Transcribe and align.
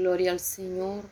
Gloria 0.00 0.32
al 0.32 0.40
Señor. 0.40 1.04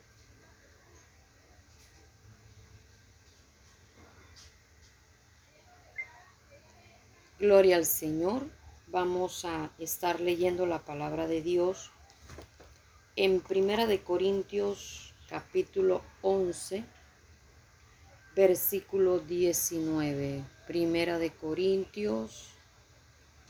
Gloria 7.39 7.77
al 7.77 7.85
Señor. 7.85 8.47
Vamos 8.87 9.45
a 9.45 9.71
estar 9.79 10.21
leyendo 10.21 10.65
la 10.65 10.79
palabra 10.87 11.27
de 11.27 11.43
Dios 11.43 11.91
en 13.15 13.43
Primera 13.43 13.85
de 13.85 14.03
Corintios 14.03 15.13
capítulo 15.29 16.01
11 16.23 16.83
versículo 18.35 19.19
19. 19.19 20.43
Primera 20.67 21.19
de 21.19 21.31
Corintios 21.31 22.53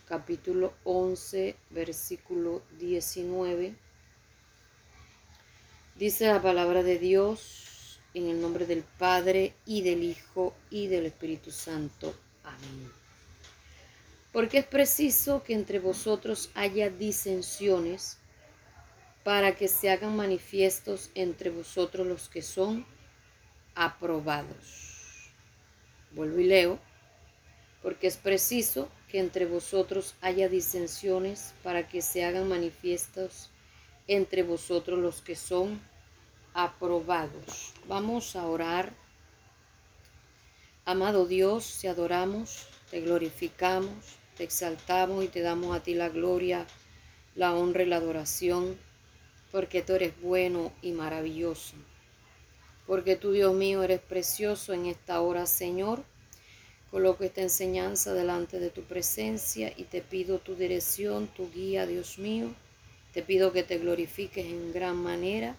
capítulo 0.05 0.75
11 0.83 1.55
versículo 1.71 2.63
19 2.81 3.87
Dice 5.99 6.29
la 6.29 6.41
palabra 6.41 6.85
de 6.85 6.97
Dios 6.97 7.99
en 8.15 8.29
el 8.29 8.41
nombre 8.41 8.67
del 8.67 8.85
Padre 8.85 9.55
y 9.67 9.83
del 9.83 10.05
Hijo 10.05 10.55
y 10.71 10.87
del 10.87 11.07
Espíritu 11.07 11.51
Santo. 11.51 12.15
Amén. 12.45 12.93
Porque 14.31 14.59
es 14.59 14.65
preciso 14.65 15.43
que 15.43 15.55
entre 15.55 15.81
vosotros 15.81 16.51
haya 16.55 16.89
disensiones 16.89 18.19
para 19.25 19.57
que 19.57 19.67
se 19.67 19.91
hagan 19.91 20.15
manifiestos 20.15 21.11
entre 21.17 21.51
vosotros 21.51 22.07
los 22.07 22.29
que 22.29 22.43
son 22.43 22.87
aprobados. 23.75 25.33
Vuelvo 26.13 26.39
y 26.39 26.45
leo. 26.45 26.79
Porque 27.83 28.07
es 28.07 28.19
preciso 28.19 28.89
que 29.09 29.19
entre 29.19 29.47
vosotros 29.47 30.15
haya 30.21 30.49
disensiones 30.49 31.55
para 31.65 31.89
que 31.89 32.03
se 32.03 32.25
hagan 32.25 32.49
manifiestos 32.49 33.51
entre 34.09 34.43
vosotros 34.43 34.99
los 34.99 35.21
que 35.21 35.37
son 35.37 35.81
aprobados. 36.55 37.75
Vamos 37.87 38.35
a 38.35 38.47
orar. 38.47 38.93
Amado 40.87 41.27
Dios, 41.27 41.79
te 41.81 41.89
adoramos, 41.89 42.67
te 42.91 43.03
glorificamos, 43.03 43.95
te 44.37 44.45
exaltamos 44.45 45.25
y 45.25 45.29
te 45.29 45.43
damos 45.43 45.77
a 45.77 45.83
ti 45.83 45.93
la 45.93 46.09
gloria, 46.09 46.67
la 47.35 47.55
honra 47.55 47.83
y 47.83 47.87
la 47.87 47.97
adoración, 47.97 48.79
porque 49.53 49.83
tú 49.83 49.93
eres 49.93 50.19
bueno 50.23 50.73
y 50.81 50.93
maravilloso. 50.93 51.75
Porque 52.87 53.17
tú, 53.17 53.33
Dios 53.33 53.55
mío, 53.55 53.83
eres 53.83 54.01
precioso 54.01 54.73
en 54.73 54.87
esta 54.87 55.21
hora, 55.21 55.45
Señor. 55.45 56.03
Coloco 56.91 57.25
esta 57.25 57.43
enseñanza 57.43 58.15
delante 58.15 58.59
de 58.59 58.71
tu 58.71 58.85
presencia 58.85 59.71
y 59.77 59.85
te 59.85 60.01
pido 60.01 60.39
tu 60.39 60.55
dirección, 60.55 61.27
tu 61.27 61.51
guía, 61.53 61.87
Dios 61.87 62.19
mío 62.19 62.55
te 63.19 63.25
pido 63.25 63.53
que 63.53 63.65
te 63.65 63.79
glorifiques 63.79 64.47
en 64.47 64.73
gran 64.73 64.95
manera, 64.95 65.57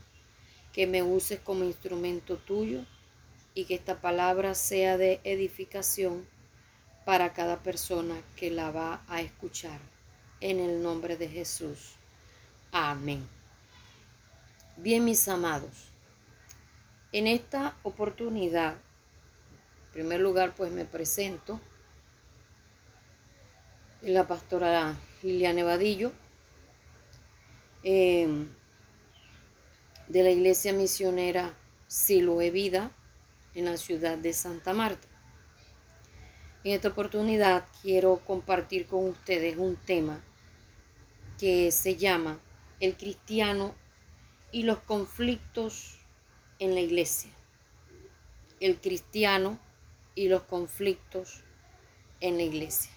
que 0.71 0.87
me 0.87 1.03
uses 1.03 1.41
como 1.41 1.65
instrumento 1.65 2.37
tuyo 2.37 2.85
y 3.53 3.65
que 3.65 3.75
esta 3.75 3.99
palabra 3.99 4.55
sea 4.55 4.97
de 4.97 5.19
edificación 5.25 6.25
para 7.03 7.33
cada 7.33 7.61
persona 7.61 8.15
que 8.37 8.49
la 8.49 8.71
va 8.71 9.03
a 9.09 9.19
escuchar. 9.19 9.81
En 10.39 10.61
el 10.61 10.81
nombre 10.81 11.17
de 11.17 11.27
Jesús. 11.27 11.95
Amén. 12.71 13.27
Bien, 14.77 15.03
mis 15.03 15.27
amados, 15.27 15.89
en 17.11 17.27
esta 17.27 17.75
oportunidad, 17.83 18.75
en 19.87 19.91
primer 19.91 20.21
lugar, 20.21 20.55
pues 20.55 20.71
me 20.71 20.85
presento. 20.85 21.59
La 24.01 24.25
pastora 24.29 24.95
Liliana 25.23 25.59
Evadillo, 25.59 26.13
Em, 27.81 28.49
de 30.09 30.23
la 30.23 30.31
iglesia 30.31 30.73
misionera 30.73 31.53
Siloe 31.87 32.51
Vida 32.51 32.91
en 33.55 33.65
la 33.65 33.77
ciudad 33.77 34.17
de 34.17 34.33
Santa 34.33 34.73
Marta. 34.73 35.07
En 36.65 36.73
esta 36.73 36.89
oportunidad 36.89 37.65
quiero 37.81 38.17
compartir 38.27 38.85
con 38.85 39.07
ustedes 39.07 39.55
un 39.57 39.77
tema 39.77 40.21
que 41.37 41.71
se 41.71 41.95
llama 41.95 42.37
el 42.81 42.97
cristiano 42.97 43.73
y 44.51 44.63
los 44.63 44.79
conflictos 44.79 45.99
en 46.59 46.73
la 46.73 46.81
iglesia. 46.81 47.31
El 48.59 48.81
cristiano 48.81 49.57
y 50.15 50.27
los 50.27 50.41
conflictos 50.43 51.43
en 52.19 52.35
la 52.35 52.43
iglesia. 52.43 52.91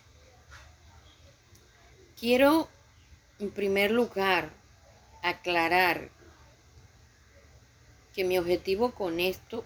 Quiero, 2.18 2.68
en 3.38 3.52
primer 3.52 3.92
lugar, 3.92 4.61
aclarar 5.22 6.10
que 8.14 8.24
mi 8.24 8.38
objetivo 8.38 8.92
con 8.92 9.20
esto 9.20 9.64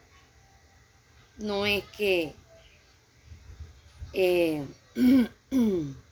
no 1.38 1.66
es 1.66 1.84
que 1.84 2.34
eh, 4.12 4.64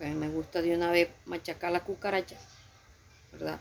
me 0.00 0.28
gusta 0.28 0.62
de 0.62 0.74
una 0.74 0.90
vez 0.90 1.10
machacar 1.26 1.70
la 1.72 1.84
cucaracha, 1.84 2.36
¿verdad? 3.32 3.60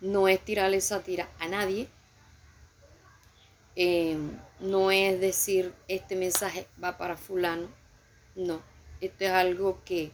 No 0.00 0.28
es 0.28 0.40
tirarle 0.44 0.78
esa 0.78 1.02
tira 1.02 1.28
a 1.38 1.48
nadie. 1.48 1.88
Eh, 3.76 4.18
no 4.60 4.90
es 4.90 5.18
decir 5.20 5.72
este 5.88 6.16
mensaje 6.16 6.66
va 6.82 6.98
para 6.98 7.16
fulano. 7.16 7.68
No, 8.34 8.60
esto 9.00 9.24
es 9.24 9.30
algo 9.30 9.82
que 9.84 10.12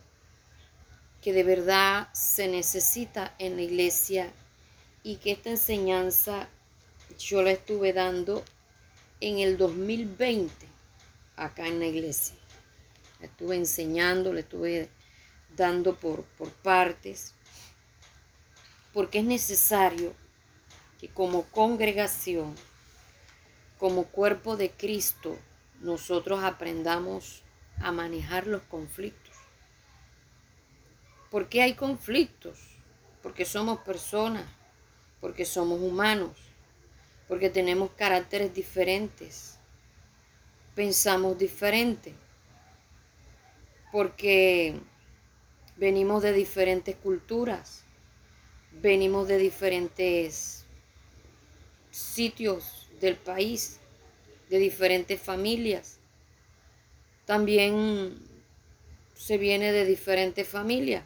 que 1.23 1.33
de 1.33 1.43
verdad 1.43 2.09
se 2.13 2.49
necesita 2.49 3.35
en 3.39 3.57
la 3.57 3.63
iglesia 3.63 4.33
y 5.03 5.17
que 5.17 5.33
esta 5.33 5.51
enseñanza 5.51 6.49
yo 7.19 7.43
la 7.43 7.51
estuve 7.51 7.93
dando 7.93 8.45
en 9.21 9.39
el 9.39 9.57
2020 9.57 10.53
acá 11.37 11.67
en 11.67 11.81
la 11.81 11.87
iglesia. 11.87 12.37
La 13.21 13.27
estuve 13.27 13.57
enseñando, 13.57 14.33
la 14.33 14.41
estuve 14.41 14.89
dando 15.57 15.97
por, 15.97 16.23
por 16.23 16.51
partes, 16.51 17.35
porque 18.93 19.19
es 19.19 19.25
necesario 19.25 20.15
que 21.01 21.09
como 21.09 21.45
congregación, 21.45 22.55
como 23.79 24.05
cuerpo 24.05 24.57
de 24.57 24.71
Cristo, 24.71 25.37
nosotros 25.81 26.45
aprendamos 26.45 27.43
a 27.81 27.93
manejar 27.93 28.47
los 28.47 28.63
conflictos 28.63 29.28
¿Por 31.31 31.49
qué 31.49 31.63
hay 31.63 31.75
conflictos? 31.75 32.59
Porque 33.23 33.45
somos 33.45 33.81
personas, 33.81 34.47
porque 35.21 35.45
somos 35.45 35.81
humanos, 35.81 36.37
porque 37.27 37.51
tenemos 37.51 37.91
caracteres 37.91 38.55
diferentes, 38.55 39.59
pensamos 40.75 41.39
diferente, 41.39 42.15
porque 43.93 44.81
venimos 45.77 46.23
de 46.23 46.33
diferentes 46.33 46.97
culturas, 46.97 47.85
venimos 48.73 49.29
de 49.29 49.39
diferentes 49.39 50.65
sitios 51.91 52.89
del 53.01 53.17
país, 53.17 53.81
de 54.49 54.59
diferentes 54.59 55.21
familias. 55.21 55.99
También 57.27 58.19
se 59.15 59.37
viene 59.37 59.73
de 59.73 59.85
diferentes 59.85 60.49
familias. 60.49 61.05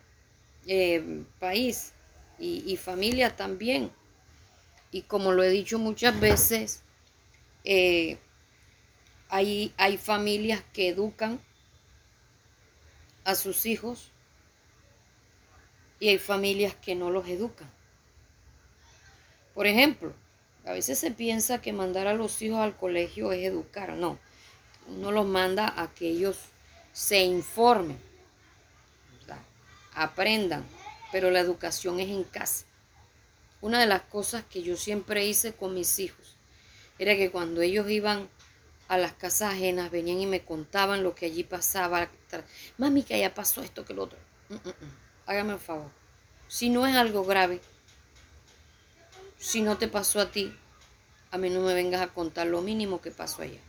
Eh, 0.67 1.25
país 1.39 1.93
y, 2.39 2.77
familia 2.77 3.35
también. 3.37 3.91
Y 4.91 5.03
como 5.03 5.33
lo 5.33 5.43
he 5.43 5.51
dicho 5.51 5.79
muchas 5.79 6.19
veces, 6.19 6.83
eh, 7.65 8.19
hay, 9.29 9.73
hay 9.77 9.97
familias 9.97 10.63
que 10.73 10.89
educan 10.89 11.41
a 13.25 13.35
sus 13.35 13.67
hijos 13.67 14.11
y 16.01 16.09
hay 16.09 16.19
familias 16.19 16.75
que 16.75 16.95
no 16.95 17.11
los 17.11 17.29
educan. 17.29 17.71
Por 19.55 19.67
ejemplo, 19.67 20.13
a 20.65 20.73
veces 20.73 20.99
se 20.99 21.11
piensa 21.11 21.61
que 21.61 21.73
mandar 21.73 22.07
a 22.07 22.15
los 22.15 22.41
hijos 22.43 22.59
al 22.59 22.77
colegio 22.77 23.33
es 23.33 23.45
educar. 23.45 23.95
No, 23.95 24.19
uno 24.89 25.13
los 25.13 25.27
manda 25.27 25.73
a 25.81 25.93
que 25.95 26.09
ellos 26.09 26.39
se 26.93 27.23
informen 27.23 28.12
aprendan, 29.95 30.65
pero 31.11 31.31
la 31.31 31.41
educación 31.41 32.01
es 32.01 32.09
en 32.09 32.25
casa. 32.25 32.65
Una 33.61 33.79
de 33.79 33.87
las 33.87 34.03
cosas 34.03 34.45
que 34.45 34.63
yo 34.63 34.77
siempre 34.77 35.25
hice 35.25 35.53
con 35.53 35.75
mis 35.75 35.99
hijos 35.99 36.37
era 36.99 37.17
que 37.17 37.31
cuando 37.31 37.63
ellos 37.63 37.89
iban 37.91 38.29
a 38.89 38.99
las 38.99 39.13
casas 39.13 39.55
ajenas, 39.55 39.91
venían 39.91 40.21
y 40.21 40.27
me 40.27 40.45
contaban 40.45 41.03
lo 41.03 41.15
que 41.15 41.27
allí 41.27 41.45
pasaba. 41.45 42.11
Mami, 42.77 43.03
que 43.03 43.15
allá 43.15 43.33
pasó 43.33 43.63
esto, 43.63 43.85
que 43.85 43.95
lo 43.95 44.05
otro. 44.05 44.19
Mm, 44.49 44.55
mm, 44.55 44.69
mm. 44.69 44.97
Hágame 45.27 45.55
un 45.55 45.61
favor. 45.61 45.91
Si 46.49 46.69
no 46.69 46.87
es 46.87 46.95
algo 46.95 47.25
grave, 47.25 47.61
si 49.39 49.63
no 49.63 49.79
te 49.79 49.89
pasó 49.89 50.21
a 50.21 50.31
ti, 50.31 50.55
a 51.31 51.39
mí 51.39 51.49
no 51.49 51.61
me 51.61 51.73
vengas 51.73 52.03
a 52.03 52.09
contar 52.09 52.47
lo 52.49 52.61
mínimo 52.61 53.01
que 53.01 53.11
pasó 53.11 53.43
allá. 53.43 53.61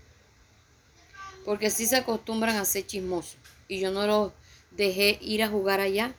Porque 1.46 1.70
si 1.70 1.86
se 1.86 1.96
acostumbran 1.96 2.58
a 2.58 2.66
ser 2.66 2.86
chismosos. 2.86 3.38
Y 3.68 3.80
yo 3.80 3.92
no 3.92 4.06
los 4.06 4.34
dejé 4.76 5.18
ir 5.22 5.44
a 5.44 5.48
jugar 5.48 5.80
allá 5.80 6.16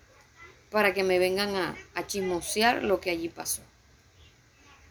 para 0.70 0.92
que 0.94 1.04
me 1.04 1.18
vengan 1.18 1.54
a, 1.54 1.76
a 1.94 2.06
chismosear 2.06 2.82
lo 2.82 3.00
que 3.00 3.10
allí 3.10 3.28
pasó. 3.28 3.62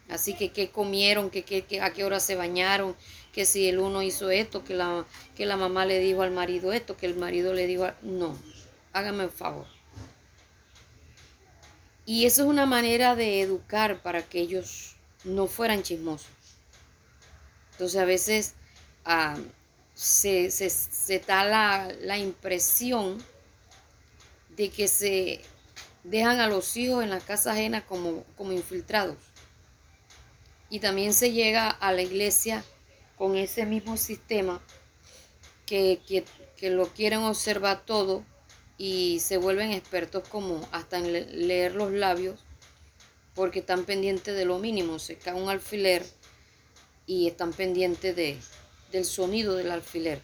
Así 0.09 0.35
que 0.35 0.51
qué 0.51 0.69
comieron, 0.69 1.29
que, 1.29 1.65
a 1.81 1.91
qué 1.91 2.03
hora 2.03 2.19
se 2.19 2.35
bañaron, 2.35 2.95
que 3.31 3.45
si 3.45 3.67
el 3.67 3.79
uno 3.79 4.01
hizo 4.01 4.29
esto, 4.29 4.63
que 4.63 4.75
la, 4.75 5.05
que 5.35 5.45
la 5.45 5.57
mamá 5.57 5.85
le 5.85 5.99
dijo 5.99 6.21
al 6.21 6.31
marido 6.31 6.73
esto, 6.73 6.97
que 6.97 7.05
el 7.05 7.15
marido 7.15 7.53
le 7.53 7.67
dijo... 7.67 7.89
No, 8.01 8.37
hágame 8.91 9.25
un 9.25 9.31
favor. 9.31 9.65
Y 12.05 12.25
eso 12.25 12.43
es 12.43 12.47
una 12.47 12.65
manera 12.65 13.15
de 13.15 13.41
educar 13.41 14.01
para 14.01 14.23
que 14.23 14.39
ellos 14.39 14.95
no 15.23 15.47
fueran 15.47 15.83
chismosos. 15.83 16.27
Entonces 17.71 17.99
a 17.99 18.05
veces 18.05 18.53
ah, 19.05 19.37
se, 19.95 21.23
da 21.25 21.45
la, 21.45 21.91
la 22.01 22.17
impresión 22.17 23.23
de 24.55 24.69
que 24.69 24.87
se 24.87 25.41
dejan 26.03 26.39
a 26.39 26.47
los 26.47 26.75
hijos 26.77 27.03
en 27.03 27.09
la 27.09 27.19
casa 27.19 27.51
ajena 27.51 27.85
como, 27.85 28.23
como 28.37 28.51
infiltrados. 28.51 29.17
Y 30.69 30.79
también 30.79 31.13
se 31.13 31.31
llega 31.31 31.69
a 31.69 31.91
la 31.91 32.01
iglesia 32.01 32.63
con 33.17 33.35
ese 33.35 33.65
mismo 33.65 33.97
sistema 33.97 34.61
que, 35.65 36.01
que, 36.07 36.25
lo 36.69 36.87
quieren 36.87 37.19
observar 37.19 37.85
todo 37.85 38.23
y 38.77 39.19
se 39.19 39.37
vuelven 39.37 39.73
expertos 39.73 40.27
como 40.29 40.65
hasta 40.71 40.97
en 40.97 41.11
leer 41.47 41.75
los 41.75 41.91
labios 41.91 42.39
porque 43.35 43.59
están 43.59 43.83
pendientes 43.83 44.33
de 44.35 44.45
lo 44.45 44.59
mínimo. 44.59 44.97
Se 44.97 45.17
cae 45.17 45.33
un 45.33 45.49
alfiler 45.49 46.05
y 47.05 47.27
están 47.27 47.51
pendientes 47.51 48.15
de, 48.15 48.37
del 48.93 49.03
sonido 49.03 49.55
del 49.55 49.71
alfiler. 49.71 50.21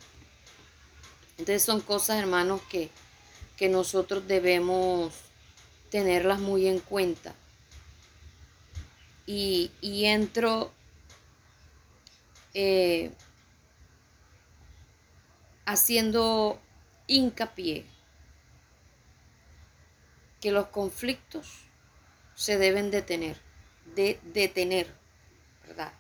Entonces 1.38 1.62
son 1.62 1.82
cosas, 1.82 2.20
hermanos, 2.20 2.62
que, 2.70 2.90
que 3.60 3.68
nosotros 3.68 4.26
debemos 4.26 5.14
tenerlas 5.90 6.40
muy 6.40 6.66
en 6.66 6.80
cuenta. 6.80 7.36
Y, 9.26 9.70
entro 10.06 10.72
eh, 12.54 13.12
haciendo 15.66 16.58
hincapié 17.06 17.86
que 20.40 20.52
los 20.52 20.68
conflictos 20.68 21.66
se 22.36 22.58
deben 22.58 22.92
detener, 22.92 23.36
de 23.94 24.22
detener, 24.24 24.88
¿verdad? 25.68 25.92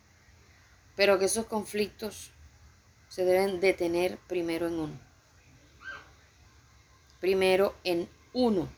Pero 0.95 1.19
que 1.19 1.25
esos 1.25 1.45
conflictos 1.45 2.31
se 3.09 3.25
deben 3.25 3.59
detener 3.59 4.17
primero 4.29 4.67
en 4.67 4.79
uno 4.79 5.08
primero 7.19 7.75
en 7.83 8.09
uno. 8.33 8.69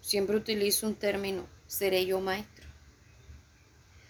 Siempre 0.00 0.36
utilizo 0.36 0.86
un 0.86 0.94
término, 0.94 1.46
seré 1.66 2.04
yo 2.04 2.20
maestro. 2.20 2.66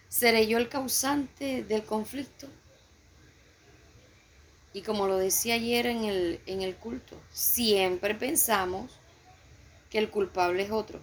¿Seré 0.09 0.47
yo 0.47 0.59
el 0.59 0.69
causante 0.69 1.65
del 1.65 1.85
conflicto? 1.85 2.49
Y 4.73 4.83
como 4.83 5.06
lo 5.06 5.19
decía 5.19 5.55
ayer 5.55 5.87
en 5.87 6.05
el, 6.05 6.41
en 6.47 6.62
el 6.62 6.75
culto, 6.75 7.21
siempre 7.31 8.15
pensamos 8.15 8.91
que 9.91 9.99
el 9.99 10.11
culpable 10.11 10.65
es 10.65 10.73
otro. 10.73 11.01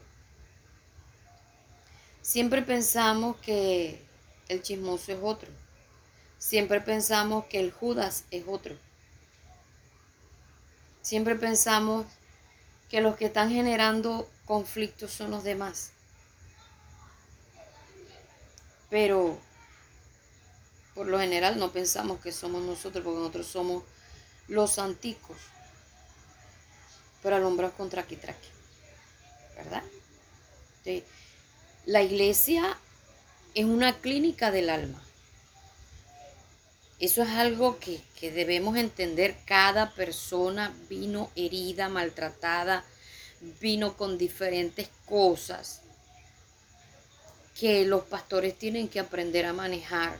Siempre 2.21 2.61
pensamos 2.61 3.37
que 3.37 4.01
el 4.49 4.61
chismoso 4.61 5.13
es 5.13 5.19
otro. 5.21 5.49
Siempre 6.37 6.81
pensamos 6.81 7.45
que 7.45 7.59
el 7.59 7.71
Judas 7.71 8.25
es 8.31 8.43
otro. 8.47 8.75
Siempre 11.01 11.35
pensamos 11.35 12.05
que 12.89 13.01
los 13.01 13.15
que 13.15 13.25
están 13.25 13.49
generando 13.49 14.29
conflictos 14.45 15.11
son 15.11 15.31
los 15.31 15.43
demás. 15.43 15.91
Pero 18.89 19.39
por 20.93 21.07
lo 21.07 21.19
general 21.19 21.57
no 21.57 21.71
pensamos 21.71 22.19
que 22.19 22.31
somos 22.31 22.61
nosotros, 22.63 23.03
porque 23.03 23.19
nosotros 23.19 23.47
somos 23.47 23.83
los 24.47 24.77
anticos. 24.77 25.37
Pero 27.23 27.37
alumbrados 27.37 27.75
contra 27.75 28.03
Kitraki. 28.03 28.49
¿Verdad? 29.55 29.83
La 31.85 32.01
iglesia 32.01 32.77
es 33.53 33.65
una 33.65 33.99
clínica 33.99 34.51
del 34.51 34.69
alma. 34.69 35.01
Eso 37.01 37.23
es 37.23 37.29
algo 37.29 37.79
que, 37.79 37.99
debemos 38.21 38.77
entender. 38.77 39.35
Cada 39.45 39.89
persona 39.95 40.71
vino 40.87 41.31
herida, 41.35 41.89
maltratada, 41.89 42.85
vino 43.59 43.97
con 43.97 44.19
diferentes 44.19 44.87
cosas 45.07 45.81
que 47.59 47.85
los 47.85 48.03
pastores 48.03 48.55
tienen 48.55 48.87
que 48.87 48.99
aprender 48.99 49.47
a 49.47 49.53
manejar. 49.53 50.19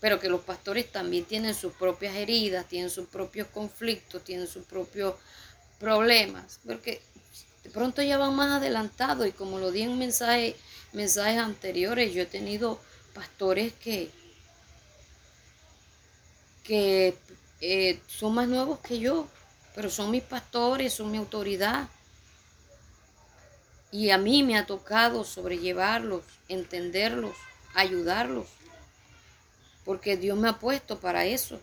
Pero 0.00 0.18
que 0.18 0.28
los 0.28 0.40
pastores 0.40 0.90
también 0.90 1.26
tienen 1.26 1.54
sus 1.54 1.72
propias 1.74 2.16
heridas, 2.16 2.66
tienen 2.66 2.90
sus 2.90 3.06
propios 3.06 3.46
conflictos, 3.54 4.24
tienen 4.24 4.48
sus 4.48 4.64
propios 4.64 5.14
problemas. 5.78 6.58
Porque 6.66 7.02
de 7.62 7.70
pronto 7.70 8.02
ya 8.02 8.18
van 8.18 8.34
más 8.34 8.50
adelantados 8.50 9.28
y 9.28 9.32
como 9.32 9.60
lo 9.60 9.70
di 9.70 9.82
en 9.82 9.96
mensajes 9.96 10.56
anteriores, 11.38 12.12
yo 12.12 12.22
he 12.22 12.26
tenido 12.26 12.80
pastores 13.14 13.72
que, 13.74 14.10
que 16.64 17.16
eh, 17.60 18.00
son 18.08 18.34
más 18.34 18.48
nuevos 18.48 18.80
que 18.80 18.98
yo, 18.98 19.28
pero 19.74 19.90
son 19.90 20.10
mis 20.10 20.22
pastores, 20.22 20.94
son 20.94 21.12
mi 21.12 21.18
autoridad. 21.18 21.88
Y 23.92 24.10
a 24.10 24.18
mí 24.18 24.42
me 24.42 24.58
ha 24.58 24.66
tocado 24.66 25.22
sobrellevarlos, 25.22 26.24
entenderlos, 26.48 27.36
ayudarlos, 27.74 28.46
porque 29.84 30.16
Dios 30.16 30.36
me 30.36 30.48
ha 30.48 30.58
puesto 30.58 30.98
para 30.98 31.26
eso, 31.26 31.60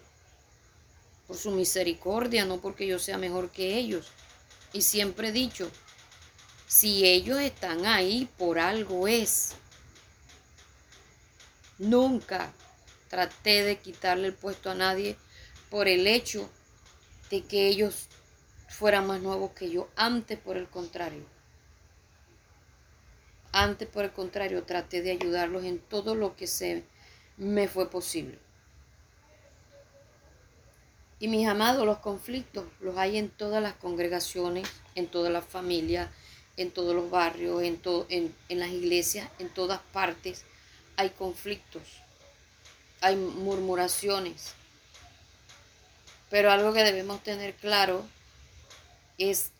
por 1.28 1.36
su 1.36 1.52
misericordia, 1.52 2.46
no 2.46 2.62
porque 2.62 2.88
yo 2.88 3.00
sea 3.00 3.18
mejor 3.18 3.50
que 3.50 3.78
ellos. 3.78 4.08
Y 4.72 4.84
siempre 4.84 5.30
he 5.30 5.32
dicho, 5.34 5.70
si 6.68 7.06
ellos 7.06 7.40
están 7.40 7.86
ahí, 7.86 8.30
por 8.38 8.60
algo 8.60 9.08
es. 9.08 9.56
Nunca 11.78 12.54
traté 13.12 13.64
de 13.64 13.78
quitarle 13.78 14.30
el 14.30 14.34
puesto 14.34 14.72
a 14.72 14.74
nadie 14.74 15.18
por 15.70 15.90
el 15.90 16.08
hecho 16.08 16.50
de 17.30 17.42
que 17.44 17.68
ellos 17.68 18.08
fueran 18.70 19.06
más 19.06 19.22
nuevos 19.22 19.52
que 19.52 19.70
yo. 19.70 19.90
Antes, 19.98 20.40
por 20.40 20.56
el 20.56 20.70
contrario. 20.70 21.26
Antes, 23.52 23.90
por 23.90 24.06
el 24.06 24.12
contrario, 24.12 24.64
traté 24.64 25.02
de 25.02 25.12
ayudarlos 25.12 25.66
en 25.66 25.80
todo 25.80 26.16
lo 26.16 26.38
que 26.38 26.48
se 26.48 26.86
me 27.36 27.68
fue 27.68 27.90
posible. 27.90 28.40
Y 31.20 31.28
mis 31.28 31.46
amados, 31.50 31.86
los 31.86 31.98
conflictos 31.98 32.64
los 32.80 32.98
hay 32.98 33.18
en 33.18 33.30
todas 33.30 33.62
las 33.62 33.74
congregaciones, 33.74 34.70
en 34.96 35.08
todas 35.08 35.34
las 35.34 35.44
familias, 35.44 36.10
en 36.56 36.72
todos 36.72 36.96
los 36.96 37.12
barrios, 37.12 37.62
en, 37.62 37.82
en, 38.08 38.34
en 38.48 38.60
las 38.60 38.70
iglesias, 38.70 39.30
en 39.38 39.50
todas 39.50 39.82
partes 39.92 40.46
hay 40.96 41.10
conflictos 41.10 42.01
hay 43.02 43.16
murmuraciones. 43.16 44.54
Pero 46.30 46.52
algo 46.52 46.72
que 46.72 46.84
debemos 46.84 47.22
tener 47.24 47.56
claro 47.56 48.06
es 49.18 49.52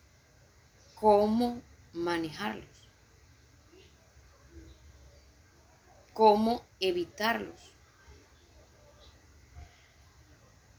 cómo 0.94 1.60
manejarlos, 1.92 2.64
cómo 6.14 6.64
evitarlos. 6.80 7.60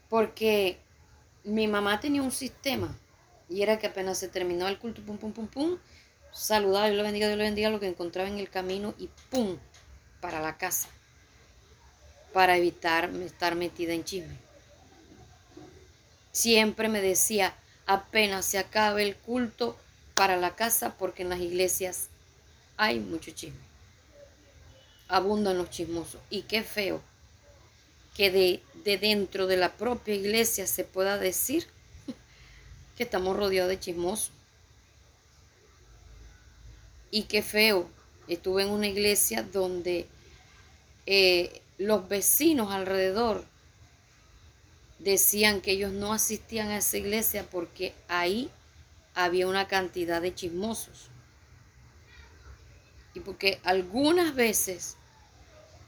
Porque 0.08 0.80
mi 1.44 1.68
mamá 1.68 2.00
tenía 2.00 2.22
un 2.22 2.32
sistema 2.32 2.96
y 3.48 3.62
era 3.62 3.78
que 3.78 3.86
apenas 3.86 4.18
se 4.18 4.28
terminó 4.28 4.66
el 4.66 4.78
culto, 4.78 5.02
pum, 5.02 5.18
pum, 5.18 5.32
pum, 5.32 5.46
pum, 5.46 5.78
saludaba, 6.32 6.86
Dios 6.86 6.96
lo 6.96 7.04
bendiga, 7.04 7.26
Dios 7.28 7.38
lo 7.38 7.44
bendiga, 7.44 7.70
lo 7.70 7.78
que 7.78 7.88
encontraba 7.88 8.28
en 8.28 8.38
el 8.38 8.50
camino 8.50 8.94
y 8.98 9.08
pum, 9.30 9.58
para 10.20 10.40
la 10.40 10.56
casa 10.56 10.88
para 12.34 12.56
evitar 12.56 13.08
estar 13.24 13.54
metida 13.54 13.92
en 13.92 14.02
chisme. 14.02 14.36
Siempre 16.32 16.88
me 16.88 17.00
decía, 17.00 17.54
apenas 17.86 18.44
se 18.44 18.58
acabe 18.58 19.04
el 19.04 19.14
culto 19.14 19.78
para 20.16 20.36
la 20.36 20.56
casa, 20.56 20.96
porque 20.98 21.22
en 21.22 21.28
las 21.28 21.38
iglesias 21.38 22.08
hay 22.76 22.98
mucho 22.98 23.30
chisme. 23.30 23.60
Abundan 25.06 25.56
los 25.58 25.70
chismosos. 25.70 26.20
Y 26.28 26.42
qué 26.42 26.64
feo 26.64 27.00
que 28.16 28.32
de, 28.32 28.60
de 28.82 28.98
dentro 28.98 29.46
de 29.46 29.56
la 29.56 29.72
propia 29.72 30.14
iglesia 30.16 30.66
se 30.66 30.82
pueda 30.82 31.18
decir 31.18 31.68
que 32.96 33.04
estamos 33.04 33.36
rodeados 33.36 33.70
de 33.70 33.78
chismosos. 33.78 34.32
Y 37.12 37.22
qué 37.22 37.42
feo. 37.42 37.88
Estuve 38.26 38.64
en 38.64 38.70
una 38.70 38.88
iglesia 38.88 39.44
donde 39.44 40.08
eh, 41.06 41.60
los 41.78 42.08
vecinos 42.08 42.72
alrededor 42.72 43.44
decían 44.98 45.60
que 45.60 45.72
ellos 45.72 45.92
no 45.92 46.12
asistían 46.12 46.68
a 46.68 46.78
esa 46.78 46.96
iglesia 46.96 47.46
porque 47.50 47.94
ahí 48.08 48.50
había 49.14 49.46
una 49.46 49.68
cantidad 49.68 50.22
de 50.22 50.34
chismosos. 50.34 51.08
Y 53.14 53.20
porque 53.20 53.60
algunas 53.62 54.34
veces 54.34 54.96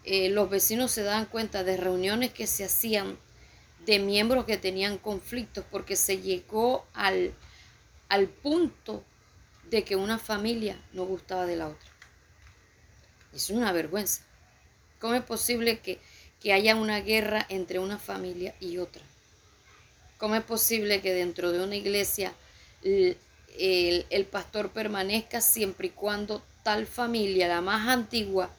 eh, 0.05 0.29
los 0.29 0.49
vecinos 0.49 0.93
se 0.93 1.03
daban 1.03 1.27
cuenta 1.27 1.65
de 1.65 1.77
reuniones 1.77 2.33
que 2.33 2.47
se 2.47 2.65
hacían 2.65 3.19
de 3.85 3.99
miembros 3.99 4.45
que 4.45 4.57
tenían 4.57 4.99
conflictos 4.99 5.65
porque 5.71 5.97
se 5.97 6.19
llegó 6.19 6.87
al, 6.93 7.35
al 8.09 8.29
punto 8.29 9.05
de 9.71 9.83
que 9.85 9.97
una 9.97 10.19
familia 10.19 10.81
no 10.93 11.05
gustaba 11.05 11.47
de 11.47 11.57
la 11.57 11.69
otra. 11.69 11.89
Es 13.33 13.51
una 13.51 13.73
vergüenza. 13.73 14.23
¿Cómo 15.01 15.15
es 15.15 15.23
posible 15.23 15.79
que, 15.81 15.99
que 16.41 16.53
haya 16.53 16.75
una 16.75 17.01
guerra 17.01 17.47
entre 17.49 17.79
una 17.79 17.99
familia 17.99 18.55
y 18.61 18.79
otra? 18.79 19.03
¿Cómo 20.19 20.35
es 20.35 20.43
posible 20.43 21.03
que 21.03 21.13
dentro 21.13 21.53
de 21.53 21.63
una 21.63 21.77
iglesia 21.77 22.33
el, 22.83 24.07
el, 24.11 24.25
pastor 24.25 24.71
permanezca 24.71 25.41
siempre 25.41 25.89
y 25.89 25.91
cuando 25.91 26.43
tal 26.63 26.87
familia, 26.87 27.49
la 27.49 27.61
más 27.61 27.89
antigua, 27.89 28.51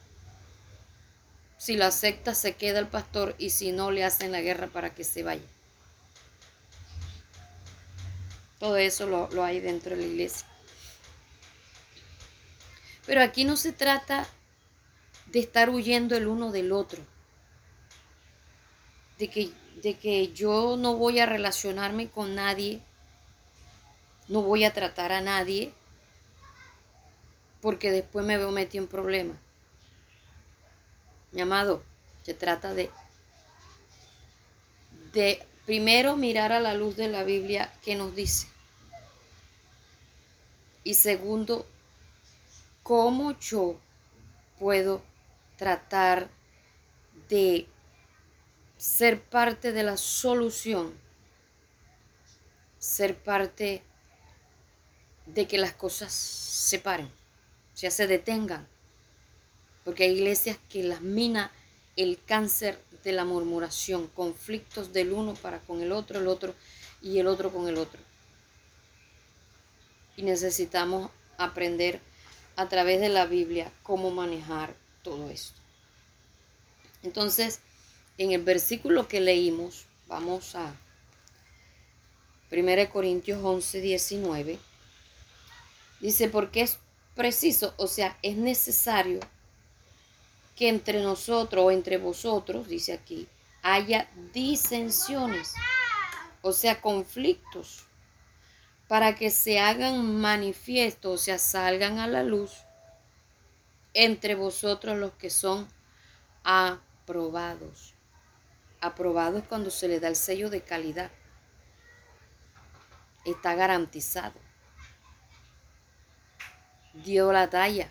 si 1.58 1.76
la 1.76 1.88
acepta 1.88 2.36
se 2.36 2.56
queda 2.56 2.80
el 2.80 2.88
pastor 2.88 3.36
y 3.40 3.50
si 3.50 3.72
no 3.72 3.90
le 3.90 4.04
hacen 4.04 4.32
la 4.32 4.42
guerra 4.42 4.68
para 4.68 4.94
que 4.94 5.04
se 5.04 5.24
vaya? 5.24 5.42
Todo 8.60 8.78
eso 8.78 9.08
lo, 9.08 9.30
lo 9.32 9.44
hay 9.44 9.60
dentro 9.60 9.96
de 9.96 10.02
la 10.02 10.08
iglesia. 10.08 10.46
Pero 13.08 13.22
aquí 13.22 13.46
no 13.46 13.58
se 13.58 13.72
trata 13.72 14.28
de 15.32 15.40
estar 15.40 15.70
huyendo 15.70 16.16
el 16.16 16.28
uno 16.28 16.52
del 16.52 16.72
otro. 16.72 17.02
De 19.18 19.30
que, 19.30 19.52
de 19.82 19.96
que 19.96 20.32
yo 20.34 20.78
no 20.78 20.96
voy 20.96 21.20
a 21.20 21.26
relacionarme 21.26 22.10
con 22.10 22.36
nadie, 22.36 22.82
no 24.28 24.42
voy 24.42 24.64
a 24.64 24.74
tratar 24.74 25.12
a 25.12 25.22
nadie, 25.22 25.74
porque 27.62 27.92
después 27.92 28.26
me 28.26 28.38
veo 28.38 28.52
metido 28.52 28.84
en 28.84 28.90
problemas. 28.90 29.38
Mi 31.32 31.42
amado, 31.42 31.84
se 32.24 32.34
trata 32.34 32.74
de, 32.74 32.90
de 35.14 35.46
primero 35.66 36.16
mirar 36.16 36.52
a 36.52 36.60
la 36.60 36.74
luz 36.74 36.96
de 36.96 37.08
la 37.10 37.24
Biblia 37.24 37.74
que 37.84 37.96
nos 37.96 38.16
dice. 38.16 38.48
Y 40.84 40.94
segundo, 40.94 41.66
cómo 42.84 43.38
yo 43.40 43.76
puedo 44.60 45.02
tratar 45.58 46.30
de 47.30 47.68
ser 48.78 49.22
parte 49.22 49.72
de 49.72 49.84
la 49.84 49.98
solución, 49.98 50.94
ser 52.78 53.18
parte 53.18 53.84
de 55.26 55.48
que 55.48 55.58
las 55.58 55.74
cosas 55.74 56.14
se 56.14 56.80
paren, 56.80 57.12
ya 57.76 57.92
se 57.92 58.08
detengan, 58.08 58.68
porque 59.84 60.04
hay 60.04 60.14
iglesias 60.14 60.58
que 60.70 60.84
las 60.84 61.02
mina 61.02 61.52
el 61.96 62.20
cáncer 62.24 62.80
de 63.04 63.12
la 63.12 63.26
murmuración, 63.26 64.08
conflictos 64.08 64.94
del 64.94 65.12
uno 65.12 65.34
para 65.34 65.60
con 65.60 65.82
el 65.82 65.92
otro, 65.92 66.20
el 66.20 66.28
otro 66.28 66.54
y 67.02 67.20
el 67.20 67.28
otro 67.28 67.52
con 67.52 67.68
el 67.68 67.78
otro. 67.78 68.00
Y 70.16 70.24
necesitamos 70.24 71.10
aprender 71.38 72.00
a 72.56 72.70
través 72.70 73.00
de 73.00 73.10
la 73.10 73.26
Biblia 73.26 73.72
cómo 73.84 74.12
manejar 74.12 74.76
todo 75.08 75.30
esto. 75.30 75.62
Entonces, 77.02 77.62
en 78.18 78.34
el 78.34 78.44
versículo 78.44 79.08
que 79.08 79.22
leímos, 79.22 79.86
vamos 80.08 80.54
a 80.56 80.76
1 82.52 82.90
Corintios 82.90 83.40
11, 83.42 83.80
19, 83.80 84.60
dice, 86.02 86.28
porque 86.28 86.62
es 86.62 86.78
preciso, 87.16 87.74
o 87.78 87.88
sea, 87.88 88.18
es 88.22 88.36
necesario 88.36 89.22
que 90.58 90.68
entre 90.68 91.02
nosotros 91.02 91.64
o 91.64 91.72
entre 91.72 91.98
vosotros, 91.98 92.68
dice 92.68 92.92
aquí, 92.92 93.30
haya 93.62 94.10
disensiones, 94.34 95.54
o 96.42 96.52
sea, 96.52 96.82
conflictos 96.82 97.86
para 98.90 99.16
que 99.16 99.32
se 99.32 99.60
hagan 99.60 100.20
manifiestos, 100.20 101.22
o 101.22 101.24
sea, 101.24 101.40
salgan 101.40 102.00
a 102.00 102.08
la 102.08 102.24
luz 102.24 102.67
entre 104.00 104.36
vosotros 104.36 104.96
los 104.96 105.14
que 105.14 105.32
son 105.32 105.68
aprobados. 106.44 107.96
Aprobados 108.80 109.44
cuando 109.50 109.72
se 109.72 109.88
le 109.88 110.00
da 110.00 110.08
el 110.08 110.16
sello 110.16 110.52
de 110.52 110.62
calidad. 110.62 111.10
Está 113.26 113.56
garantizado. 113.56 114.40
Dio 116.94 117.34
la 117.34 117.50
talla. 117.50 117.90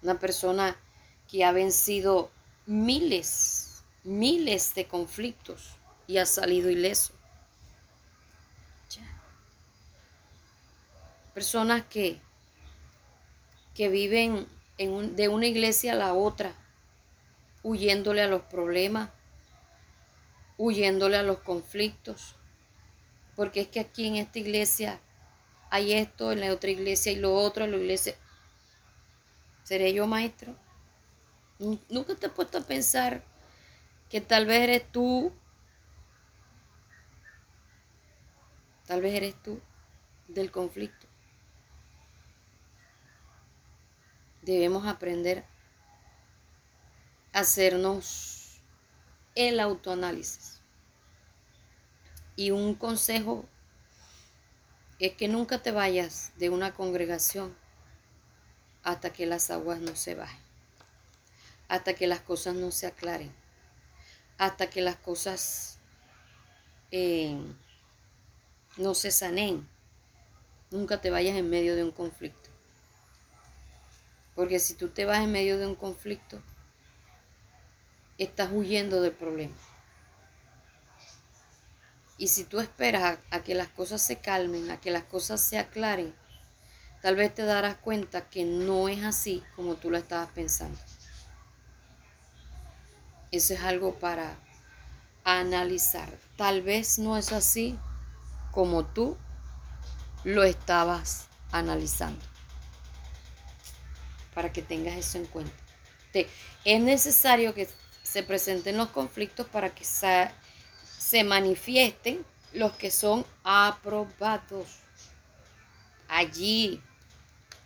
Una 0.00 0.18
persona 0.18 0.74
que 1.30 1.44
ha 1.44 1.52
vencido 1.52 2.30
miles, 2.64 3.84
miles 4.04 4.74
de 4.74 4.88
conflictos 4.88 5.76
y 6.06 6.16
ha 6.16 6.24
salido 6.24 6.70
ileso. 6.70 7.12
personas 11.34 11.82
que, 11.88 12.20
que 13.74 13.88
viven 13.88 14.46
de 14.78 15.28
una 15.28 15.46
iglesia 15.46 15.92
a 15.92 15.96
la 15.96 16.14
otra, 16.14 16.54
huyéndole 17.62 18.22
a 18.22 18.28
los 18.28 18.42
problemas, 18.42 19.10
huyéndole 20.58 21.16
a 21.16 21.22
los 21.22 21.38
conflictos. 21.38 22.36
Porque 23.36 23.62
es 23.62 23.68
que 23.68 23.80
aquí 23.80 24.06
en 24.06 24.16
esta 24.16 24.38
iglesia 24.38 25.00
hay 25.70 25.94
esto, 25.94 26.32
en 26.32 26.40
la 26.40 26.52
otra 26.52 26.70
iglesia 26.70 27.12
y 27.12 27.16
lo 27.16 27.34
otro, 27.34 27.64
en 27.64 27.70
la 27.70 27.78
iglesia. 27.78 28.14
¿Seré 29.64 29.92
yo 29.92 30.06
maestro? 30.06 30.54
Nunca 31.58 32.14
te 32.14 32.26
he 32.26 32.30
puesto 32.30 32.58
a 32.58 32.62
pensar 32.62 33.22
que 34.10 34.20
tal 34.20 34.46
vez 34.46 34.60
eres 34.62 34.90
tú, 34.90 35.32
tal 38.86 39.00
vez 39.00 39.14
eres 39.14 39.34
tú 39.42 39.60
del 40.28 40.50
conflicto. 40.50 41.01
Debemos 44.42 44.86
aprender 44.86 45.44
a 47.32 47.40
hacernos 47.40 48.60
el 49.34 49.60
autoanálisis. 49.60 50.60
Y 52.36 52.50
un 52.50 52.74
consejo 52.74 53.46
es 54.98 55.14
que 55.14 55.28
nunca 55.28 55.62
te 55.62 55.70
vayas 55.70 56.32
de 56.36 56.50
una 56.50 56.74
congregación 56.74 57.56
hasta 58.82 59.12
que 59.12 59.26
las 59.26 59.50
aguas 59.50 59.80
no 59.80 59.94
se 59.96 60.14
bajen, 60.14 60.40
hasta 61.68 61.94
que 61.94 62.06
las 62.06 62.20
cosas 62.20 62.54
no 62.54 62.70
se 62.70 62.86
aclaren, 62.86 63.32
hasta 64.38 64.68
que 64.70 64.80
las 64.80 64.96
cosas 64.96 65.78
eh, 66.90 67.38
no 68.76 68.94
se 68.94 69.10
sanen. 69.10 69.68
Nunca 70.70 71.00
te 71.00 71.10
vayas 71.10 71.36
en 71.36 71.50
medio 71.50 71.76
de 71.76 71.84
un 71.84 71.92
conflicto. 71.92 72.41
Porque 74.34 74.58
si 74.58 74.74
tú 74.74 74.88
te 74.88 75.04
vas 75.04 75.22
en 75.22 75.32
medio 75.32 75.58
de 75.58 75.66
un 75.66 75.74
conflicto, 75.74 76.40
estás 78.18 78.50
huyendo 78.52 79.00
del 79.02 79.12
problema. 79.12 79.54
Y 82.16 82.28
si 82.28 82.44
tú 82.44 82.60
esperas 82.60 83.18
a, 83.30 83.42
que 83.42 83.54
las 83.54 83.68
cosas 83.68 84.00
se 84.00 84.16
calmen, 84.20 84.70
a 84.70 84.80
que 84.80 84.90
las 84.90 85.04
cosas 85.04 85.40
se 85.40 85.58
aclaren, 85.58 86.14
tal 87.02 87.16
vez 87.16 87.34
te 87.34 87.44
darás 87.44 87.76
cuenta 87.76 88.28
que 88.28 88.44
no 88.44 88.88
es 88.88 89.04
así 89.04 89.42
como 89.56 89.74
tú 89.74 89.90
lo 89.90 89.98
estabas 89.98 90.28
pensando. 90.30 90.78
Eso 93.32 93.54
es 93.54 93.60
algo 93.62 93.98
para 93.98 94.36
analizar. 95.24 96.08
Tal 96.36 96.62
vez 96.62 96.98
no 96.98 97.16
es 97.16 97.32
así 97.32 97.78
como 98.50 98.84
tú 98.84 99.16
lo 100.24 100.44
estabas 100.44 101.26
analizando 101.50 102.31
para 104.34 104.52
que 104.52 104.62
tengas 104.62 104.96
eso 104.96 105.18
en 105.18 105.26
cuenta. 105.26 105.52
es 106.64 106.80
necesario 106.80 107.54
que 107.54 107.68
se 108.02 108.22
presenten 108.22 108.76
los 108.76 108.88
conflictos 108.88 109.46
para 109.46 109.74
que 109.74 109.84
se 109.84 111.24
manifiesten 111.24 112.24
los 112.52 112.72
que 112.72 112.90
son 112.90 113.24
aprobados. 113.42 114.80
Allí 116.08 116.82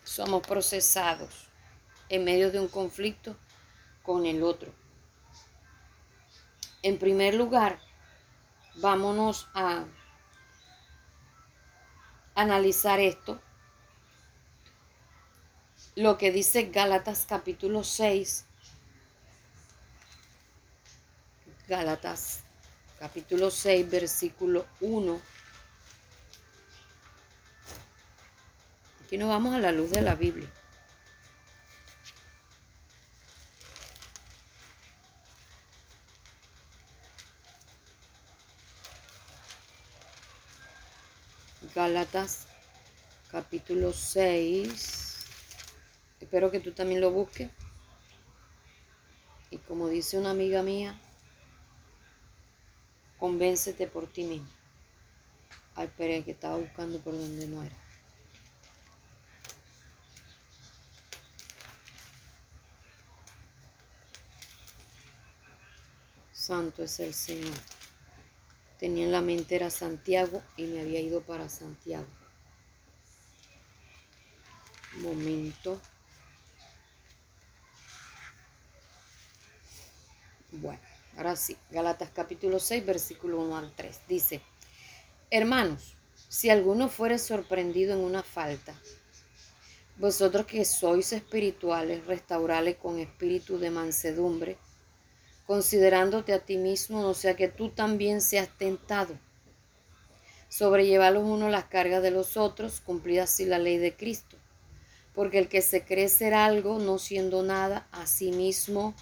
somos 0.05 0.47
procesados 0.47 1.49
en 2.09 2.25
medio 2.25 2.53
de 2.53 2.61
un 2.61 2.69
conflicto 2.69 3.37
con 4.03 4.25
el 4.25 4.43
otro. 4.43 4.73
En 6.83 6.99
primer 6.99 7.35
lugar, 7.35 7.81
vámonos 8.77 9.49
a 9.55 9.85
analizar 12.37 13.01
esto 13.01 13.41
lo 15.97 16.19
que 16.19 16.31
dice 16.31 16.65
Gálatas 16.65 17.25
capítulo 17.27 17.83
6. 17.83 18.45
Gálatas 21.67 22.41
capítulo 22.99 23.51
6, 23.51 23.91
versículo 23.91 24.67
1. 24.81 25.21
Aquí 29.05 29.17
nos 29.17 29.31
vamos 29.31 29.55
a 29.55 29.59
la 29.59 29.73
luz 29.73 29.91
de 29.91 30.03
la 30.03 30.15
Biblia. 30.15 30.49
Gálatas 41.75 42.47
capítulo 43.31 43.93
6. 43.95 45.06
Espero 46.21 46.51
que 46.51 46.61
tú 46.61 46.73
también 46.73 47.01
lo 47.01 47.11
busques. 47.11 47.51
Y 49.51 49.59
como 49.59 49.89
dice 49.89 50.19
una 50.19 50.31
amiga 50.31 50.63
mía, 50.63 50.99
convéncete 53.19 53.87
por 53.87 54.07
ti 54.07 54.25
mismo. 54.25 54.49
Ay, 55.75 55.91
pero 55.97 56.25
que 56.25 56.33
estaba 56.33 56.57
buscando 56.57 56.99
por 57.01 57.13
donde 57.13 57.47
no 57.47 57.63
era. 57.63 57.77
Santo 66.33 66.85
es 66.85 67.01
el 67.01 67.13
Señor. 67.13 67.59
Tenía 68.79 69.05
en 69.05 69.13
la 69.13 69.21
mente 69.21 69.57
era 69.57 69.69
Santiago 69.69 70.43
y 70.57 70.65
me 70.65 70.81
había 70.81 71.01
ido 71.01 71.21
para 71.23 71.49
Santiago. 71.49 72.07
Momento. 74.99 75.81
Bueno, 80.53 80.81
ahora 81.17 81.37
sí. 81.37 81.57
Galatas 81.71 82.11
capítulo 82.15 82.59
6, 82.59 82.85
versículo 82.87 83.41
1 83.41 83.57
al 83.57 83.73
3. 83.75 84.01
Dice, 84.09 84.41
hermanos, 85.31 85.97
si 86.29 86.51
alguno 86.51 86.89
fuere 86.89 87.19
sorprendido 87.19 87.95
en 87.95 88.01
una 88.01 88.23
falta, 88.23 88.75
vosotros 89.97 90.47
que 90.47 90.65
sois 90.65 91.13
espirituales, 91.13 92.07
restaurale 92.07 92.77
con 92.77 92.99
espíritu 92.99 93.59
de 93.59 93.71
mansedumbre 93.71 94.59
considerándote 95.47 96.33
a 96.33 96.41
ti 96.41 96.57
mismo, 96.57 97.03
no 97.03 97.15
sea 97.15 97.37
que 97.37 97.49
tú 97.49 97.71
también 97.71 98.21
seas 98.21 98.49
tentado. 98.59 99.17
Sobrellevar 100.49 101.13
los 101.13 101.25
unos 101.25 101.51
las 101.51 101.65
cargas 101.65 102.03
de 102.03 102.11
los 102.11 102.37
otros, 102.37 102.81
cumplir 102.81 103.21
así 103.21 103.45
la 103.45 103.59
ley 103.59 103.79
de 103.79 103.95
Cristo. 103.95 104.37
Porque 105.15 105.39
el 105.39 105.49
que 105.49 105.63
se 105.63 105.85
cree 105.85 106.09
ser 106.09 106.35
algo, 106.35 106.79
no 106.79 106.99
siendo 106.99 107.43
nada, 107.43 107.87
a 107.93 108.07
sí 108.07 108.33
mismo 108.33 108.95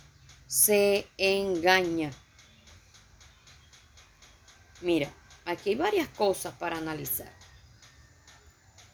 se 0.55 1.09
engaña. 1.19 2.13
Mira, 4.83 5.13
aquí 5.45 5.71
hay 5.71 5.75
varias 5.75 6.07
cosas 6.11 6.55
para 6.55 6.79
analizar. 6.79 7.33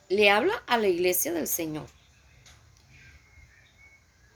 Le 0.09 0.31
habla 0.31 0.55
a 0.67 0.79
la 0.79 0.89
iglesia 0.89 1.35
del 1.35 1.47
Señor. 1.47 1.87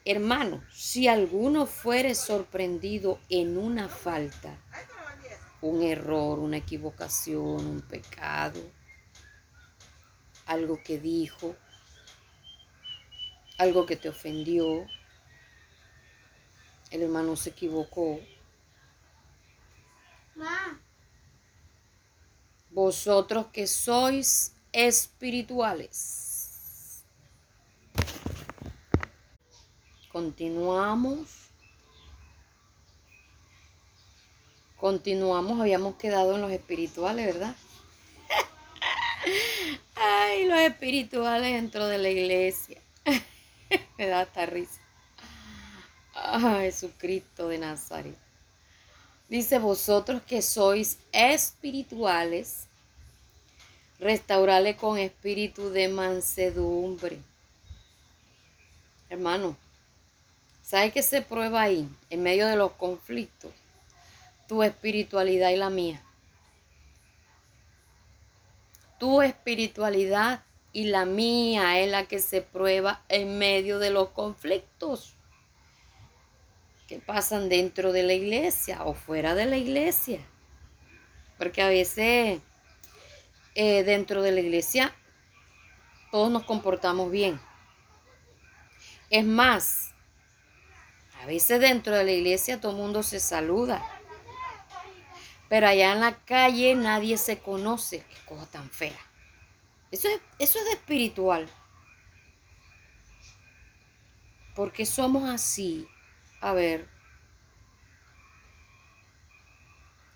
Hermano, 0.04 0.62
si 0.71 1.09
alguno 1.09 1.64
fuere 1.64 2.14
sorprendido 2.14 3.19
en 3.31 3.57
una 3.57 3.88
falta, 3.88 4.59
un 5.62 5.83
error, 5.83 6.38
una 6.38 6.59
equivocación, 6.59 7.66
un 7.66 7.81
pecado, 7.81 8.61
algo 10.45 10.78
que 10.85 10.99
dijo, 10.99 11.57
algo 13.57 13.87
que 13.87 13.97
te 13.97 14.11
ofendió, 14.11 14.87
el 16.94 17.02
hermano 17.02 17.34
se 17.34 17.50
equivocó. 17.50 18.20
Vosotros 22.70 23.46
que 23.52 23.66
sois 23.66 24.54
espirituales 24.72 26.24
Continuamos. 30.14 31.50
Continuamos, 34.76 35.61
habíamos 35.61 35.96
quedado 35.96 36.37
en 36.37 36.42
los 36.42 36.52
espirituales, 36.52 37.26
¿verdad? 37.26 37.57
Ay, 39.96 40.46
los 40.46 40.61
espirituales 40.61 41.54
dentro 41.54 41.88
de 41.88 41.98
la 41.98 42.11
iglesia. 42.11 42.80
Me 43.98 44.07
da 44.07 44.20
hasta 44.20 44.46
risa. 44.46 44.84
Ay, 46.26 46.70
Jesucristo 46.70 47.48
de 47.48 47.58
Nazaret. 47.58 48.16
Dice, 49.28 49.58
vosotros 49.58 50.22
que 50.22 50.40
sois 50.40 50.98
espirituales, 51.12 52.66
restaurale 54.00 54.74
con 54.76 54.98
espíritu 54.98 55.70
de 55.70 55.88
mansedumbre. 55.88 57.18
Hermano, 59.10 59.56
¿Sabes 60.64 60.94
qué 60.94 61.02
se 61.02 61.20
prueba 61.20 61.60
ahí, 61.60 61.87
en 62.08 62.22
medio 62.22 62.46
de 62.46 62.56
los 62.56 62.72
conflictos? 62.72 63.52
Tu 64.48 64.62
espiritualidad 64.62 65.50
y 65.50 65.56
la 65.56 65.68
mía. 65.68 66.02
Tu 68.98 69.20
espiritualidad 69.20 70.42
y 70.72 70.87
la 70.87 71.04
mía 71.04 71.80
es 71.80 71.90
la 71.90 72.06
que 72.06 72.18
se 72.18 72.40
prueba 72.40 73.02
en 73.10 73.37
medio 73.37 73.78
de 73.78 73.90
los 73.90 74.08
conflictos 74.08 75.12
pasan 77.00 77.48
dentro 77.48 77.92
de 77.92 78.02
la 78.02 78.12
iglesia 78.12 78.85
o 78.85 78.94
fuera 78.94 79.35
de 79.35 79.46
la 79.46 79.57
iglesia. 79.57 80.20
Porque 81.38 81.62
a 81.62 81.68
veces 81.68 82.40
eh, 83.54 83.83
dentro 83.85 84.22
de 84.22 84.33
la 84.33 84.40
iglesia 84.40 84.94
todos 86.11 86.30
nos 86.30 86.44
comportamos 86.44 87.11
bien. 87.11 87.40
Es 89.11 89.24
más, 89.24 89.94
a 91.22 91.26
veces 91.26 91.61
dentro 91.61 91.96
de 91.96 92.04
la 92.04 92.12
iglesia 92.12 92.61
todo 92.61 92.72
el 92.72 92.78
mundo 92.78 93.02
se 93.02 93.20
saluda. 93.20 93.83
Pero 95.48 95.68
allá 95.68 95.92
en 95.92 96.00
la 96.00 96.16
calle 96.24 96.74
nadie 96.74 97.16
se 97.16 97.38
conoce. 97.38 98.04
Qué 98.09 98.16
cosa 98.26 98.46
tan 98.50 98.70
fea. 98.70 98.98
Eso 99.90 100.09
es, 100.09 100.20
eso 100.38 100.59
es 100.59 100.66
espiritual. 100.74 101.48
¿Por 104.54 104.72
qué 104.72 104.87
somos 104.87 105.28
así? 105.28 105.88
A 106.44 106.52
ver. 106.52 106.87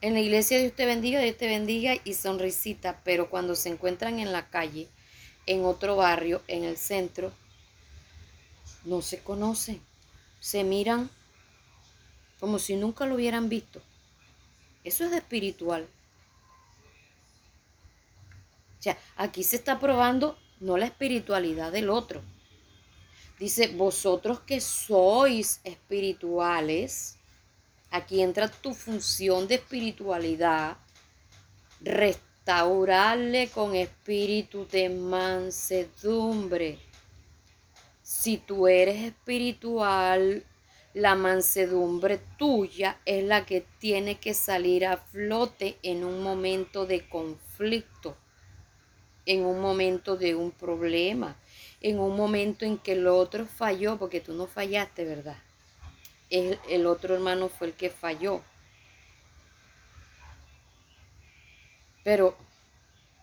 En 0.03 0.13
la 0.13 0.21
iglesia 0.21 0.59
Dios 0.59 0.75
te 0.75 0.85
bendiga, 0.85 1.21
Dios 1.21 1.39
te 1.39 1.47
bendiga 1.47 1.95
y 2.05 2.13
sonrisita, 2.13 3.01
pero 3.03 3.31
cuando 3.31 3.55
se 3.55 3.71
encuentran 3.71 4.19
en 4.19 4.33
la 4.33 4.51
calle, 4.51 4.89
en 5.47 5.65
otro 5.65 5.97
barrio, 5.97 6.43
en 6.47 6.65
el 6.65 6.77
centro, 6.77 7.33
no 8.85 9.01
se 9.01 9.21
conocen 9.21 9.81
se 10.41 10.65
miran 10.65 11.09
como 12.41 12.59
si 12.59 12.77
nunca 12.77 13.07
lo 13.07 13.15
hubieran 13.15 13.49
visto. 13.49 13.81
Eso 14.85 15.07
es 15.07 15.13
espiritual. 15.13 15.89
O 18.79 18.83
sea, 18.83 18.99
aquí 19.17 19.43
se 19.43 19.57
está 19.57 19.81
probando 19.81 20.39
no 20.61 20.77
la 20.77 20.85
espiritualidad 20.85 21.73
del 21.73 21.89
otro. 21.89 22.23
Dice, 23.39 23.69
vosotros 23.69 24.41
que 24.41 24.61
sois 24.61 25.61
espirituales, 25.63 27.17
aquí 27.91 28.21
entra 28.21 28.49
tu 28.49 28.75
función 28.75 29.47
de 29.47 29.57
espiritualidad, 29.57 30.77
restaurarle 31.81 33.49
con 33.51 33.77
espíritu 33.77 34.67
de 34.67 34.89
mansedumbre. 34.89 36.79
Si 38.03 38.39
tú 38.39 38.67
eres 38.67 39.05
espiritual, 39.05 40.43
la 40.95 41.15
mansedumbre 41.15 42.19
tuya 42.37 42.99
es 43.05 43.23
la 43.23 43.47
que 43.47 43.65
tiene 43.79 44.19
que 44.19 44.35
salir 44.35 44.85
a 44.85 44.97
flote 44.97 45.79
en 45.83 46.03
un 46.03 46.25
momento 46.25 46.87
de 46.87 47.09
conflicto, 47.09 48.17
en 49.27 49.45
un 49.45 49.61
momento 49.61 50.17
de 50.17 50.35
un 50.35 50.51
problema, 50.51 51.37
en 51.81 51.99
un 51.99 52.17
momento 52.17 52.65
en 52.65 52.79
que 52.79 52.93
el 52.93 53.07
otro 53.07 53.47
falló, 53.47 53.99
porque 53.99 54.21
tú 54.21 54.33
no 54.33 54.47
fallaste, 54.47 55.05
¿verdad? 55.05 55.39
El, 56.31 56.59
el 56.69 56.87
otro 56.87 57.15
hermano 57.15 57.49
fue 57.49 57.69
el 57.69 57.73
que 57.75 57.91
falló. 57.91 58.43
Pero, 62.05 62.37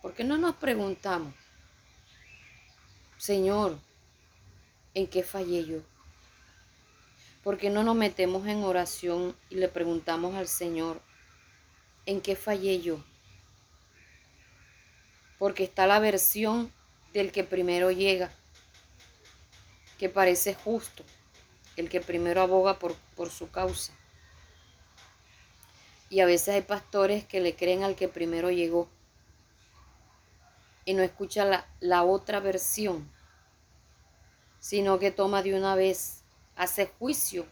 ¿por 0.02 0.14
qué 0.14 0.24
no 0.24 0.38
nos 0.38 0.56
preguntamos, 0.56 1.34
Señor, 3.18 3.78
en 4.96 5.06
qué 5.06 5.22
fallé 5.22 5.64
yo. 5.64 5.80
Porque 7.44 7.68
no 7.68 7.84
nos 7.84 7.94
metemos 7.94 8.46
en 8.46 8.64
oración 8.64 9.36
y 9.50 9.56
le 9.56 9.68
preguntamos 9.68 10.34
al 10.34 10.48
Señor, 10.48 11.02
¿en 12.06 12.22
qué 12.22 12.34
fallé 12.34 12.80
yo? 12.80 13.04
Porque 15.38 15.64
está 15.64 15.86
la 15.86 15.98
versión 15.98 16.72
del 17.12 17.30
que 17.30 17.44
primero 17.44 17.90
llega, 17.90 18.32
que 19.98 20.08
parece 20.08 20.54
justo, 20.54 21.04
el 21.76 21.88
que 21.88 22.00
primero 22.00 22.40
aboga 22.40 22.78
por, 22.78 22.94
por 23.14 23.30
su 23.30 23.50
causa. 23.50 23.92
Y 26.08 26.20
a 26.20 26.26
veces 26.26 26.54
hay 26.54 26.62
pastores 26.62 27.24
que 27.24 27.40
le 27.40 27.56
creen 27.56 27.82
al 27.82 27.96
que 27.96 28.08
primero 28.08 28.50
llegó 28.50 28.88
y 30.84 30.94
no 30.94 31.02
escucha 31.02 31.44
la, 31.44 31.66
la 31.80 32.04
otra 32.04 32.38
versión 32.40 33.10
sino 34.66 34.98
que 34.98 35.12
toma 35.12 35.44
de 35.44 35.54
una 35.54 35.76
vez, 35.76 36.24
hace 36.56 36.86
juicio 36.98 37.46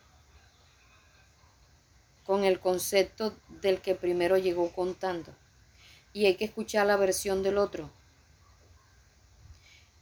con 2.24 2.42
el 2.42 2.58
concepto 2.58 3.36
del 3.62 3.80
que 3.80 3.94
primero 3.94 4.36
llegó 4.36 4.72
contando. 4.72 5.32
Y 6.12 6.26
hay 6.26 6.34
que 6.34 6.46
escuchar 6.46 6.86
la 6.86 6.96
versión 6.96 7.44
del 7.44 7.58
otro. 7.58 7.88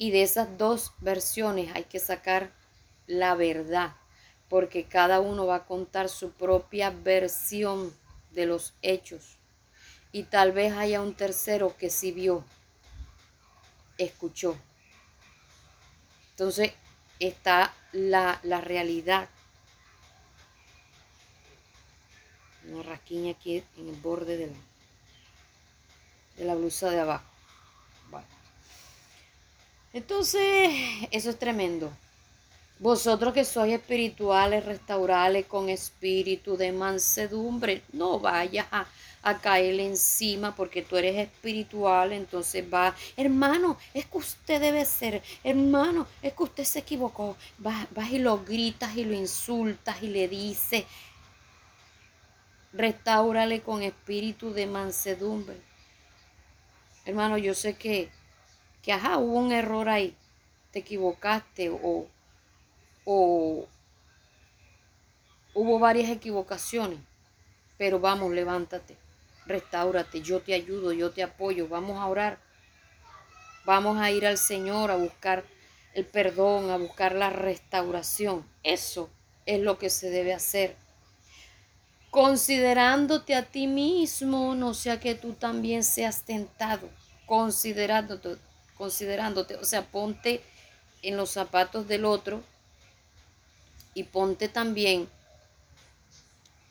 Y 0.03 0.11
de 0.11 0.25
esas 0.25 0.59
dos 0.59 0.95
versiones 0.99 1.71
hay 1.77 1.85
que 1.85 2.01
sacar 2.01 2.51
la 3.07 3.37
verdad, 3.37 3.95
porque 4.49 4.83
cada 4.83 5.21
uno 5.21 5.47
va 5.47 5.55
a 5.55 5.65
contar 5.65 6.09
su 6.09 6.33
propia 6.33 6.91
versión 6.91 7.97
de 8.33 8.47
los 8.47 8.75
hechos. 8.83 9.39
Y 10.11 10.25
tal 10.25 10.51
vez 10.51 10.73
haya 10.73 11.01
un 11.01 11.15
tercero 11.15 11.77
que 11.77 11.89
sí 11.89 12.11
vio, 12.11 12.45
escuchó. 13.97 14.57
Entonces 16.31 16.73
está 17.21 17.73
la, 17.93 18.41
la 18.43 18.61
realidad 18.61 19.29
una 22.67 22.83
rasquiña 22.83 23.35
aquí 23.35 23.63
en 23.77 23.89
el 23.89 24.01
borde 24.01 24.37
de 24.37 24.47
la, 24.49 24.59
de 26.39 26.45
la 26.45 26.57
blusa 26.57 26.91
de 26.91 26.99
abajo. 26.99 27.32
Entonces, 29.93 30.71
eso 31.11 31.31
es 31.31 31.39
tremendo. 31.39 31.93
Vosotros 32.79 33.33
que 33.33 33.45
sois 33.45 33.75
espirituales, 33.75 34.65
restaurales 34.65 35.47
con 35.47 35.69
espíritu 35.69 36.57
de 36.57 36.73
mansedumbre, 36.73 37.83
no 37.93 38.19
vayas 38.19 38.67
a, 38.71 38.87
caerle 39.41 39.87
encima 39.87 40.53
porque 40.57 40.83
tú 40.83 40.97
eres 40.97 41.17
espiritual, 41.17 42.13
entonces 42.13 42.65
va, 42.65 42.93
hermano, 43.17 43.79
es 43.95 44.05
que 44.07 44.19
usted 44.19 44.61
debe 44.61 44.85
ser, 44.85 45.23
hermano, 45.45 46.09
es 46.21 46.33
que 46.33 46.43
usted 46.43 46.65
se 46.65 46.81
equivocó, 46.81 47.37
vas, 47.59 47.87
vas 47.93 48.11
y 48.11 48.19
lo 48.19 48.43
gritas 48.43 48.97
y 48.97 49.05
lo 49.05 49.15
insultas 49.15 50.03
y 50.03 50.09
le 50.09 50.27
dices, 50.27 50.85
Restáurale 52.73 53.61
con 53.61 53.83
espíritu 53.83 54.55
de 54.55 54.67
mansedumbre. 54.67 55.57
Hermano, 57.05 57.37
yo 57.37 57.55
sé 57.55 57.75
que, 57.75 58.09
que 58.83 58.93
ajá, 58.93 59.19
hubo 59.19 59.39
un 59.39 59.53
error 59.53 59.89
ahí. 59.89 60.17
Te 60.71 60.81
equivocaste 60.81 61.71
o, 61.71 62.09
o 63.05 63.67
hubo 65.55 65.79
varias 65.79 66.11
equivocaciones. 66.11 66.99
Pero 67.79 68.01
vamos, 68.01 68.33
levántate, 68.33 68.97
restáurate, 69.47 70.21
yo 70.21 70.41
te 70.41 70.55
ayudo, 70.55 70.93
yo 70.93 71.11
te 71.11 71.23
apoyo, 71.23 71.69
vamos 71.69 71.99
a 71.99 72.07
orar. 72.07 72.39
Vamos 73.65 73.99
a 73.99 74.11
ir 74.11 74.27
al 74.27 74.39
Señor 74.39 74.91
a 74.91 74.97
buscar 74.97 75.45
el 75.95 76.05
perdón, 76.05 76.71
a 76.71 76.77
buscar 76.77 77.15
la 77.15 77.31
restauración. 77.31 78.45
Eso 78.63 79.09
es 79.47 79.61
lo 79.61 79.79
que 79.79 79.91
se 79.91 80.11
debe 80.11 80.35
hacer 80.35 80.77
considerándote 82.13 83.35
a 83.35 83.43
ti 83.43 83.67
mismo, 83.67 84.55
no 84.55 84.75
sea 84.75 85.01
que 85.01 85.15
tú 85.15 85.33
también 85.33 85.83
seas 85.83 86.25
tentado, 86.25 86.91
considerándote, 87.25 88.37
considerándote, 88.83 89.55
o 89.55 89.65
sea, 89.65 89.87
ponte 89.87 90.43
en 91.03 91.17
los 91.17 91.31
zapatos 91.31 91.87
del 91.87 92.05
otro 92.05 92.43
y 93.95 94.03
ponte 94.03 94.49
también 94.49 95.09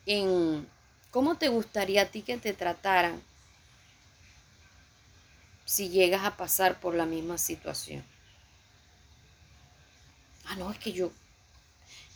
en 0.04 0.68
cómo 1.10 1.38
te 1.38 1.48
gustaría 1.48 2.02
a 2.02 2.04
ti 2.04 2.20
que 2.20 2.36
te 2.36 2.52
trataran 2.52 3.22
si 5.64 5.88
llegas 5.88 6.22
a 6.26 6.36
pasar 6.36 6.80
por 6.80 6.94
la 6.94 7.06
misma 7.06 7.38
situación. 7.38 8.04
Ah, 10.44 10.56
no, 10.56 10.70
es 10.70 10.78
que 10.78 10.92
yo, 10.92 11.10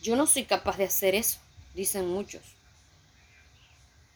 yo 0.03 0.15
no 0.15 0.27
soy 0.27 0.45
capaz 0.45 0.77
de 0.77 0.85
hacer 0.85 1.15
eso, 1.15 1.39
dicen 1.73 2.07
muchos. 2.07 2.43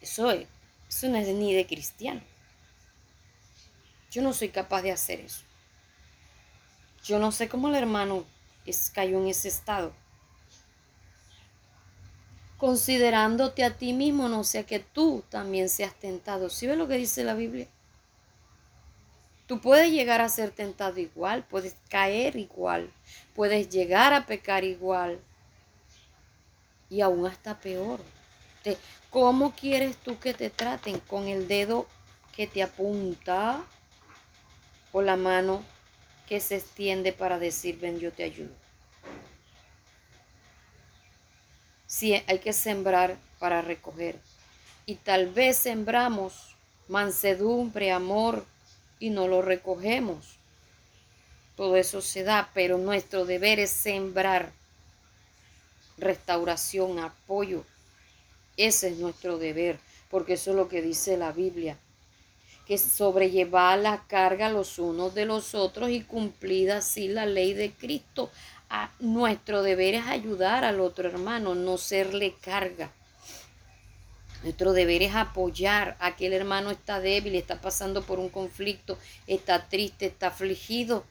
Eso, 0.03 0.31
es, 0.31 0.47
eso 0.91 1.09
no 1.09 1.17
es 1.17 1.29
ni 1.29 1.55
de 1.55 1.67
cristiano. 1.67 2.21
Yo 4.11 4.21
no 4.21 4.35
soy 4.35 4.51
capaz 4.51 4.83
de 4.83 4.93
hacer 4.93 5.21
eso. 5.21 5.49
Yo 7.05 7.19
no 7.19 7.33
sé 7.33 7.49
cómo 7.49 7.69
el 7.69 7.75
hermano 7.75 8.25
es, 8.67 8.91
cayó 8.91 9.19
en 9.19 9.29
ese 9.29 9.49
estado. 9.49 9.93
Considerándote 12.59 13.65
a 13.65 13.77
ti 13.77 13.93
mismo, 13.93 14.29
no 14.29 14.45
sea 14.45 14.65
que 14.65 14.81
tú 14.81 15.25
también 15.31 15.69
seas 15.69 15.95
tentado. 15.95 16.51
¿Sí 16.51 16.67
ves 16.67 16.77
lo 16.77 16.89
que 16.89 16.97
dice 16.97 17.25
la 17.25 17.35
Biblia? 17.35 17.67
Tú 19.47 19.61
puedes 19.61 19.91
llegar 19.91 20.21
a 20.21 20.29
ser 20.29 20.51
tentado 20.51 21.01
igual, 21.01 21.43
puedes 21.43 21.75
caer 21.89 22.37
igual, 22.37 22.93
puedes 23.35 23.69
llegar 23.69 24.13
a 24.13 24.27
pecar 24.27 24.63
igual 24.63 25.19
y 26.89 27.01
aún 27.01 27.27
hasta 27.27 27.59
peor. 27.59 28.01
¿Cómo 29.11 29.53
quieres 29.57 29.97
tú 29.97 30.21
que 30.21 30.35
te 30.35 30.51
traten? 30.51 31.01
¿Con 31.01 31.27
el 31.27 31.49
dedo 31.49 31.87
que 32.37 32.47
te 32.47 32.63
apunta 32.63 33.65
o 34.93 35.03
la 35.03 35.17
mano 35.17 35.65
que 36.31 36.39
se 36.39 36.55
extiende 36.55 37.13
para 37.13 37.41
decir, 37.41 37.81
ven, 37.81 37.99
yo 37.99 38.13
te 38.13 38.23
ayudo? 38.23 38.55
Sí, 41.89 42.15
hay 42.29 42.39
que 42.39 42.53
sembrar 42.53 43.17
para 43.41 43.63
recoger. 43.63 44.17
Y 44.87 44.95
tal 44.95 45.33
vez 45.33 45.57
sembramos 45.57 46.55
mansedumbre, 46.87 47.91
amor, 47.91 48.47
y 49.01 49.11
no 49.11 49.27
lo 49.27 49.43
recogemos. 49.43 50.37
Todo 51.57 51.75
eso 51.75 52.01
se 52.01 52.23
da, 52.23 52.49
pero 52.55 52.79
nuestro 52.79 53.25
deber 53.25 53.59
es 53.59 53.71
sembrar 53.71 54.53
restauración, 55.99 57.01
apoyo, 57.01 57.65
ese 58.57 58.91
es 58.91 58.99
nuestro 58.99 59.37
deber, 59.37 59.81
porque 60.11 60.35
eso 60.35 60.53
es 60.53 60.57
lo 60.57 60.69
que 60.69 60.81
dice 60.81 61.17
la 61.17 61.33
Biblia. 61.33 61.77
Que 62.71 62.79
sobrellevar 62.79 63.81
la 63.81 64.05
carga 64.07 64.49
los 64.49 64.79
unos 64.79 65.13
de 65.13 65.25
los 65.25 65.57
otros 65.57 65.91
y 65.91 66.03
cumplir 66.03 66.71
así 66.71 67.09
la 67.09 67.27
ley 67.27 67.53
de 67.53 67.73
Cristo. 67.73 68.31
A 68.69 68.91
nuestro 69.01 69.65
deber 69.65 69.97
es 69.97 70.07
ayudar 70.07 70.63
al 70.63 70.79
otro 70.79 71.09
hermano, 71.09 71.57
no 71.57 71.79
serle 71.79 72.37
carga. 72.41 72.93
Nuestro 74.45 74.73
deber 74.73 75.03
es 75.03 75.17
apoyar 75.17 75.97
a 75.99 76.07
aquel 76.07 76.33
hermano 76.33 76.71
está 76.71 77.01
débil, 77.01 77.35
está 77.35 77.61
pasando 77.61 78.03
por 78.03 78.21
un 78.21 78.29
conflicto, 78.29 78.97
está 79.27 79.67
triste, 79.67 80.07
está 80.07 80.29
afligido. 80.29 81.05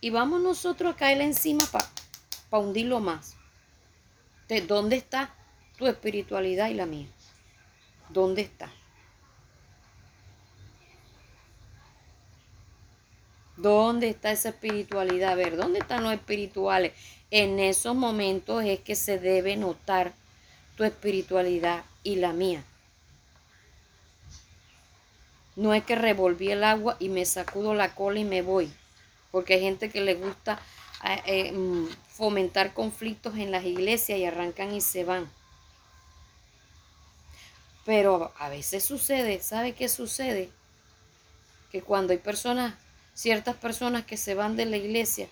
Y 0.00 0.10
vamos 0.10 0.40
nosotros 0.40 0.94
a 0.94 0.96
caerle 0.96 1.24
encima 1.24 1.64
para 1.72 2.62
hundirlo 2.62 3.00
más. 3.00 3.34
¿De 4.46 4.60
dónde 4.60 4.94
está? 4.94 5.34
tu 5.80 5.86
espiritualidad 5.86 6.68
y 6.68 6.74
la 6.74 6.84
mía. 6.84 7.06
¿Dónde 8.10 8.42
está? 8.42 8.70
¿Dónde 13.60 14.08
está 14.08 14.32
esa 14.32 14.48
espiritualidad? 14.50 15.32
A 15.32 15.34
ver, 15.34 15.56
¿dónde 15.56 15.80
están 15.80 16.02
los 16.02 16.14
espirituales? 16.14 16.92
En 17.30 17.58
esos 17.58 17.94
momentos 17.94 18.64
es 18.64 18.80
que 18.80 18.96
se 18.96 19.18
debe 19.18 19.56
notar 19.56 20.14
tu 20.76 20.84
espiritualidad 20.84 21.84
y 22.02 22.16
la 22.16 22.32
mía. 22.32 22.64
No 25.56 25.74
es 25.74 25.84
que 25.84 25.94
revolví 25.94 26.50
el 26.50 26.64
agua 26.64 26.96
y 27.00 27.10
me 27.10 27.26
sacudo 27.26 27.74
la 27.74 27.94
cola 27.94 28.20
y 28.20 28.24
me 28.24 28.40
voy. 28.40 28.72
Porque 29.30 29.54
hay 29.54 29.60
gente 29.60 29.90
que 29.90 30.00
le 30.00 30.14
gusta 30.14 30.58
eh, 31.04 31.20
eh, 31.26 31.52
mm, 31.52 31.86
fomentar 32.08 32.72
conflictos 32.72 33.36
en 33.36 33.50
las 33.50 33.64
iglesias 33.64 34.18
y 34.18 34.24
arrancan 34.24 34.72
y 34.72 34.80
se 34.80 35.04
van. 35.04 35.30
Pero 37.84 38.32
a 38.38 38.48
veces 38.48 38.84
sucede, 38.86 39.42
¿sabe 39.42 39.74
qué 39.74 39.90
sucede? 39.90 40.48
Que 41.70 41.82
cuando 41.82 42.12
hay 42.12 42.18
personas, 42.18 42.74
ciertas 43.20 43.54
personas 43.54 44.06
que 44.06 44.16
se 44.16 44.34
van 44.34 44.56
de 44.56 44.64
la 44.64 44.78
iglesia, 44.78 45.28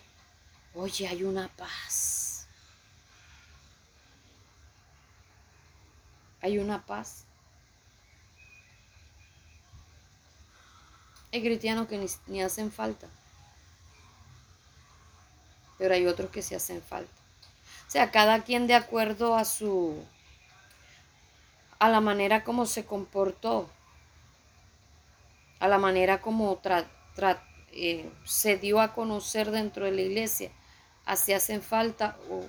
oye, 0.75 1.07
hay 1.07 1.23
una 1.23 1.47
paz. 1.47 2.45
Hay 6.39 6.59
una 6.59 6.85
paz. 6.85 7.23
Hay 11.33 11.41
cristianos 11.41 11.87
que 11.87 11.97
ni, 11.97 12.05
ni 12.27 12.43
hacen 12.43 12.71
falta. 12.71 13.07
Pero 15.79 15.95
hay 15.95 16.05
otros 16.05 16.29
que 16.29 16.43
se 16.43 16.55
hacen 16.55 16.83
falta. 16.83 17.11
O 17.87 17.89
sea, 17.89 18.11
cada 18.11 18.43
quien 18.43 18.67
de 18.67 18.75
acuerdo 18.75 19.35
a 19.35 19.45
su 19.45 20.05
a 21.79 21.89
la 21.89 22.01
manera 22.01 22.43
como 22.43 22.67
se 22.67 22.85
comportó, 22.85 23.67
a 25.59 25.67
la 25.67 25.79
manera 25.79 26.21
como 26.21 26.51
eh, 27.73 28.11
se 28.25 28.57
dio 28.57 28.79
a 28.81 28.93
conocer 28.93 29.51
dentro 29.51 29.85
de 29.85 29.91
la 29.91 30.01
iglesia, 30.01 30.51
así 31.05 31.33
hacen 31.33 31.61
falta 31.61 32.17
o, 32.29 32.45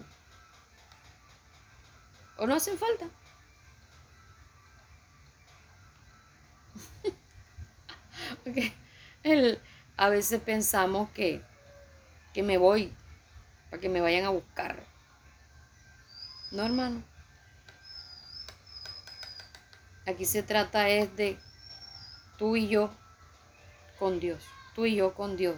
o 2.37 2.47
no 2.47 2.55
hacen 2.55 2.79
falta. 2.79 3.07
a 9.97 10.09
veces 10.09 10.41
pensamos 10.41 11.11
que, 11.11 11.43
que 12.33 12.43
me 12.43 12.59
voy 12.59 12.93
para 13.71 13.81
que 13.81 13.89
me 13.89 14.01
vayan 14.01 14.25
a 14.25 14.31
buscar. 14.31 14.83
No, 16.51 16.65
hermano. 16.65 17.05
Aquí 20.07 20.25
se 20.25 20.43
trata 20.43 20.89
es 20.89 21.15
de 21.17 21.39
tú 22.37 22.57
y 22.57 22.69
yo 22.69 22.91
con 23.99 24.19
Dios. 24.19 24.43
Tú 24.75 24.87
y 24.87 24.97
yo 24.97 25.15
con 25.15 25.37
Dios. 25.37 25.57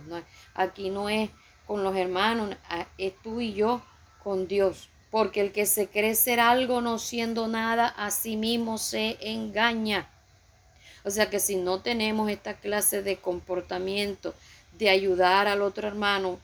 aquí 0.55 0.91
no 0.91 1.09
es 1.09 1.31
con 1.67 1.85
los 1.85 1.97
hermanos, 1.97 2.57
es 2.99 3.13
tú 3.23 3.41
y 3.41 3.53
yo 3.55 3.83
con 4.23 4.47
Dios. 4.49 4.89
Porque 5.11 5.41
el 5.41 5.53
que 5.53 5.67
se 5.67 5.89
cree 5.89 6.15
ser 6.15 6.41
algo 6.41 6.81
no 6.81 6.99
siendo 6.99 7.47
nada, 7.47 7.89
a 7.89 8.11
sí 8.11 8.37
mismo 8.37 8.79
se 8.79 9.19
engaña. 9.21 10.09
O 11.05 11.11
sea 11.11 11.29
que 11.29 11.41
si 11.41 11.57
no 11.57 11.81
tenemos 11.81 12.31
esta 12.31 12.55
clase 12.55 13.03
de 13.03 13.17
comportamiento, 13.17 14.35
de 14.79 14.89
ayudar 14.89 15.49
al 15.49 15.63
otro 15.63 15.87
hermano 15.87 16.39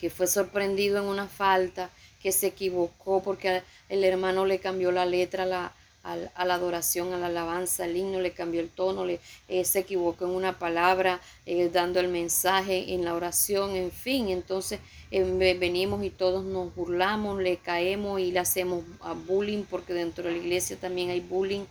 que 0.00 0.10
fue 0.10 0.26
sorprendido 0.26 0.98
en 0.98 1.04
una 1.04 1.26
falta, 1.26 1.90
que 2.22 2.32
se 2.32 2.48
equivocó 2.48 3.22
porque 3.22 3.62
el 3.88 4.04
hermano 4.04 4.46
le 4.46 4.58
cambió 4.60 4.92
la 4.92 5.06
letra 5.06 5.44
la, 5.44 5.72
a, 6.02 6.44
la 6.44 6.54
adoración, 6.54 7.12
a 7.12 7.18
la 7.18 7.26
alabanza, 7.26 7.84
al 7.84 7.96
himno, 7.96 8.20
le 8.20 8.32
cambió 8.32 8.60
el 8.60 8.70
tono, 8.70 9.04
le, 9.04 9.20
eh, 9.48 9.64
se 9.64 9.80
equivocó 9.80 10.24
en 10.24 10.30
una 10.30 10.58
palabra, 10.58 11.20
eh, 11.44 11.68
dando 11.68 12.00
el 12.00 12.08
mensaje 12.08 12.94
en 12.94 13.04
la 13.04 13.14
oración, 13.14 13.76
en 13.76 13.90
fin. 13.90 14.30
Entonces 14.30 14.80
eh, 15.10 15.56
venimos 15.58 16.02
y 16.04 16.10
todos 16.10 16.44
nos 16.44 16.74
burlamos, 16.74 17.40
le 17.42 17.58
caemos 17.58 18.20
y 18.20 18.32
le 18.32 18.38
hacemos 18.38 18.84
bullying, 19.26 19.64
porque 19.64 19.92
dentro 19.92 20.24
de 20.24 20.32
la 20.32 20.38
iglesia 20.38 20.76
también 20.78 21.10
hay 21.10 21.20
bullying. 21.20 21.64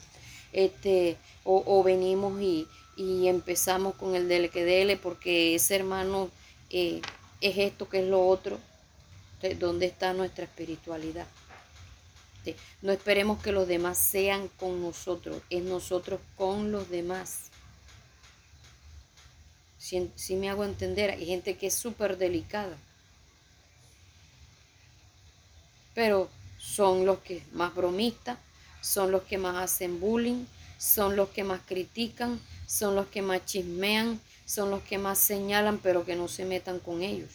Este, 0.54 1.18
o, 1.44 1.84
venimos 1.84 2.40
y, 2.42 2.68
y, 2.98 3.28
empezamos 3.28 3.96
con 3.96 4.16
el 4.16 4.28
dele 4.28 4.50
que 4.50 4.64
dele, 4.66 4.98
porque 4.98 5.56
ese 5.56 5.76
hermano 5.76 6.30
es 6.70 7.02
esto, 7.42 7.88
que 7.90 8.00
es 8.00 8.08
lo 8.08 8.28
otro. 8.28 8.60
¿Dónde 9.58 9.86
está 9.86 10.14
nuestra 10.14 10.44
espiritualidad? 10.44 11.26
No 12.82 12.92
esperemos 12.92 13.42
que 13.42 13.52
los 13.52 13.68
demás 13.68 13.98
sean 13.98 14.48
con 14.60 14.82
nosotros, 14.82 15.42
es 15.50 15.64
nosotros 15.64 16.20
con 16.38 16.72
los 16.72 16.90
demás. 16.90 17.50
Si, 19.78 20.36
me 20.36 20.50
hago 20.50 20.66
entender, 20.66 21.10
hay 21.10 21.26
gente 21.26 21.58
que 21.58 21.68
es 21.68 21.74
súper 21.74 22.18
delicada. 22.18 22.78
Pero 25.96 26.30
son 26.60 27.06
los 27.06 27.20
que 27.20 27.44
más 27.54 27.74
bromistas, 27.74 28.38
son 28.82 29.12
los 29.12 29.24
que 29.24 29.38
más 29.38 29.56
hacen 29.56 30.00
bullying, 30.00 30.46
son 30.78 31.16
los 31.16 31.30
que 31.30 31.44
más 31.44 31.62
critican, 31.66 32.40
son 32.68 32.96
los 32.96 33.08
que 33.08 33.22
más 33.22 33.46
chismean, 33.46 34.22
son 34.46 34.70
los 34.70 34.84
que 34.84 34.98
más 34.98 35.18
señalan, 35.18 35.80
pero 35.80 36.06
que 36.06 36.16
no 36.16 36.28
se 36.28 36.46
metan 36.46 36.80
con 36.80 37.02
ellos. 37.02 37.30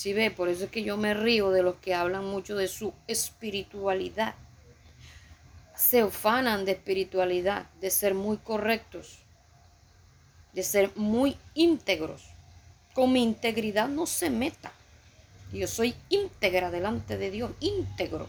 Si 0.00 0.14
ve, 0.14 0.30
por 0.30 0.48
eso 0.48 0.64
es 0.64 0.70
que 0.70 0.82
yo 0.82 0.96
me 0.96 1.12
río 1.12 1.50
de 1.50 1.62
los 1.62 1.74
que 1.76 1.92
hablan 1.92 2.24
mucho 2.24 2.56
de 2.56 2.68
su 2.68 2.94
espiritualidad. 3.06 4.34
Se 5.76 6.04
ufanan 6.04 6.64
de 6.64 6.72
espiritualidad, 6.72 7.68
de 7.82 7.90
ser 7.90 8.14
muy 8.14 8.38
correctos, 8.38 9.18
de 10.54 10.62
ser 10.62 10.90
muy 10.96 11.36
íntegros. 11.52 12.22
Con 12.94 13.12
mi 13.12 13.22
integridad 13.22 13.88
no 13.88 14.06
se 14.06 14.30
meta. 14.30 14.72
Yo 15.52 15.66
soy 15.66 15.94
íntegra 16.08 16.70
delante 16.70 17.18
de 17.18 17.30
Dios, 17.30 17.50
íntegro. 17.60 18.26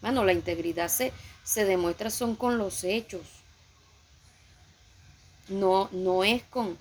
Bueno, 0.00 0.24
la 0.24 0.32
integridad 0.32 0.88
se, 0.88 1.12
se 1.44 1.66
demuestra 1.66 2.08
son 2.08 2.34
con 2.34 2.56
los 2.56 2.82
hechos. 2.82 3.26
No, 5.50 5.90
no 5.92 6.24
es 6.24 6.42
con, 6.44 6.78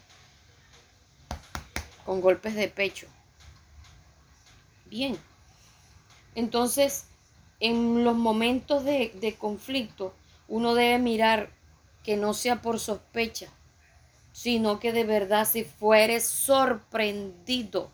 con 2.06 2.22
golpes 2.22 2.56
de 2.56 2.70
pecho 2.70 3.10
bien. 4.96 5.18
Entonces, 6.36 7.06
en 7.60 8.06
los 8.06 8.16
momentos 8.16 8.86
de, 8.86 9.36
conflicto, 9.38 10.14
uno 10.48 10.74
debe 10.74 11.00
mirar 11.00 11.50
que 12.04 12.16
no 12.16 12.34
sea 12.34 12.62
por 12.62 12.80
sospecha, 12.80 13.48
sino 14.32 14.80
que 14.80 14.94
de 14.94 15.04
verdad 15.04 15.48
si 15.50 15.64
fuere 15.66 16.22
sorprendido. 16.22 17.90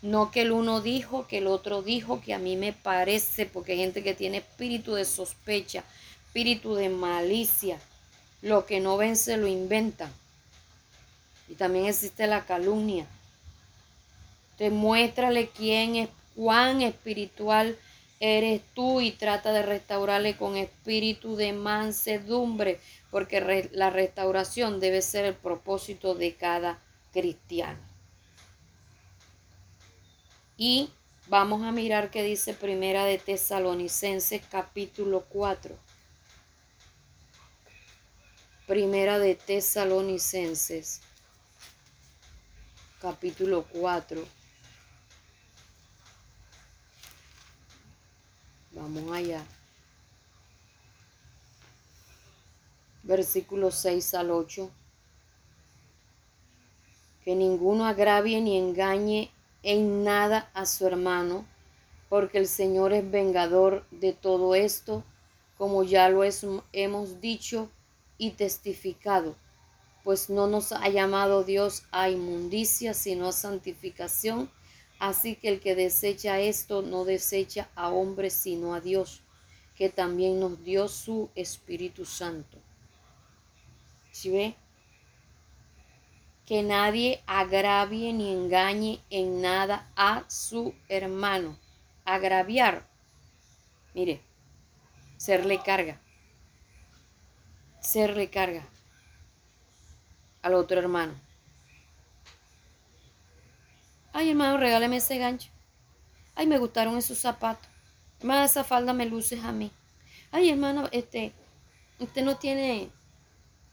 No 0.00 0.30
que 0.30 0.42
el 0.42 0.52
uno 0.52 0.80
dijo, 0.80 1.26
que 1.26 1.38
el 1.38 1.46
otro 1.46 1.82
dijo, 1.82 2.22
que 2.22 2.32
a 2.32 2.38
mí 2.38 2.56
me 2.56 2.72
parece, 2.72 3.46
porque 3.46 3.72
hay 3.72 3.78
gente 3.78 4.02
que 4.02 4.14
tiene 4.14 4.38
espíritu 4.38 4.94
de 4.94 5.04
sospecha, 5.04 5.84
espíritu 6.26 6.74
de 6.74 6.88
malicia. 6.88 7.78
Lo 8.40 8.66
que 8.66 8.80
no 8.80 8.96
vence 8.96 9.36
lo 9.36 9.46
inventa. 9.46 10.10
Y 11.48 11.54
también 11.54 11.86
existe 11.86 12.26
la 12.26 12.44
calumnia. 12.46 13.06
Demuéstrale 14.58 15.48
quién 15.48 15.96
es, 15.96 16.08
cuán 16.34 16.82
espiritual 16.82 17.76
eres 18.20 18.62
tú 18.74 19.00
y 19.00 19.10
trata 19.10 19.52
de 19.52 19.62
restaurarle 19.62 20.36
con 20.36 20.56
espíritu 20.56 21.34
de 21.34 21.52
mansedumbre, 21.52 22.80
porque 23.10 23.68
la 23.72 23.90
restauración 23.90 24.78
debe 24.78 25.02
ser 25.02 25.24
el 25.24 25.34
propósito 25.34 26.14
de 26.14 26.34
cada 26.34 26.78
cristiano. 27.12 27.80
Y 30.56 30.90
vamos 31.26 31.64
a 31.64 31.72
mirar 31.72 32.10
qué 32.10 32.22
dice 32.22 32.54
Primera 32.54 33.04
de 33.04 33.18
Tesalonicenses 33.18 34.42
capítulo 34.48 35.24
4. 35.28 35.74
Primera 38.68 39.18
de 39.18 39.34
Tesalonicenses 39.34 41.00
capítulo 43.00 43.66
4 43.72 44.41
Vamos 48.74 49.12
allá. 49.12 49.44
Versículo 53.02 53.70
6 53.70 54.14
al 54.14 54.30
8. 54.30 54.70
Que 57.24 57.34
ninguno 57.34 57.84
agravie 57.84 58.40
ni 58.40 58.56
engañe 58.56 59.30
en 59.62 60.04
nada 60.04 60.50
a 60.54 60.66
su 60.66 60.86
hermano, 60.86 61.44
porque 62.08 62.38
el 62.38 62.48
Señor 62.48 62.92
es 62.92 63.08
vengador 63.08 63.84
de 63.90 64.12
todo 64.12 64.54
esto, 64.54 65.04
como 65.56 65.84
ya 65.84 66.08
lo 66.08 66.24
hemos 66.72 67.20
dicho 67.20 67.68
y 68.18 68.30
testificado, 68.32 69.36
pues 70.02 70.30
no 70.30 70.46
nos 70.46 70.72
ha 70.72 70.88
llamado 70.88 71.44
Dios 71.44 71.84
a 71.92 72.08
inmundicia, 72.08 72.94
sino 72.94 73.28
a 73.28 73.32
santificación 73.32 74.50
Así 75.02 75.34
que 75.34 75.48
el 75.48 75.58
que 75.58 75.74
desecha 75.74 76.38
esto 76.38 76.80
no 76.80 77.04
desecha 77.04 77.68
a 77.74 77.88
hombres 77.88 78.34
sino 78.34 78.72
a 78.72 78.80
Dios, 78.80 79.20
que 79.74 79.88
también 79.88 80.38
nos 80.38 80.62
dio 80.62 80.86
su 80.86 81.28
Espíritu 81.34 82.04
Santo. 82.04 82.56
¿Sí 84.12 84.30
ve? 84.30 84.54
Que 86.46 86.62
nadie 86.62 87.20
agravie 87.26 88.12
ni 88.12 88.30
engañe 88.30 89.00
en 89.10 89.42
nada 89.42 89.90
a 89.96 90.24
su 90.28 90.72
hermano. 90.88 91.58
Agraviar. 92.04 92.88
Mire, 93.94 94.20
serle 95.16 95.58
carga. 95.64 96.00
Serle 97.80 98.30
carga 98.30 98.68
al 100.42 100.54
otro 100.54 100.78
hermano. 100.78 101.31
Ay, 104.12 104.28
hermano, 104.30 104.58
regáleme 104.58 104.98
ese 104.98 105.16
gancho. 105.16 105.50
Ay, 106.34 106.46
me 106.46 106.58
gustaron 106.58 106.96
esos 106.98 107.18
zapatos. 107.18 107.66
Hermano, 108.20 108.44
esa 108.44 108.62
falda 108.62 108.92
me 108.92 109.06
luces 109.06 109.42
a 109.42 109.52
mí. 109.52 109.70
Ay, 110.30 110.50
hermano, 110.50 110.88
este, 110.92 111.32
usted 111.98 112.22
no 112.22 112.36
tiene 112.36 112.90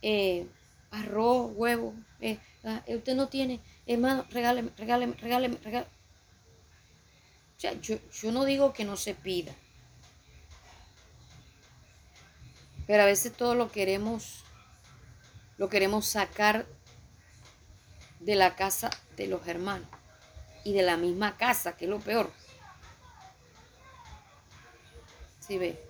eh, 0.02 0.48
arroz, 0.92 1.52
huevo. 1.56 1.94
Eh, 2.22 2.40
ah, 2.64 2.82
usted 2.88 3.16
no 3.16 3.28
tiene, 3.28 3.60
hermano, 3.86 4.26
regáleme, 4.30 4.72
regáleme, 4.78 5.16
regáleme, 5.16 5.58
regáleme. 5.58 5.92
O 7.58 7.60
sea, 7.60 7.74
yo, 7.82 7.98
yo 8.14 8.32
no 8.32 8.46
digo 8.46 8.72
que 8.72 8.86
no 8.86 8.96
se 8.96 9.14
pida. 9.16 9.54
Pero 12.88 13.04
a 13.04 13.06
veces 13.06 13.34
todo 13.34 13.56
lo 13.56 13.72
queremos, 13.72 14.46
lo 15.58 15.68
queremos 15.68 16.06
sacar 16.06 16.66
de 18.22 18.36
la 18.36 18.56
casa 18.56 18.90
de 19.18 19.28
los 19.28 19.46
hermanos 19.48 19.99
y 20.70 20.74
de 20.74 20.84
la 20.84 20.98
misma 20.98 21.36
casa, 21.36 21.76
que 21.76 21.86
es 21.86 21.92
lo 21.92 22.00
peor. 22.00 22.32
¿Sí 25.40 25.58
ve? 25.58 25.84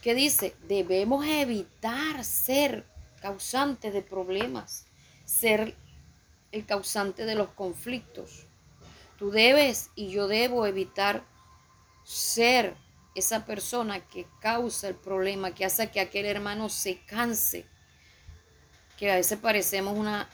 ¿Qué 0.00 0.14
dice? 0.14 0.54
Debemos 0.68 1.26
evitar 1.26 2.24
ser 2.24 2.86
causante 3.20 3.90
de 3.90 4.02
problemas, 4.02 4.86
ser 5.24 5.74
el 6.52 6.64
causante 6.64 7.26
de 7.26 7.34
los 7.34 7.48
conflictos. 7.48 8.46
Tú 9.18 9.30
debes 9.30 9.90
y 9.96 10.08
yo 10.10 10.28
debo 10.28 10.64
evitar 10.64 11.24
ser 12.04 12.76
esa 13.16 13.44
persona 13.44 14.06
que 14.06 14.26
causa 14.40 14.88
el 14.88 14.94
problema, 14.94 15.54
que 15.54 15.64
hace 15.64 15.90
que 15.90 16.00
aquel 16.00 16.24
hermano 16.24 16.68
se 16.68 17.00
canse, 17.04 17.66
que 18.96 19.10
a 19.10 19.16
veces 19.16 19.38
parecemos 19.40 19.98
una, 19.98 20.30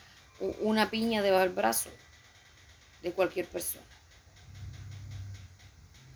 una 0.61 0.91
piña 0.91 1.23
debajo 1.23 1.45
del 1.45 1.55
brazo 1.55 1.91
de 3.03 3.13
cualquier 3.13 3.47
persona. 3.47 3.85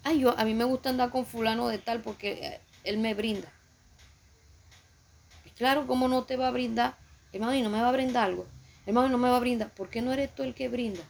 Ay, 0.03 0.21
yo, 0.21 0.39
a 0.39 0.45
mí 0.45 0.55
me 0.55 0.65
gusta 0.65 0.91
andar 0.91 1.11
con 1.11 1.27
fulano 1.27 1.69
de 1.69 1.79
tal 1.79 2.01
porque 2.01 2.33
eh, 2.33 2.61
él 2.85 2.99
me 2.99 3.15
brinda. 3.15 3.53
claro, 5.57 5.87
¿cómo 5.87 6.07
no 6.07 6.25
te 6.25 6.37
va 6.37 6.49
a 6.49 6.51
brindar? 6.51 6.97
Hermano, 7.33 7.55
y 7.55 7.63
no 7.63 7.71
me 7.71 7.81
va 7.81 7.89
a 7.89 7.93
brindar 7.93 8.25
algo. 8.25 8.47
Hermano, 8.85 9.09
no 9.09 9.19
me 9.19 9.29
va 9.29 9.37
a 9.37 9.41
brindar. 9.41 9.71
¿Por 9.71 9.89
qué 9.89 10.03
no 10.03 10.13
eres 10.13 10.35
tú 10.35 10.43
el 10.43 10.55
que 10.55 10.69
brinda? 10.69 11.03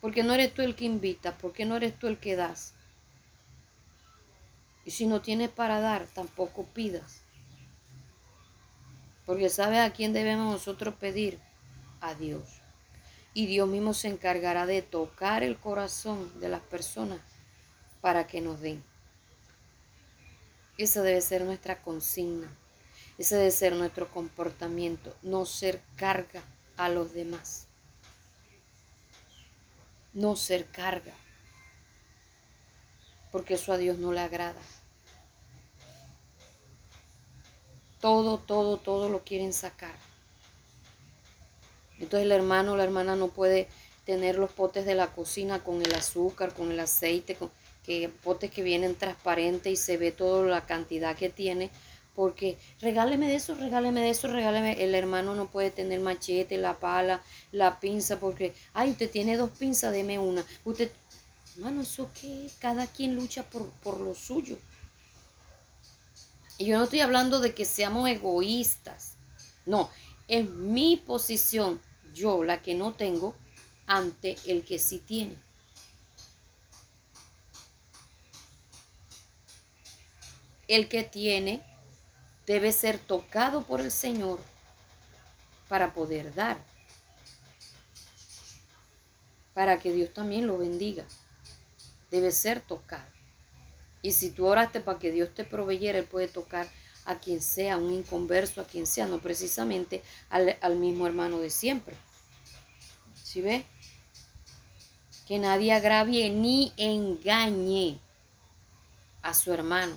¿Por 0.00 0.12
qué 0.12 0.22
no 0.22 0.34
eres 0.34 0.52
tú 0.52 0.62
el 0.62 0.74
que 0.74 0.84
invita? 0.84 1.38
¿Por 1.38 1.52
qué 1.52 1.64
no 1.64 1.76
eres 1.76 1.98
tú 1.98 2.08
el 2.08 2.18
que 2.18 2.36
das? 2.36 2.74
Y 4.84 4.90
si 4.90 5.06
no 5.06 5.20
tienes 5.20 5.48
para 5.48 5.80
dar, 5.80 6.06
tampoco 6.06 6.64
pidas. 6.64 7.22
Porque 9.24 9.48
¿sabes 9.48 9.80
a 9.80 9.92
quién 9.92 10.12
debemos 10.12 10.52
nosotros 10.52 10.94
pedir? 10.94 11.40
A 12.00 12.14
Dios. 12.14 12.60
Y 13.34 13.46
Dios 13.46 13.68
mismo 13.68 13.94
se 13.94 14.08
encargará 14.08 14.66
de 14.66 14.82
tocar 14.82 15.42
el 15.42 15.58
corazón 15.58 16.40
de 16.40 16.48
las 16.48 16.62
personas 16.62 17.20
para 18.00 18.26
que 18.26 18.40
nos 18.40 18.60
den. 18.60 18.82
Esa 20.78 21.02
debe 21.02 21.20
ser 21.20 21.42
nuestra 21.42 21.82
consigna. 21.82 22.48
Ese 23.18 23.36
debe 23.36 23.50
ser 23.50 23.74
nuestro 23.74 24.10
comportamiento. 24.10 25.14
No 25.22 25.46
ser 25.46 25.80
carga 25.96 26.42
a 26.76 26.88
los 26.88 27.12
demás. 27.12 27.66
No 30.12 30.36
ser 30.36 30.66
carga. 30.66 31.14
Porque 33.32 33.54
eso 33.54 33.72
a 33.72 33.78
Dios 33.78 33.98
no 33.98 34.12
le 34.12 34.20
agrada. 34.20 34.60
todo, 38.06 38.38
todo, 38.38 38.76
todo 38.76 39.08
lo 39.08 39.24
quieren 39.24 39.52
sacar. 39.52 39.96
Entonces 41.98 42.26
el 42.26 42.32
hermano 42.32 42.72
o 42.72 42.76
la 42.76 42.84
hermana 42.84 43.16
no 43.16 43.28
puede 43.28 43.68
tener 44.04 44.38
los 44.38 44.52
potes 44.52 44.86
de 44.86 44.94
la 44.94 45.08
cocina 45.08 45.62
con 45.62 45.82
el 45.82 45.94
azúcar, 45.94 46.54
con 46.54 46.70
el 46.70 46.80
aceite, 46.80 47.34
con 47.34 47.50
que 47.86 48.10
potes 48.24 48.50
que 48.50 48.62
vienen 48.62 48.96
transparentes 48.96 49.72
y 49.72 49.76
se 49.76 49.96
ve 49.96 50.10
toda 50.10 50.44
la 50.46 50.66
cantidad 50.66 51.16
que 51.16 51.28
tiene, 51.28 51.70
porque 52.16 52.58
regáleme 52.80 53.28
de 53.28 53.36
eso, 53.36 53.54
regáleme 53.54 54.00
de 54.00 54.10
eso, 54.10 54.26
regáleme. 54.26 54.82
El 54.82 54.94
hermano 54.94 55.34
no 55.34 55.46
puede 55.46 55.70
tener 55.70 56.00
machete, 56.00 56.58
la 56.58 56.78
pala, 56.78 57.22
la 57.52 57.78
pinza, 57.78 58.18
porque, 58.18 58.54
ay, 58.74 58.90
usted 58.90 59.10
tiene 59.10 59.36
dos 59.36 59.50
pinzas, 59.50 59.92
deme 59.92 60.18
una. 60.18 60.44
Usted, 60.64 60.90
hermano, 61.56 61.82
eso 61.82 62.10
que 62.20 62.50
cada 62.58 62.86
quien 62.86 63.14
lucha 63.14 63.44
por, 63.44 63.68
por 63.84 64.00
lo 64.00 64.14
suyo. 64.14 64.58
Y 66.58 66.64
yo 66.64 66.78
no 66.78 66.84
estoy 66.84 67.00
hablando 67.00 67.38
de 67.38 67.54
que 67.54 67.64
seamos 67.64 68.08
egoístas. 68.08 69.12
No, 69.66 69.90
es 70.28 70.48
mi 70.48 70.96
posición, 70.96 71.80
yo 72.14 72.42
la 72.44 72.62
que 72.62 72.74
no 72.74 72.94
tengo, 72.94 73.36
ante 73.86 74.36
el 74.46 74.64
que 74.64 74.78
sí 74.78 74.98
tiene. 74.98 75.36
El 80.66 80.88
que 80.88 81.04
tiene 81.04 81.62
debe 82.46 82.72
ser 82.72 82.98
tocado 82.98 83.62
por 83.62 83.80
el 83.80 83.92
Señor 83.92 84.40
para 85.68 85.94
poder 85.94 86.34
dar. 86.34 86.58
Para 89.54 89.78
que 89.78 89.92
Dios 89.92 90.12
también 90.12 90.46
lo 90.46 90.58
bendiga. 90.58 91.04
Debe 92.10 92.32
ser 92.32 92.60
tocado. 92.60 93.10
Y 94.02 94.12
si 94.12 94.30
tú 94.30 94.46
oraste 94.46 94.80
para 94.80 94.98
que 94.98 95.10
Dios 95.10 95.34
te 95.34 95.44
proveyera, 95.44 95.98
Él 95.98 96.04
puede 96.04 96.28
tocar 96.28 96.68
a 97.06 97.18
quien 97.18 97.40
sea, 97.40 97.76
un 97.76 97.92
inconverso, 97.92 98.60
a 98.60 98.66
quien 98.66 98.86
sea, 98.86 99.06
no 99.06 99.20
precisamente 99.20 100.02
al, 100.28 100.76
mismo 100.76 101.06
hermano 101.06 101.38
de 101.38 101.50
siempre. 101.50 101.96
¿Sí 103.22 103.40
ve? 103.40 103.64
Que 105.26 105.38
nadie 105.38 105.72
agravie 105.72 106.30
ni 106.30 106.72
engañe 106.76 107.98
a 109.22 109.32
su 109.34 109.52
hermano. 109.52 109.96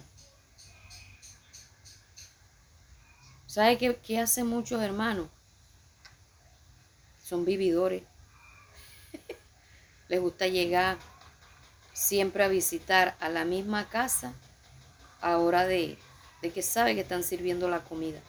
¿Sabe 3.48 3.78
qué, 3.80 3.96
qué 3.98 4.20
hacen 4.20 4.46
muchos 4.46 4.82
hermanos? 4.82 5.28
Son 7.24 7.44
vividores. 7.44 8.04
Les 10.08 10.22
gusta 10.22 10.48
llegar 10.48 10.98
siempre 11.94 12.44
a 12.44 12.48
visitar 12.48 13.18
a 13.20 13.30
la 13.30 13.46
misma 13.46 13.90
casa 13.90 14.34
a 15.22 15.38
hora 15.38 15.66
de, 15.66 15.98
de 16.42 16.52
que 16.52 16.62
sabe 16.62 16.96
que 16.96 17.02
están 17.02 17.24
sirviendo 17.24 17.70
la 17.70 17.84
comida. 17.84 18.20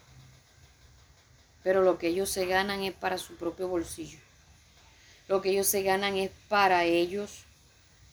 Pero 1.63 1.83
lo 1.83 1.99
que 1.99 2.09
ellos 2.09 2.31
se 2.31 2.47
ganan 2.47 2.83
es 2.83 2.93
para 2.95 3.19
su 3.19 3.37
propio 3.37 3.69
bolsillo. 3.69 4.19
Lo 5.29 5.43
que 5.43 5.51
ellos 5.51 5.67
se 5.67 5.83
ganan 5.83 6.17
es 6.17 6.31
para 6.49 6.85
ellos 6.85 7.45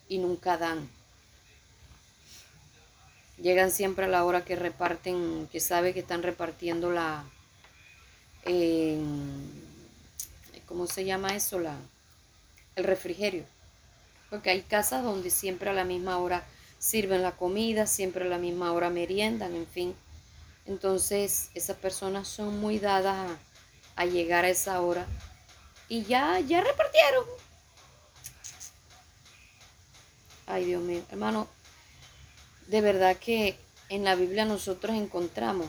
y 0.08 0.18
nunca 0.20 0.58
dan. 0.58 0.90
Llegan 3.42 3.72
siempre 3.72 4.06
a 4.06 4.10
la 4.10 4.24
hora 4.24 4.44
que 4.44 4.56
reparten, 4.56 5.48
que 5.52 5.60
sabe 5.60 5.94
que 5.94 6.00
están 6.00 6.24
repartiendo 6.24 6.92
la, 6.92 7.24
¿cómo 10.66 10.88
se 10.88 11.06
llama 11.06 11.36
eso? 11.36 11.60
La, 11.60 11.76
el 12.76 12.84
refrigerio 12.84 13.46
porque 14.30 14.50
hay 14.50 14.62
casas 14.62 15.04
donde 15.04 15.30
siempre 15.30 15.70
a 15.70 15.74
la 15.74 15.84
misma 15.84 16.18
hora 16.18 16.44
sirven 16.80 17.22
la 17.22 17.36
comida, 17.36 17.88
siempre 17.88 18.26
a 18.26 18.30
la 18.30 18.38
misma 18.38 18.72
hora 18.74 18.90
meriendan, 18.90 19.56
en 19.56 19.68
fin. 19.68 19.96
Entonces 20.66 21.50
esas 21.54 21.78
personas 21.78 22.28
son 22.28 22.60
muy 22.60 22.80
dadas 22.80 23.32
a, 23.96 24.06
llegar 24.06 24.46
a 24.46 24.50
esa 24.50 24.82
hora 24.82 25.08
y 25.88 26.04
ya, 26.04 26.40
ya 26.40 26.62
repartieron. 26.62 27.26
Ay, 30.46 30.66
Dios 30.66 30.82
mío, 30.82 31.02
hermano, 31.10 31.48
de 32.68 32.82
verdad 32.82 33.18
que 33.18 33.58
en 33.90 34.04
la 34.04 34.16
Biblia 34.16 34.46
nosotros 34.46 34.96
encontramos 34.96 35.68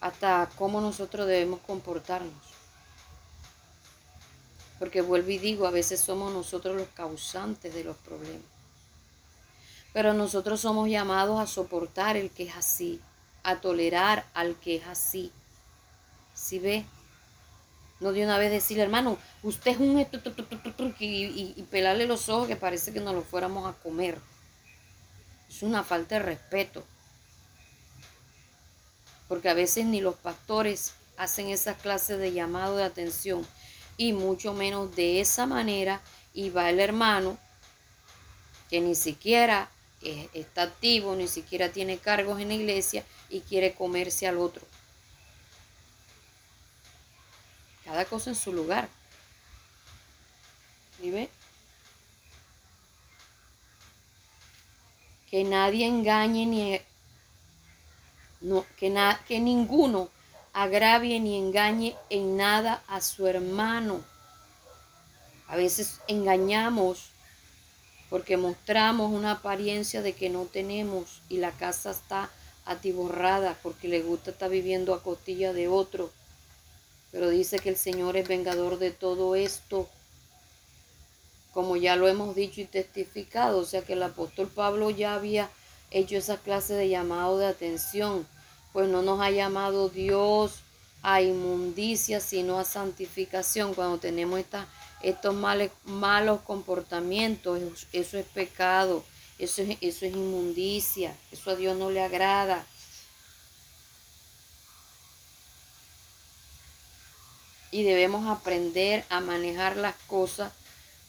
hasta 0.00 0.48
cómo 0.56 0.80
nosotros 0.80 1.26
debemos 1.26 1.60
comportarnos. 1.60 2.32
Porque 4.78 5.02
vuelvo 5.02 5.30
y 5.30 5.38
digo, 5.38 5.66
a 5.66 5.70
veces 5.70 6.00
somos 6.00 6.32
nosotros 6.32 6.76
los 6.76 6.88
causantes 6.88 7.72
de 7.74 7.84
los 7.84 7.96
problemas. 7.98 8.49
Pero 9.92 10.14
nosotros 10.14 10.60
somos 10.60 10.88
llamados 10.88 11.40
a 11.40 11.46
soportar 11.46 12.16
el 12.16 12.30
que 12.30 12.44
es 12.44 12.56
así, 12.56 13.00
a 13.42 13.56
tolerar 13.56 14.24
al 14.34 14.54
que 14.56 14.76
es 14.76 14.86
así. 14.86 15.32
¿Sí 16.34 16.58
ve? 16.58 16.84
No 17.98 18.12
de 18.12 18.24
una 18.24 18.38
vez 18.38 18.50
decirle, 18.50 18.82
hermano, 18.82 19.18
usted 19.42 19.72
es 19.72 19.78
un 19.78 19.98
y, 19.98 21.04
y, 21.04 21.54
y 21.56 21.62
pelarle 21.64 22.06
los 22.06 22.28
ojos 22.28 22.48
que 22.48 22.56
parece 22.56 22.92
que 22.92 23.00
nos 23.00 23.14
lo 23.14 23.22
fuéramos 23.22 23.68
a 23.68 23.76
comer. 23.78 24.18
Es 25.48 25.62
una 25.62 25.82
falta 25.82 26.14
de 26.14 26.22
respeto. 26.22 26.84
Porque 29.28 29.48
a 29.48 29.54
veces 29.54 29.84
ni 29.84 30.00
los 30.00 30.14
pastores 30.14 30.94
hacen 31.16 31.48
esa 31.48 31.74
clase 31.74 32.16
de 32.16 32.32
llamado 32.32 32.76
de 32.76 32.84
atención 32.84 33.46
y 33.98 34.14
mucho 34.14 34.54
menos 34.54 34.96
de 34.96 35.20
esa 35.20 35.44
manera 35.44 36.00
y 36.32 36.48
va 36.48 36.70
el 36.70 36.80
hermano 36.80 37.36
que 38.70 38.80
ni 38.80 38.94
siquiera 38.94 39.68
está 40.02 40.62
activo, 40.62 41.14
ni 41.14 41.28
siquiera 41.28 41.70
tiene 41.70 41.98
cargos 41.98 42.40
en 42.40 42.48
la 42.48 42.54
iglesia 42.54 43.04
y 43.28 43.40
quiere 43.40 43.74
comerse 43.74 44.26
al 44.26 44.38
otro. 44.38 44.62
Cada 47.84 48.04
cosa 48.04 48.30
en 48.30 48.36
su 48.36 48.52
lugar. 48.52 48.88
¿Y 51.02 51.10
ve? 51.10 51.28
Que 55.30 55.44
nadie 55.44 55.86
engañe 55.86 56.46
ni 56.46 56.80
no, 58.40 58.64
que, 58.78 58.92
que 59.28 59.38
ninguno 59.38 60.08
agravie 60.52 61.20
ni 61.20 61.36
engañe 61.36 61.96
en 62.08 62.36
nada 62.36 62.82
a 62.88 63.00
su 63.00 63.26
hermano. 63.26 64.02
A 65.46 65.56
veces 65.56 66.00
engañamos 66.06 67.10
porque 68.10 68.36
mostramos 68.36 69.12
una 69.12 69.32
apariencia 69.32 70.02
de 70.02 70.12
que 70.12 70.28
no 70.28 70.44
tenemos 70.44 71.22
y 71.28 71.38
la 71.38 71.52
casa 71.52 71.92
está 71.92 72.28
atiborrada 72.66 73.56
porque 73.62 73.88
le 73.88 74.02
gusta 74.02 74.32
estar 74.32 74.50
viviendo 74.50 74.92
a 74.92 75.02
costilla 75.02 75.52
de 75.52 75.68
otro. 75.68 76.10
Pero 77.12 77.30
dice 77.30 77.58
que 77.58 77.70
el 77.70 77.76
Señor 77.76 78.16
es 78.16 78.28
vengador 78.28 78.78
de 78.78 78.90
todo 78.90 79.34
esto, 79.34 79.88
como 81.52 81.76
ya 81.76 81.96
lo 81.96 82.06
hemos 82.08 82.34
dicho 82.34 82.60
y 82.60 82.66
testificado. 82.66 83.58
O 83.58 83.64
sea 83.64 83.82
que 83.82 83.94
el 83.94 84.02
apóstol 84.02 84.48
Pablo 84.48 84.90
ya 84.90 85.14
había 85.14 85.48
hecho 85.90 86.18
esa 86.18 86.36
clase 86.36 86.74
de 86.74 86.88
llamado 86.88 87.38
de 87.38 87.46
atención 87.46 88.26
pues 88.72 88.88
no 88.88 89.02
nos 89.02 89.20
ha 89.20 89.30
llamado 89.30 89.88
Dios 89.88 90.60
a 91.02 91.22
inmundicia, 91.22 92.20
sino 92.20 92.58
a 92.58 92.64
santificación. 92.64 93.74
Cuando 93.74 93.98
tenemos 93.98 94.38
estos 95.02 95.34
malos 95.34 96.40
comportamientos, 96.42 97.86
eso 97.92 98.18
es 98.18 98.26
pecado, 98.26 99.04
eso 99.38 99.62
es, 99.62 99.78
eso 99.80 100.06
es 100.06 100.12
inmundicia, 100.12 101.16
eso 101.32 101.50
a 101.50 101.56
Dios 101.56 101.76
no 101.76 101.90
le 101.90 102.02
agrada. 102.02 102.66
y 107.70 107.84
debemos 107.84 108.26
aprender 108.26 109.04
a 109.10 109.20
manejar 109.20 109.76
las 109.76 109.94
cosas 110.06 110.52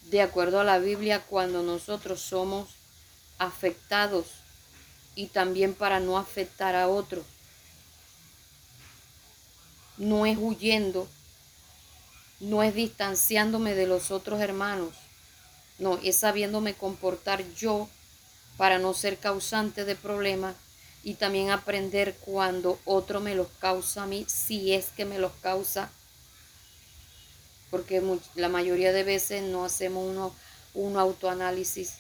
de 0.09 0.21
acuerdo 0.21 0.59
a 0.59 0.63
la 0.63 0.79
Biblia 0.79 1.21
cuando 1.21 1.63
nosotros 1.63 2.21
somos 2.21 2.69
afectados 3.37 4.27
y 5.15 5.27
también 5.27 5.73
para 5.73 5.99
no 5.99 6.17
afectar 6.17 6.75
a 6.75 6.87
otros. 6.87 7.25
No 9.97 10.25
es 10.25 10.37
huyendo, 10.39 11.07
no 12.41 12.63
es 12.63 12.73
distanciándome 12.73 13.75
de 13.75 13.87
los 13.87 14.11
otros 14.11 14.41
hermanos, 14.41 14.93
no, 15.77 15.99
es 16.03 16.17
sabiéndome 16.17 16.73
comportar 16.73 17.43
yo 17.53 17.87
para 18.57 18.79
no 18.79 18.93
ser 18.93 19.17
causante 19.17 19.85
de 19.85 19.95
problemas 19.95 20.55
y 21.03 21.13
también 21.15 21.51
aprender 21.51 22.15
cuando 22.21 22.79
otro 22.85 23.19
me 23.19 23.35
los 23.35 23.47
causa 23.59 24.03
a 24.03 24.07
mí, 24.07 24.25
si 24.27 24.73
es 24.73 24.87
que 24.87 25.05
me 25.05 25.19
los 25.19 25.31
causa, 25.41 25.91
porque 27.69 28.03
la 28.35 28.49
mayoría 28.49 28.91
de 28.91 29.03
veces 29.03 29.43
no 29.43 29.63
hacemos 29.63 30.09
uno, 30.09 30.35
un 30.73 30.97
autoanálisis 30.97 31.93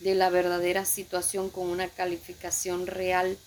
de 0.00 0.14
la 0.14 0.28
verdadera 0.28 0.84
situación 0.84 1.48
con 1.48 1.68
una 1.68 1.88
calificación 1.88 2.86
real 2.86 3.38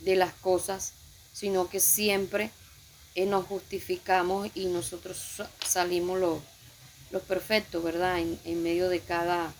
de 0.00 0.16
las 0.16 0.32
cosas, 0.34 0.92
sino 1.32 1.68
que 1.68 1.80
siempre 1.80 2.50
eh, 3.16 3.26
nos 3.26 3.46
justificamos 3.46 4.48
y 4.54 4.66
nosotros 4.66 5.42
salimos 5.66 6.20
los, 6.20 6.38
los 7.10 7.22
perfectos, 7.22 7.82
¿verdad? 7.82 8.20
En, 8.20 8.38
en 8.44 8.62
medio 8.62 8.88
de 8.88 9.00
cada 9.00 9.52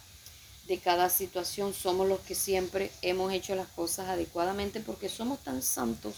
de 0.67 0.79
cada 0.79 1.09
situación, 1.11 1.73
somos 1.73 2.09
los 2.09 2.21
que 2.21 2.35
siempre 2.35 2.91
hemos 3.03 3.33
hecho 3.33 3.55
las 3.55 3.69
cosas 3.69 4.09
adecuadamente 4.09 4.81
porque 4.81 5.09
somos 5.09 5.43
tan 5.45 5.63
santos 5.63 6.17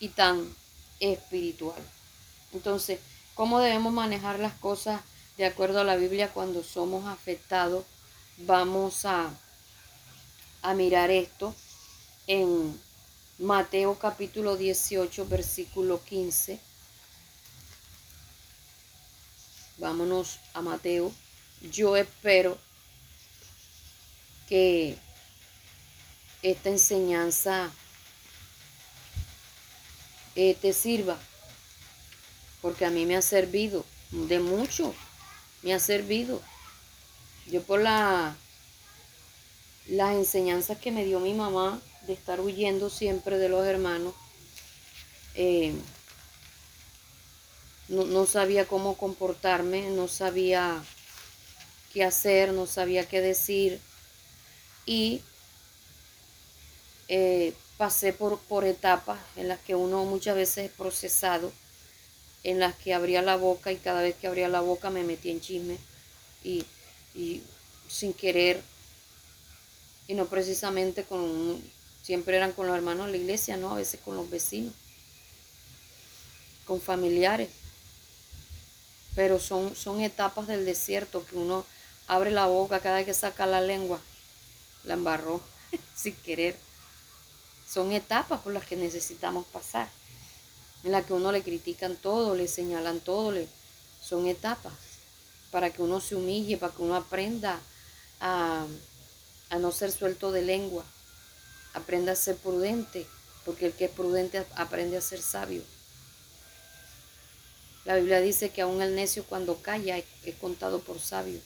y 0.00 0.08
tan 0.08 0.52
espiritual. 0.98 1.80
Entonces, 2.52 2.98
¿cómo 3.34 3.60
debemos 3.60 3.92
manejar 3.92 4.40
las 4.40 4.54
cosas 4.54 5.00
de 5.36 5.46
acuerdo 5.46 5.80
a 5.80 5.84
la 5.84 5.96
Biblia 5.96 6.32
cuando 6.32 6.64
somos 6.64 7.06
afectados? 7.06 7.84
Vamos 8.38 9.04
a, 9.04 9.30
a 10.62 10.74
mirar 10.74 11.10
esto 11.10 11.54
en 12.26 12.78
Mateo 13.42 13.98
capítulo 13.98 14.56
18, 14.56 15.26
versículo 15.26 16.00
15. 16.04 16.60
Vámonos 19.78 20.38
a 20.54 20.62
Mateo. 20.62 21.12
Yo 21.60 21.96
espero 21.96 22.56
que 24.48 24.96
esta 26.44 26.68
enseñanza 26.68 27.72
eh, 30.36 30.54
te 30.54 30.72
sirva, 30.72 31.18
porque 32.60 32.84
a 32.84 32.90
mí 32.90 33.06
me 33.06 33.16
ha 33.16 33.22
servido 33.22 33.84
de 34.12 34.38
mucho, 34.38 34.94
me 35.62 35.74
ha 35.74 35.80
servido. 35.80 36.40
Yo 37.48 37.60
por 37.64 37.80
la, 37.80 38.36
las 39.88 40.12
enseñanzas 40.12 40.78
que 40.78 40.92
me 40.92 41.04
dio 41.04 41.18
mi 41.18 41.34
mamá 41.34 41.82
de 42.06 42.12
estar 42.12 42.40
huyendo 42.40 42.90
siempre 42.90 43.38
de 43.38 43.48
los 43.48 43.66
hermanos, 43.66 44.14
eh, 45.34 45.74
no, 47.88 48.04
no 48.04 48.26
sabía 48.26 48.66
cómo 48.66 48.96
comportarme, 48.96 49.90
no 49.90 50.08
sabía 50.08 50.82
qué 51.92 52.04
hacer, 52.04 52.52
no 52.52 52.66
sabía 52.66 53.06
qué 53.06 53.20
decir. 53.20 53.80
Y 54.86 55.22
eh, 57.08 57.54
pasé 57.76 58.12
por, 58.12 58.38
por 58.40 58.64
etapas 58.64 59.18
en 59.36 59.48
las 59.48 59.60
que 59.60 59.74
uno 59.74 60.04
muchas 60.04 60.36
veces 60.36 60.66
es 60.66 60.70
procesado, 60.70 61.52
en 62.44 62.58
las 62.58 62.74
que 62.74 62.94
abría 62.94 63.22
la 63.22 63.36
boca 63.36 63.70
y 63.70 63.76
cada 63.76 64.02
vez 64.02 64.16
que 64.16 64.26
abría 64.26 64.48
la 64.48 64.60
boca 64.60 64.90
me 64.90 65.04
metía 65.04 65.32
en 65.32 65.40
chisme 65.40 65.78
y, 66.42 66.64
y 67.14 67.42
sin 67.88 68.12
querer, 68.12 68.62
y 70.08 70.14
no 70.14 70.26
precisamente 70.26 71.04
con, 71.04 71.62
siempre 72.02 72.36
eran 72.36 72.52
con 72.52 72.66
los 72.66 72.76
hermanos 72.76 73.06
de 73.06 73.12
la 73.12 73.18
iglesia, 73.18 73.56
no, 73.56 73.70
a 73.70 73.76
veces 73.76 74.00
con 74.04 74.16
los 74.16 74.28
vecinos, 74.28 74.74
con 76.66 76.80
familiares. 76.80 77.48
Pero 79.14 79.38
son, 79.38 79.76
son 79.76 80.00
etapas 80.00 80.46
del 80.46 80.64
desierto 80.64 81.24
que 81.26 81.36
uno 81.36 81.66
abre 82.06 82.30
la 82.30 82.46
boca 82.46 82.80
cada 82.80 82.96
vez 82.96 83.06
que 83.06 83.14
saca 83.14 83.46
la 83.46 83.60
lengua 83.60 84.00
la 84.84 84.94
embarró 84.94 85.40
sin 85.94 86.14
querer. 86.16 86.56
Son 87.68 87.92
etapas 87.92 88.40
por 88.40 88.52
las 88.52 88.66
que 88.66 88.76
necesitamos 88.76 89.46
pasar, 89.46 89.88
en 90.84 90.92
las 90.92 91.06
que 91.06 91.14
uno 91.14 91.32
le 91.32 91.42
critican 91.42 91.96
todo, 91.96 92.34
le 92.34 92.48
señalan 92.48 93.00
todo, 93.00 93.32
le, 93.32 93.48
son 94.02 94.26
etapas 94.26 94.72
para 95.50 95.70
que 95.70 95.82
uno 95.82 96.00
se 96.00 96.14
humille, 96.14 96.56
para 96.56 96.74
que 96.74 96.82
uno 96.82 96.96
aprenda 96.96 97.60
a, 98.20 98.66
a 99.50 99.58
no 99.58 99.72
ser 99.72 99.92
suelto 99.92 100.32
de 100.32 100.42
lengua, 100.42 100.84
aprenda 101.74 102.12
a 102.12 102.16
ser 102.16 102.36
prudente, 102.36 103.06
porque 103.44 103.66
el 103.66 103.72
que 103.72 103.86
es 103.86 103.90
prudente 103.90 104.44
aprende 104.56 104.96
a 104.96 105.00
ser 105.00 105.20
sabio. 105.20 105.62
La 107.84 107.96
Biblia 107.96 108.20
dice 108.20 108.50
que 108.50 108.62
aún 108.62 108.80
el 108.80 108.94
necio 108.94 109.24
cuando 109.24 109.60
calla 109.60 109.98
es 109.98 110.34
contado 110.40 110.80
por 110.80 111.00
sabio 111.00 111.40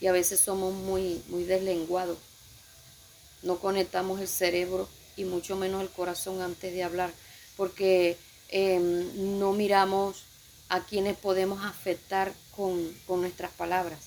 y 0.00 0.06
a 0.06 0.12
veces 0.12 0.38
somos 0.40 0.74
muy, 0.74 1.22
muy 1.28 1.44
deslenguados 1.44 2.18
no 3.42 3.58
conectamos 3.58 4.20
el 4.20 4.28
cerebro 4.28 4.88
y 5.16 5.24
mucho 5.24 5.56
menos 5.56 5.82
el 5.82 5.90
corazón 5.90 6.40
antes 6.42 6.72
de 6.72 6.82
hablar, 6.82 7.12
porque 7.56 8.16
em, 8.48 9.38
no 9.38 9.52
miramos 9.52 10.24
a 10.68 10.84
quienes 10.84 11.16
podemos 11.16 11.64
afectar 11.64 12.32
con, 12.54 12.92
con 13.06 13.20
nuestras 13.20 13.50
palabras. 13.52 13.98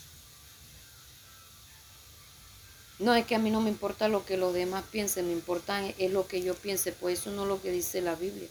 No 3.01 3.15
es 3.15 3.25
que 3.25 3.33
a 3.33 3.39
mí 3.39 3.49
no 3.49 3.61
me 3.61 3.71
importa 3.71 4.07
lo 4.07 4.25
que 4.25 4.37
los 4.37 4.53
demás 4.53 4.83
piensen, 4.91 5.25
me 5.25 5.33
importa 5.33 5.83
es 5.97 6.11
lo 6.11 6.27
que 6.27 6.43
yo 6.43 6.53
piense, 6.53 6.91
pues 6.91 7.19
eso 7.19 7.31
no 7.31 7.43
es 7.43 7.47
lo 7.47 7.59
que 7.59 7.71
dice 7.71 7.99
la 7.99 8.13
Biblia. 8.13 8.47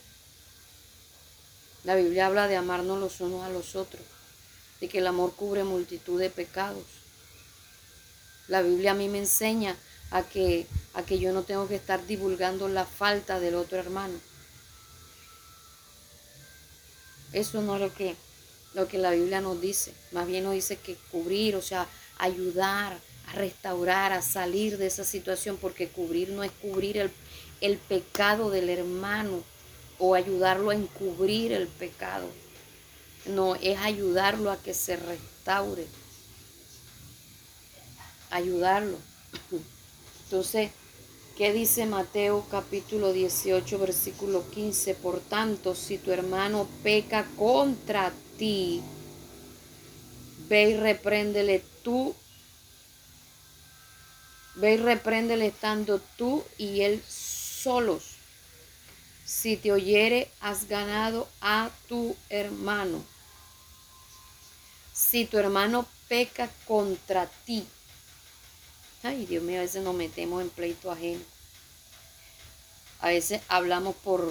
La 1.84 1.94
Biblia 1.94 2.26
habla 2.26 2.48
de 2.48 2.56
amarnos 2.56 2.98
los 2.98 3.20
unos 3.20 3.44
a 3.44 3.48
los 3.48 3.76
otros, 3.76 4.02
de 4.80 4.88
que 4.88 4.98
el 4.98 5.06
amor 5.06 5.34
cubre 5.36 5.62
multitud 5.62 6.18
de 6.18 6.30
pecados. 6.30 6.82
La 8.48 8.60
Biblia 8.60 8.90
a 8.90 8.94
mí 8.94 9.08
me 9.08 9.18
enseña 9.18 9.76
a 10.10 10.24
que, 10.24 10.66
a 10.94 11.04
que 11.04 11.20
yo 11.20 11.32
no 11.32 11.44
tengo 11.44 11.68
que 11.68 11.76
estar 11.76 12.04
divulgando 12.08 12.66
la 12.66 12.84
falta 12.84 13.38
del 13.38 13.54
otro 13.54 13.78
hermano. 13.78 14.18
Eso 17.32 17.62
no 17.62 17.76
es 17.76 17.82
lo 17.82 17.94
que, 17.94 18.16
lo 18.74 18.88
que 18.88 18.98
la 18.98 19.12
Biblia 19.12 19.40
nos 19.40 19.60
dice. 19.60 19.94
Más 20.10 20.26
bien 20.26 20.42
nos 20.42 20.54
dice 20.54 20.76
que 20.76 20.96
cubrir, 21.12 21.54
o 21.54 21.62
sea, 21.62 21.86
ayudar, 22.18 22.98
restaurar, 23.34 24.12
a 24.12 24.22
salir 24.22 24.78
de 24.78 24.86
esa 24.86 25.04
situación, 25.04 25.56
porque 25.56 25.88
cubrir 25.88 26.30
no 26.30 26.42
es 26.42 26.50
cubrir 26.52 26.98
el, 26.98 27.10
el 27.60 27.78
pecado 27.78 28.50
del 28.50 28.68
hermano 28.68 29.42
o 29.98 30.14
ayudarlo 30.14 30.70
a 30.70 30.74
encubrir 30.74 31.52
el 31.52 31.68
pecado. 31.68 32.26
No, 33.26 33.54
es 33.56 33.78
ayudarlo 33.78 34.50
a 34.50 34.56
que 34.56 34.74
se 34.74 34.96
restaure. 34.96 35.86
Ayudarlo. 38.30 38.96
Entonces, 40.24 40.70
¿qué 41.36 41.52
dice 41.52 41.84
Mateo 41.86 42.46
capítulo 42.50 43.12
18, 43.12 43.78
versículo 43.78 44.48
15? 44.50 44.94
Por 44.94 45.20
tanto, 45.20 45.74
si 45.74 45.98
tu 45.98 46.12
hermano 46.12 46.66
peca 46.82 47.26
contra 47.36 48.12
ti, 48.38 48.80
ve 50.48 50.70
y 50.70 50.76
repréndele 50.76 51.62
tú, 51.82 52.14
ve 54.54 54.74
y 54.74 54.76
repréndele 54.76 55.46
estando 55.46 56.00
tú 56.16 56.44
y 56.58 56.82
él 56.82 57.02
solos. 57.08 58.16
Si 59.24 59.56
te 59.56 59.72
oyere, 59.72 60.30
has 60.40 60.68
ganado 60.68 61.28
a 61.40 61.70
tu 61.88 62.16
hermano. 62.28 63.04
Si 64.92 65.24
tu 65.24 65.38
hermano 65.38 65.86
peca 66.08 66.50
contra 66.66 67.26
ti, 67.44 67.66
Ay, 69.02 69.24
Dios 69.24 69.42
mío, 69.42 69.58
a 69.58 69.62
veces 69.62 69.82
nos 69.82 69.94
metemos 69.94 70.42
en 70.42 70.50
pleito 70.50 70.90
ajeno. 70.90 71.22
A 73.00 73.08
veces 73.08 73.40
hablamos 73.48 73.96
por, 73.96 74.30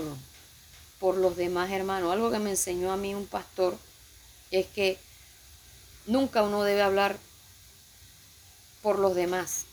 por 1.00 1.18
los 1.18 1.36
demás 1.36 1.72
hermanos. 1.72 2.12
Algo 2.12 2.30
que 2.30 2.38
me 2.38 2.52
enseñó 2.52 2.92
a 2.92 2.98
mí 2.98 3.16
un 3.16 3.26
pastor 3.26 3.76
es 4.52 4.68
que 4.68 5.00
nunca 6.06 6.44
uno 6.44 6.64
debe 6.64 6.84
hablar 6.84 7.18
por 8.84 9.00
los 9.00 9.16
demás. 9.16 9.66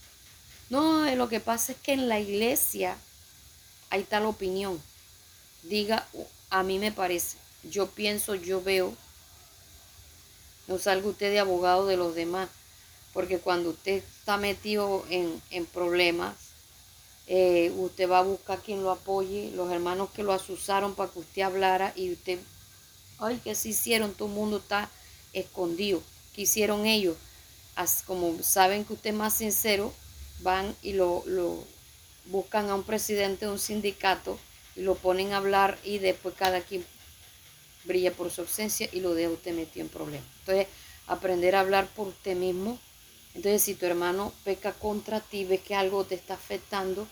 No, 0.70 1.06
eh, 1.06 1.16
lo 1.16 1.28
que 1.28 1.40
pasa 1.40 1.72
es 1.72 1.78
que 1.78 1.92
en 1.92 2.08
la 2.08 2.20
iglesia 2.20 2.96
hay 3.90 4.04
tal 4.04 4.26
opinión. 4.26 4.80
Diga, 5.62 6.06
a 6.50 6.62
mí 6.62 6.78
me 6.78 6.92
parece, 6.92 7.38
yo 7.64 7.88
pienso, 7.88 8.34
yo 8.34 8.62
veo. 8.62 8.94
No 10.66 10.78
salga 10.78 11.08
usted 11.08 11.30
de 11.30 11.38
abogado 11.38 11.86
de 11.86 11.96
los 11.96 12.14
demás 12.14 12.48
porque 13.12 13.38
cuando 13.38 13.70
usted 13.70 14.02
está 14.18 14.36
metido 14.36 15.06
en, 15.08 15.66
problemas, 15.72 16.34
eh, 17.26 17.72
usted 17.76 18.10
va 18.10 18.18
a 18.18 18.22
buscar 18.22 18.60
quien 18.60 18.82
lo 18.82 18.90
apoye, 18.90 19.52
los 19.54 19.72
hermanos 19.72 20.10
que 20.10 20.22
lo 20.22 20.34
asusaron 20.34 20.94
para 20.94 21.10
que 21.10 21.20
usted 21.20 21.42
hablara 21.42 21.92
y 21.96 22.12
usted 22.12 22.38
Ay, 23.18 23.40
que 23.42 23.54
se 23.54 23.70
hicieron, 23.70 24.12
todo 24.12 24.28
el 24.28 24.34
mundo 24.34 24.58
está 24.58 24.90
escondido. 25.32 26.02
¿Qué 26.34 26.42
hicieron 26.42 26.86
ellos? 26.86 27.16
como 28.06 28.42
saben 28.42 28.86
que 28.86 28.94
usted 28.94 29.10
es 29.10 29.16
más 29.16 29.34
sincero, 29.34 29.92
van 30.40 30.74
y 30.82 30.92
lo, 30.92 31.22
lo 31.26 31.64
buscan 32.26 32.70
a 32.70 32.74
un 32.74 32.82
presidente 32.82 33.46
de 33.46 33.52
un 33.52 33.58
sindicato 33.58 34.38
y 34.74 34.82
lo 34.82 34.94
ponen 34.96 35.32
a 35.32 35.38
hablar 35.38 35.78
y 35.84 35.98
después 35.98 36.34
cada 36.36 36.60
quien 36.60 36.84
brilla 37.84 38.12
por 38.12 38.30
su 38.30 38.42
ausencia 38.42 38.88
y 38.92 39.00
lo 39.00 39.14
deja 39.14 39.30
usted 39.30 39.54
metido 39.54 39.84
en 39.86 39.90
problemas. 39.90 40.28
Entonces, 40.40 40.66
aprender 41.06 41.54
a 41.54 41.60
hablar 41.60 41.86
por 41.86 42.08
usted 42.08 42.36
mismo. 42.36 42.78
Entonces, 43.34 43.62
si 43.62 43.74
tu 43.74 43.86
hermano 43.86 44.32
peca 44.44 44.72
contra 44.72 45.20
ti, 45.20 45.44
ves 45.44 45.60
que 45.60 45.74
algo 45.74 46.04
te 46.04 46.14
está 46.14 46.34
afectando, 46.34 47.06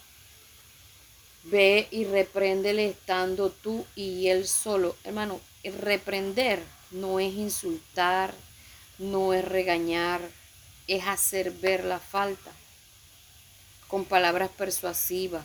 ve 1.45 1.87
y 1.91 2.05
repréndele 2.05 2.89
estando 2.89 3.51
tú 3.51 3.87
y 3.95 4.29
él 4.29 4.49
solo. 4.49 4.97
Hermano, 5.05 5.41
reprender 5.81 6.61
no 6.91 7.21
es 7.21 7.35
insultar, 7.35 8.35
no 8.99 9.33
es 9.33 9.45
regañar, 9.45 10.21
es 10.87 11.07
hacer 11.07 11.51
ver 11.53 11.85
la 11.85 12.01
falta 12.01 12.51
con 13.89 14.05
palabras 14.05 14.51
persuasivas, 14.51 15.45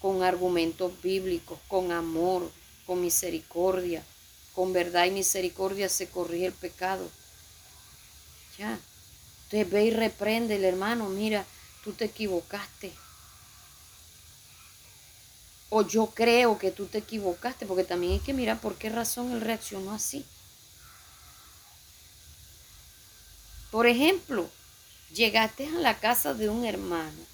con 0.00 0.22
argumentos 0.22 0.92
bíblicos, 1.02 1.58
con 1.68 1.92
amor, 1.92 2.50
con 2.86 3.00
misericordia. 3.00 4.04
Con 4.54 4.72
verdad 4.72 5.06
y 5.06 5.10
misericordia 5.10 5.88
se 5.88 6.08
corrige 6.08 6.46
el 6.46 6.52
pecado. 6.52 7.10
Ya. 8.58 8.78
Entonces 9.44 9.70
ve 9.70 9.84
y 9.86 9.90
reprende 9.90 10.56
el 10.56 10.64
hermano, 10.64 11.08
mira, 11.08 11.44
tú 11.82 11.92
te 11.92 12.04
equivocaste. 12.04 12.92
O 15.70 15.82
yo 15.82 16.06
creo 16.06 16.56
que 16.58 16.70
tú 16.70 16.86
te 16.86 16.98
equivocaste, 16.98 17.66
porque 17.66 17.82
también 17.82 18.12
hay 18.12 18.20
que 18.20 18.32
mirar 18.32 18.60
por 18.60 18.76
qué 18.76 18.90
razón 18.90 19.32
él 19.32 19.40
reaccionó 19.40 19.92
así. 19.92 20.24
Por 23.72 23.88
ejemplo, 23.88 24.48
llegaste 25.12 25.66
a 25.66 25.80
la 25.80 25.98
casa 25.98 26.32
de 26.32 26.48
un 26.48 26.64
hermano 26.64 27.33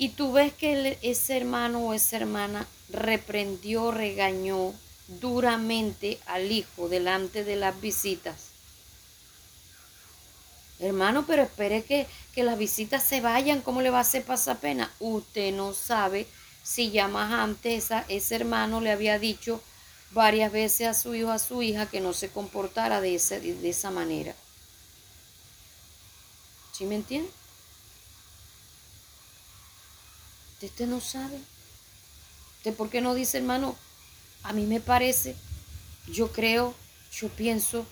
y 0.00 0.08
tú 0.08 0.32
ves 0.32 0.54
que 0.54 0.96
ese 1.02 1.36
hermano 1.36 1.80
o 1.80 1.92
esa 1.92 2.16
hermana 2.16 2.66
reprendió, 2.88 3.90
regañó 3.90 4.72
duramente 5.20 6.18
al 6.24 6.50
hijo 6.50 6.88
delante 6.88 7.44
de 7.44 7.56
las 7.56 7.78
visitas. 7.82 8.46
Hermano, 10.78 11.26
pero 11.26 11.42
espere 11.42 11.84
que, 11.84 12.06
que 12.34 12.44
las 12.44 12.56
visitas 12.56 13.02
se 13.02 13.20
vayan, 13.20 13.60
¿cómo 13.60 13.82
le 13.82 13.90
va 13.90 13.98
a 13.98 14.00
hacer 14.00 14.24
pasar 14.24 14.58
pena? 14.58 14.90
Usted 15.00 15.52
no 15.52 15.74
sabe 15.74 16.26
si 16.62 16.90
ya 16.90 17.06
más 17.06 17.30
antes 17.34 17.88
ese 18.08 18.36
hermano 18.36 18.80
le 18.80 18.92
había 18.92 19.18
dicho 19.18 19.60
varias 20.12 20.50
veces 20.50 20.86
a 20.86 20.94
su 20.94 21.14
hijo, 21.14 21.30
a 21.30 21.38
su 21.38 21.62
hija, 21.62 21.84
que 21.84 22.00
no 22.00 22.14
se 22.14 22.30
comportara 22.30 23.02
de, 23.02 23.18
de 23.18 23.68
esa 23.68 23.90
manera. 23.90 24.34
¿Sí 26.72 26.86
me 26.86 26.94
entiende? 26.94 27.39
Usted 30.62 30.86
no 30.86 31.00
sabe. 31.00 31.38
¿Usted 32.58 32.74
por 32.74 32.90
qué 32.90 33.00
no 33.00 33.14
dice, 33.14 33.38
hermano? 33.38 33.76
A 34.42 34.52
mí 34.52 34.64
me 34.66 34.80
parece, 34.80 35.36
yo 36.06 36.32
creo, 36.32 36.74
yo 37.12 37.28
pienso. 37.28 37.86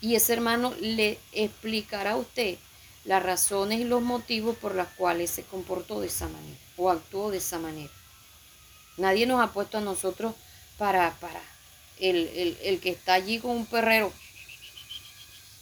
Y 0.00 0.14
ese 0.14 0.32
hermano 0.32 0.74
le 0.80 1.18
explicará 1.32 2.12
a 2.12 2.16
usted 2.16 2.58
las 3.04 3.22
razones 3.22 3.80
y 3.80 3.84
los 3.84 4.02
motivos 4.02 4.56
por 4.56 4.74
los 4.74 4.88
cuales 4.88 5.30
se 5.30 5.44
comportó 5.44 6.00
de 6.00 6.06
esa 6.06 6.28
manera 6.28 6.58
o 6.76 6.90
actuó 6.90 7.30
de 7.30 7.38
esa 7.38 7.58
manera. 7.58 7.92
Nadie 8.96 9.26
nos 9.26 9.42
ha 9.42 9.52
puesto 9.52 9.78
a 9.78 9.82
nosotros 9.82 10.34
para, 10.78 11.12
para 11.18 11.40
el, 11.98 12.28
el, 12.28 12.58
el 12.62 12.80
que 12.80 12.90
está 12.90 13.14
allí 13.14 13.38
con 13.38 13.52
un 13.52 13.66
perrero 13.66 14.12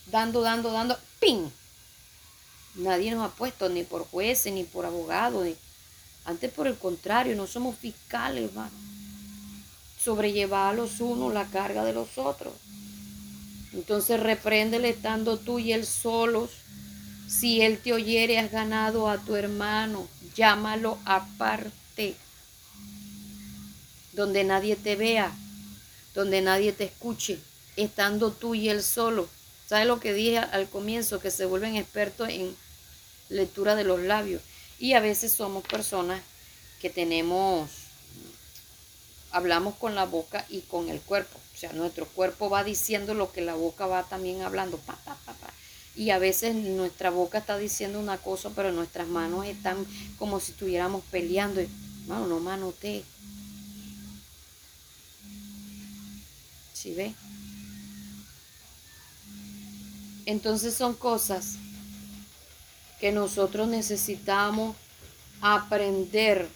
dando, 0.06 0.40
dando, 0.40 0.72
dando, 0.72 0.98
¡ping! 1.20 1.50
Nadie 2.78 3.10
nos 3.10 3.24
ha 3.24 3.34
puesto 3.34 3.68
ni 3.68 3.82
por 3.82 4.06
jueces, 4.08 4.52
ni 4.52 4.64
por 4.64 4.86
abogados. 4.86 5.46
Antes, 6.24 6.52
por 6.52 6.66
el 6.66 6.76
contrario, 6.76 7.36
no 7.36 7.46
somos 7.46 7.76
fiscales, 7.76 8.44
hermano. 8.50 8.70
Sobrellevar 10.00 10.72
a 10.72 10.76
los 10.76 11.00
unos 11.00 11.34
la 11.34 11.44
carga 11.46 11.84
de 11.84 11.92
los 11.92 12.18
otros. 12.18 12.54
Entonces, 13.72 14.20
repréndele 14.20 14.90
estando 14.90 15.38
tú 15.38 15.58
y 15.58 15.72
él 15.72 15.84
solos. 15.84 16.50
Si 17.28 17.60
él 17.60 17.78
te 17.78 17.92
oyere, 17.92 18.38
has 18.38 18.50
ganado 18.50 19.08
a 19.08 19.18
tu 19.18 19.34
hermano. 19.34 20.08
Llámalo 20.36 20.98
aparte. 21.04 22.14
Donde 24.12 24.44
nadie 24.44 24.76
te 24.76 24.94
vea. 24.94 25.32
Donde 26.14 26.42
nadie 26.42 26.72
te 26.72 26.84
escuche. 26.84 27.40
Estando 27.76 28.30
tú 28.32 28.54
y 28.54 28.68
él 28.68 28.82
solo 28.82 29.28
¿Sabes 29.68 29.86
lo 29.86 30.00
que 30.00 30.14
dije 30.14 30.38
al 30.38 30.66
comienzo? 30.66 31.20
Que 31.20 31.30
se 31.30 31.44
vuelven 31.44 31.76
expertos 31.76 32.30
en 32.30 32.56
lectura 33.28 33.74
de 33.74 33.84
los 33.84 34.00
labios. 34.00 34.42
Y 34.78 34.94
a 34.94 35.00
veces 35.00 35.32
somos 35.32 35.64
personas 35.64 36.22
que 36.80 36.90
tenemos, 36.90 37.70
hablamos 39.32 39.74
con 39.74 39.94
la 39.94 40.04
boca 40.04 40.44
y 40.48 40.60
con 40.62 40.88
el 40.88 41.00
cuerpo. 41.00 41.38
O 41.54 41.58
sea, 41.58 41.72
nuestro 41.72 42.06
cuerpo 42.06 42.48
va 42.48 42.62
diciendo 42.62 43.14
lo 43.14 43.32
que 43.32 43.40
la 43.40 43.54
boca 43.54 43.86
va 43.86 44.04
también 44.04 44.42
hablando. 44.42 44.78
Pa, 44.78 44.96
pa, 45.04 45.16
pa, 45.24 45.34
y 45.98 46.10
a 46.10 46.20
veces 46.20 46.54
nuestra 46.54 47.10
boca 47.10 47.38
está 47.38 47.58
diciendo 47.58 47.98
una 47.98 48.18
cosa, 48.18 48.50
pero 48.54 48.70
nuestras 48.70 49.08
manos 49.08 49.44
están 49.46 49.84
como 50.16 50.38
si 50.38 50.52
estuviéramos 50.52 51.02
peleando. 51.10 51.60
Mano, 52.06 52.28
no 52.28 52.38
manote. 52.38 53.02
¿Sí 56.72 56.94
ve? 56.94 57.12
Entonces 60.24 60.74
son 60.74 60.94
cosas 60.94 61.56
que 63.00 63.12
nosotros 63.12 63.68
necesitamos 63.68 64.76
aprender, 65.40 66.48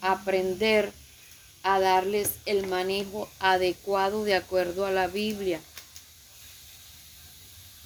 aprender 0.00 0.92
a 1.62 1.80
darles 1.80 2.32
el 2.44 2.66
manejo 2.66 3.30
adecuado 3.38 4.24
de 4.24 4.34
acuerdo 4.34 4.86
a 4.86 4.90
la 4.90 5.06
Biblia. 5.06 5.60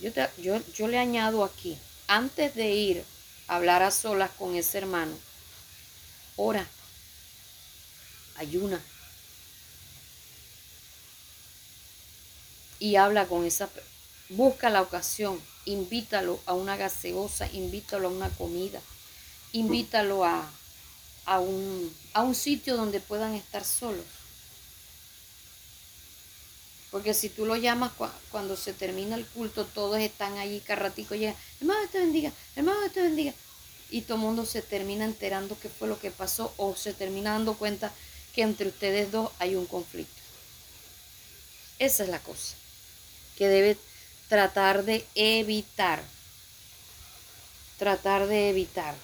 Yo, 0.01 0.11
yo, 0.39 0.61
yo 0.75 0.89
le 0.89 0.99
añado 0.99 1.45
aquí, 1.45 1.79
antes 2.07 2.55
de 2.55 2.71
ir 2.71 3.05
a 3.47 3.57
hablar 3.57 3.83
a 3.83 3.91
solas 3.91 4.31
con 4.33 4.57
ese 4.57 4.79
hermano, 4.79 5.17
ora, 6.37 6.67
ayuna 8.37 8.81
y 12.79 12.97
habla 12.97 13.27
con 13.27 13.45
esa 13.45 13.69
Busca 14.31 14.69
la 14.69 14.83
ocasión, 14.83 15.41
invítalo 15.69 16.41
a 16.47 16.55
una 16.55 16.77
gaseosa, 16.77 17.49
invítalo 17.53 18.09
a 18.09 18.11
una 18.11 18.31
comida, 18.31 18.81
invítalo 19.53 20.25
a, 20.25 20.51
a, 21.27 21.41
un, 21.41 21.95
a 22.15 22.23
un 22.23 22.35
sitio 22.35 22.77
donde 22.77 23.01
puedan 23.01 23.35
estar 23.35 23.65
solos. 23.65 24.05
Porque 26.91 27.13
si 27.13 27.29
tú 27.29 27.45
lo 27.45 27.57
llamas 27.57 27.93
cuando 28.31 28.57
se 28.57 28.73
termina 28.73 29.15
el 29.15 29.27
culto, 29.27 29.67
todos 29.67 30.01
están 30.01 30.39
allí, 30.39 30.61
carratico 30.61 31.15
llega, 31.15 31.35
hermano 31.61 31.87
te 31.93 31.99
bendiga, 31.99 32.33
hermano 32.57 32.91
te 32.91 33.03
bendiga. 33.03 33.35
Y 33.91 34.03
todo 34.03 34.17
el 34.17 34.23
mundo 34.23 34.47
se 34.47 34.63
termina 34.63 35.05
enterando 35.05 35.59
qué 35.61 35.69
fue 35.69 35.89
lo 35.89 35.99
que 35.99 36.11
pasó 36.11 36.53
o 36.57 36.75
se 36.77 36.95
termina 36.95 37.33
dando 37.33 37.55
cuenta 37.55 37.93
que 38.35 38.43
entre 38.43 38.69
ustedes 38.69 39.13
dos 39.13 39.31
hay 39.39 39.55
un 39.55 39.67
conflicto. 39.67 40.15
Esa 41.79 42.05
es 42.05 42.09
la 42.09 42.21
cosa 42.21 42.55
que 43.37 43.49
debe 43.49 43.77
tratar 44.29 44.85
de 44.85 45.07
evitar, 45.15 46.03
tratar 47.79 48.27
de 48.27 48.51
evitar 48.51 48.95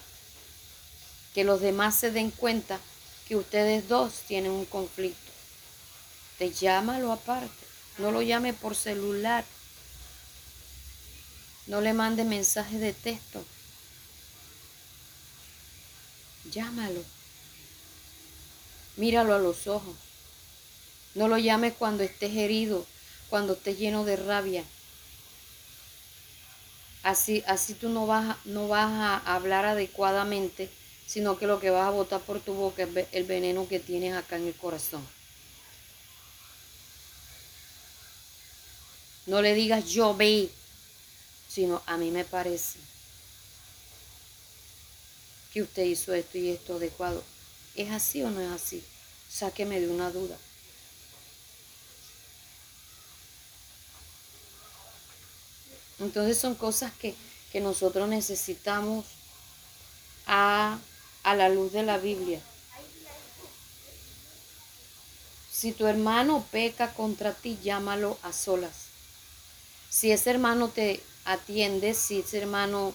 que 1.34 1.44
los 1.44 1.60
demás 1.60 1.96
se 1.96 2.10
den 2.10 2.30
cuenta 2.30 2.78
que 3.26 3.36
ustedes 3.36 3.88
dos 3.88 4.20
tienen 4.28 4.52
un 4.52 4.66
conflicto. 4.66 5.32
Te 6.38 6.50
llámalo 6.50 7.12
aparte, 7.12 7.66
no 7.98 8.10
lo 8.10 8.22
llame 8.22 8.52
por 8.52 8.76
celular, 8.76 9.44
no 11.66 11.80
le 11.80 11.94
mande 11.94 12.24
mensajes 12.24 12.80
de 12.80 12.92
texto. 12.92 13.44
Llámalo. 16.50 17.02
Míralo 18.96 19.34
a 19.34 19.38
los 19.38 19.66
ojos. 19.66 19.96
No 21.14 21.28
lo 21.28 21.38
llames 21.38 21.72
cuando 21.72 22.02
estés 22.02 22.36
herido, 22.36 22.86
cuando 23.30 23.54
estés 23.54 23.78
lleno 23.78 24.04
de 24.04 24.16
rabia. 24.16 24.64
Así, 27.04 27.44
así 27.46 27.74
tú 27.74 27.90
no 27.90 28.06
vas, 28.06 28.34
no 28.46 28.66
vas 28.66 28.90
a 28.90 29.34
hablar 29.34 29.66
adecuadamente, 29.66 30.70
sino 31.06 31.36
que 31.36 31.46
lo 31.46 31.60
que 31.60 31.68
vas 31.68 31.86
a 31.86 31.90
botar 31.90 32.20
por 32.22 32.40
tu 32.40 32.54
boca 32.54 32.82
es 32.82 33.06
el 33.12 33.24
veneno 33.24 33.68
que 33.68 33.78
tienes 33.78 34.14
acá 34.14 34.36
en 34.36 34.46
el 34.48 34.54
corazón. 34.54 35.06
No 39.26 39.42
le 39.42 39.54
digas 39.54 39.84
yo 39.84 40.14
vi, 40.14 40.50
sino 41.46 41.82
a 41.84 41.98
mí 41.98 42.10
me 42.10 42.24
parece 42.24 42.78
que 45.52 45.60
usted 45.60 45.84
hizo 45.84 46.14
esto 46.14 46.38
y 46.38 46.48
esto 46.48 46.76
adecuado. 46.76 47.22
¿Es 47.74 47.90
así 47.90 48.22
o 48.22 48.30
no 48.30 48.40
es 48.40 48.50
así? 48.50 48.82
Sáqueme 49.28 49.78
de 49.78 49.88
una 49.88 50.10
duda. 50.10 50.38
Entonces 56.00 56.38
son 56.38 56.54
cosas 56.54 56.92
que, 56.92 57.14
que 57.52 57.60
nosotros 57.60 58.08
necesitamos 58.08 59.04
a, 60.26 60.78
a 61.22 61.34
la 61.34 61.48
luz 61.48 61.72
de 61.72 61.82
la 61.82 61.98
Biblia. 61.98 62.40
Si 65.50 65.72
tu 65.72 65.86
hermano 65.86 66.44
peca 66.50 66.92
contra 66.92 67.32
ti, 67.32 67.58
llámalo 67.62 68.18
a 68.22 68.32
solas. 68.32 68.88
Si 69.88 70.10
ese 70.10 70.30
hermano 70.30 70.68
te 70.68 71.00
atiende, 71.24 71.94
si 71.94 72.20
ese 72.20 72.38
hermano 72.38 72.92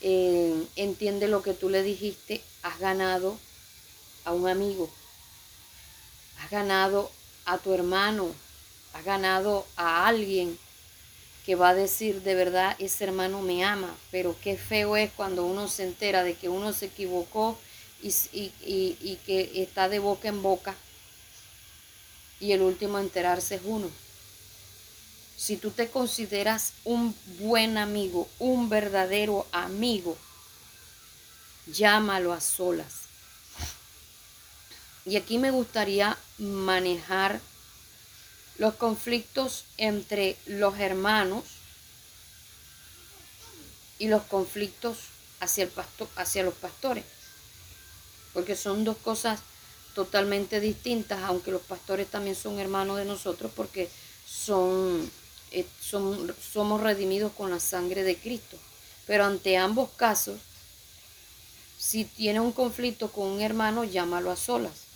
eh, 0.00 0.66
entiende 0.76 1.28
lo 1.28 1.42
que 1.42 1.54
tú 1.54 1.68
le 1.68 1.82
dijiste, 1.82 2.42
has 2.62 2.78
ganado 2.78 3.36
a 4.24 4.32
un 4.32 4.48
amigo, 4.48 4.88
has 6.38 6.50
ganado 6.50 7.10
a 7.44 7.58
tu 7.58 7.74
hermano, 7.74 8.32
has 8.94 9.04
ganado 9.04 9.66
a 9.76 10.06
alguien 10.06 10.58
que 11.48 11.54
va 11.54 11.70
a 11.70 11.74
decir 11.74 12.20
de 12.24 12.34
verdad, 12.34 12.76
ese 12.78 13.04
hermano 13.04 13.40
me 13.40 13.64
ama, 13.64 13.96
pero 14.10 14.36
qué 14.42 14.58
feo 14.58 14.98
es 14.98 15.10
cuando 15.12 15.46
uno 15.46 15.66
se 15.66 15.84
entera 15.84 16.22
de 16.22 16.34
que 16.34 16.50
uno 16.50 16.74
se 16.74 16.84
equivocó 16.84 17.58
y, 18.02 18.12
y 18.30 19.18
que 19.24 19.62
está 19.62 19.88
de 19.88 19.98
boca 19.98 20.28
en 20.28 20.42
boca 20.42 20.74
y 22.38 22.52
el 22.52 22.60
último 22.60 22.98
a 22.98 23.00
enterarse 23.00 23.54
es 23.54 23.62
uno. 23.64 23.90
Si 25.38 25.56
tú 25.56 25.70
te 25.70 25.88
consideras 25.88 26.74
un 26.84 27.16
buen 27.38 27.78
amigo, 27.78 28.28
un 28.38 28.68
verdadero 28.68 29.46
amigo, 29.50 30.18
llámalo 31.72 32.34
a 32.34 32.42
solas. 32.42 32.92
Y 35.06 35.16
aquí 35.16 35.38
me 35.38 35.50
gustaría 35.50 36.18
manejar 36.36 37.40
los 38.58 38.74
conflictos 38.74 39.64
entre 39.76 40.36
los 40.46 40.78
hermanos 40.78 41.44
y 43.98 44.08
los 44.08 44.22
conflictos 44.24 44.98
hacia, 45.40 45.64
el 45.64 45.72
hacia 46.16 46.42
los 46.42 46.54
pastores. 46.54 47.04
Porque 48.32 48.56
son 48.56 48.84
dos 48.84 48.96
cosas 48.98 49.40
totalmente 49.94 50.60
distintas, 50.60 51.20
aunque 51.24 51.50
los 51.50 51.62
pastores 51.62 52.08
también 52.08 52.36
son 52.36 52.58
hermanos 52.58 52.98
de 52.98 53.04
nosotros 53.04 53.50
porque 53.54 53.88
son, 54.26 55.10
eh, 55.50 55.66
son, 55.80 56.34
somos 56.52 56.80
redimidos 56.80 57.32
con 57.32 57.50
la 57.50 57.60
sangre 57.60 58.02
de 58.02 58.16
Cristo. 58.16 58.56
Pero 59.06 59.24
ante 59.24 59.56
ambos 59.56 59.90
casos, 59.90 60.38
si 61.78 62.04
tiene 62.04 62.40
un 62.40 62.52
conflicto 62.52 63.10
con 63.10 63.26
un 63.28 63.40
hermano, 63.40 63.84
llámalo 63.84 64.30
a 64.30 64.36
solas. 64.36 64.87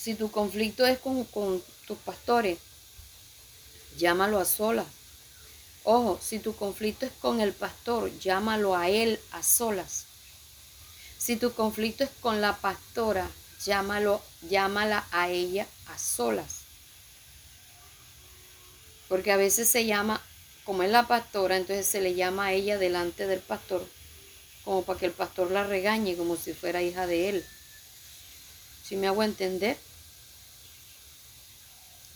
Si 0.00 0.14
tu 0.14 0.30
conflicto 0.30 0.86
es 0.86 0.98
con, 0.98 1.24
con 1.24 1.62
tus 1.86 1.98
pastores, 1.98 2.56
llámalo 3.98 4.40
a 4.40 4.46
solas. 4.46 4.86
Ojo, 5.84 6.18
si 6.22 6.38
tu 6.38 6.56
conflicto 6.56 7.04
es 7.04 7.12
con 7.20 7.42
el 7.42 7.52
pastor, 7.52 8.10
llámalo 8.18 8.74
a 8.74 8.88
él 8.88 9.20
a 9.32 9.42
solas. 9.42 10.06
Si 11.18 11.36
tu 11.36 11.52
conflicto 11.52 12.04
es 12.04 12.10
con 12.22 12.40
la 12.40 12.56
pastora, 12.56 13.30
llámalo, 13.66 14.22
llámala 14.48 15.06
a 15.10 15.28
ella 15.28 15.66
a 15.88 15.98
solas. 15.98 16.60
Porque 19.06 19.32
a 19.32 19.36
veces 19.36 19.68
se 19.68 19.84
llama, 19.84 20.22
como 20.64 20.82
es 20.82 20.90
la 20.90 21.08
pastora, 21.08 21.58
entonces 21.58 21.86
se 21.86 22.00
le 22.00 22.14
llama 22.14 22.46
a 22.46 22.52
ella 22.54 22.78
delante 22.78 23.26
del 23.26 23.40
pastor, 23.40 23.86
como 24.64 24.82
para 24.82 24.98
que 24.98 25.06
el 25.06 25.12
pastor 25.12 25.50
la 25.50 25.66
regañe 25.66 26.16
como 26.16 26.38
si 26.38 26.54
fuera 26.54 26.80
hija 26.80 27.06
de 27.06 27.28
él. 27.28 27.46
¿Sí 28.82 28.96
me 28.96 29.06
hago 29.06 29.22
entender? 29.22 29.76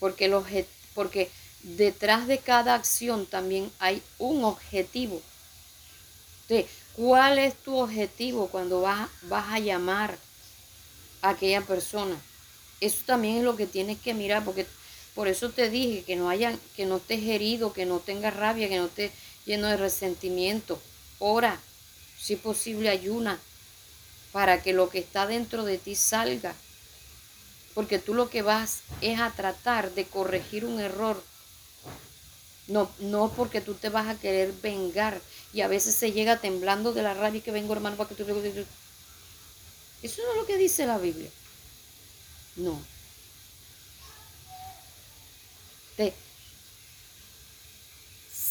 Porque, 0.04 0.26
el 0.26 0.66
porque 0.94 1.30
detrás 1.62 2.26
de 2.26 2.38
cada 2.38 2.74
acción 2.74 3.24
también 3.24 3.70
hay 3.78 4.02
un 4.18 4.44
objetivo. 4.44 5.22
Entonces, 6.42 6.70
¿Cuál 6.96 7.40
es 7.40 7.54
tu 7.56 7.76
objetivo 7.76 8.46
cuando 8.46 8.80
vas, 8.80 9.08
vas 9.22 9.52
a 9.52 9.58
llamar 9.58 10.16
a 11.22 11.30
aquella 11.30 11.60
persona? 11.60 12.16
Eso 12.80 12.98
también 13.04 13.38
es 13.38 13.42
lo 13.42 13.56
que 13.56 13.66
tienes 13.66 13.98
que 13.98 14.14
mirar, 14.14 14.44
porque 14.44 14.64
por 15.12 15.26
eso 15.26 15.50
te 15.50 15.70
dije 15.70 16.04
que 16.04 16.14
no 16.14 16.28
haya, 16.28 16.56
que 16.76 16.86
no 16.86 16.98
estés 16.98 17.24
herido, 17.24 17.72
que 17.72 17.84
no 17.84 17.98
tengas 17.98 18.36
rabia, 18.36 18.68
que 18.68 18.78
no 18.78 18.86
estés 18.86 19.10
lleno 19.44 19.66
de 19.66 19.76
resentimiento. 19.76 20.80
Ora, 21.18 21.60
si 22.20 22.36
posible, 22.36 22.90
ayuna 22.90 23.40
para 24.30 24.62
que 24.62 24.72
lo 24.72 24.88
que 24.88 25.00
está 25.00 25.26
dentro 25.26 25.64
de 25.64 25.78
ti 25.78 25.96
salga. 25.96 26.54
Porque 27.74 27.98
tú 27.98 28.14
lo 28.14 28.30
que 28.30 28.42
vas 28.42 28.80
es 29.00 29.20
a 29.20 29.30
tratar 29.30 29.92
de 29.92 30.06
corregir 30.06 30.64
un 30.64 30.80
error 30.80 31.22
no, 32.66 32.90
no 32.98 33.30
porque 33.36 33.60
tú 33.60 33.74
te 33.74 33.90
vas 33.90 34.08
a 34.08 34.18
querer 34.18 34.52
vengar. 34.62 35.20
Y 35.52 35.60
a 35.60 35.68
veces 35.68 35.94
se 35.94 36.12
llega 36.12 36.40
temblando 36.40 36.92
de 36.92 37.02
la 37.02 37.14
rabia 37.14 37.42
que 37.42 37.50
vengo, 37.50 37.74
hermano, 37.74 37.96
para 37.96 38.08
que 38.08 38.14
tú... 38.14 38.24
Eso 40.02 40.22
no 40.22 40.32
es 40.32 40.36
lo 40.36 40.46
que 40.46 40.56
dice 40.56 40.86
la 40.86 40.98
Biblia. 40.98 41.30
No. 42.56 42.80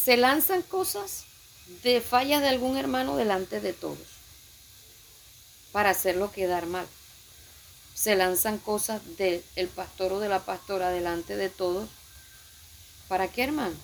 se 0.03 0.17
lanzan 0.17 0.61
cosas 0.63 1.23
de 1.81 2.01
fallas 2.01 2.41
de 2.41 2.49
algún 2.49 2.75
hermano 2.75 3.15
delante 3.15 3.61
de 3.61 3.71
todos 3.71 3.97
para 5.71 5.91
hacerlo 5.91 6.29
quedar 6.29 6.65
mal. 6.65 6.85
Se 7.93 8.15
lanzan 8.15 8.57
cosas 8.57 9.01
del 9.17 9.43
pastor 9.75 10.13
o 10.13 10.19
de 10.19 10.29
la 10.29 10.39
pastora 10.39 10.89
delante 10.89 11.35
de 11.35 11.49
todos. 11.49 11.89
¿Para 13.07 13.27
qué, 13.27 13.43
hermano? 13.43 13.75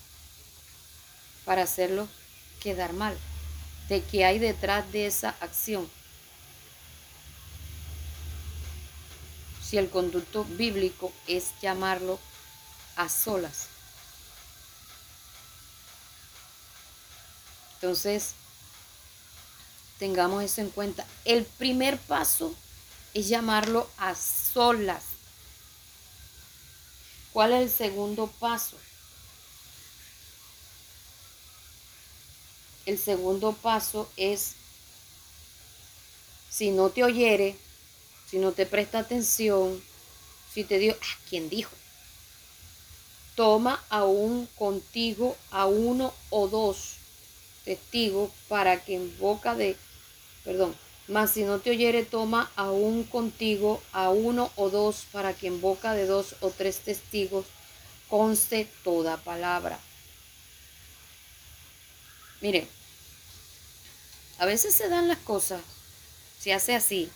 para 1.49 1.64
hacerlo 1.64 2.07
quedar 2.60 2.93
mal, 2.93 3.18
de 3.88 4.03
qué 4.03 4.24
hay 4.24 4.38
detrás 4.38 4.91
de 4.91 5.07
esa 5.07 5.30
acción. 5.41 5.89
Si 9.60 9.80
el 9.80 9.89
conducto 9.89 10.45
bíblico 10.45 11.12
es 11.26 11.45
llamarlo 11.60 12.20
a 12.97 13.10
solas. 13.10 13.66
Entonces, 17.74 18.34
tengamos 19.97 20.43
eso 20.43 20.62
en 20.62 20.70
cuenta. 20.70 21.03
El 21.26 21.45
primer 21.45 21.97
paso 21.97 22.53
es 23.14 23.28
llamarlo 23.28 23.89
a 23.97 24.16
solas. 24.16 25.03
¿Cuál 27.34 27.53
es 27.53 27.62
el 27.62 27.70
segundo 27.70 28.28
paso? 28.28 28.78
el 32.89 32.97
segundo 32.97 33.53
paso 33.53 34.10
es, 34.18 34.53
si 36.49 36.72
no 36.72 36.89
te 36.89 37.03
oyere, 37.03 37.55
si 38.30 38.39
no 38.39 38.51
te 38.51 38.66
presta 38.66 38.99
atención, 38.99 39.82
si 40.51 40.64
te 40.64 40.80
dio, 40.80 40.97
ah, 40.99 41.18
¿quién 41.30 41.49
dijo? 41.49 41.72
Toma 43.36 43.84
aún 43.89 44.47
contigo 44.55 45.38
a 45.51 45.68
uno 45.68 46.14
o 46.32 46.47
dos 46.47 46.95
testigos 47.64 48.32
para 48.47 48.84
que 48.84 48.95
en 48.95 49.20
boca 49.20 49.53
de, 49.53 49.78
perdón, 50.43 50.76
mas 51.10 51.32
si 51.32 51.43
no 51.43 51.60
te 51.60 51.72
oyere, 51.72 52.05
toma 52.05 52.51
aún 52.55 53.03
contigo 53.03 53.82
a 53.91 54.12
uno 54.12 54.51
o 54.55 54.70
dos 54.70 55.07
para 55.12 55.34
que 55.34 55.47
en 55.47 55.60
boca 55.60 55.93
de 55.93 56.05
dos 56.05 56.36
o 56.39 56.51
tres 56.51 56.78
testigos 56.80 57.45
conste 58.07 58.68
toda 58.84 59.18
palabra. 59.18 59.80
Miren, 62.41 62.68
a 64.38 64.45
veces 64.45 64.74
se 64.76 64.88
dan 64.88 65.07
las 65.07 65.18
cosas, 65.18 65.62
se 66.39 66.53
hace 66.53 66.76
así, 66.76 67.10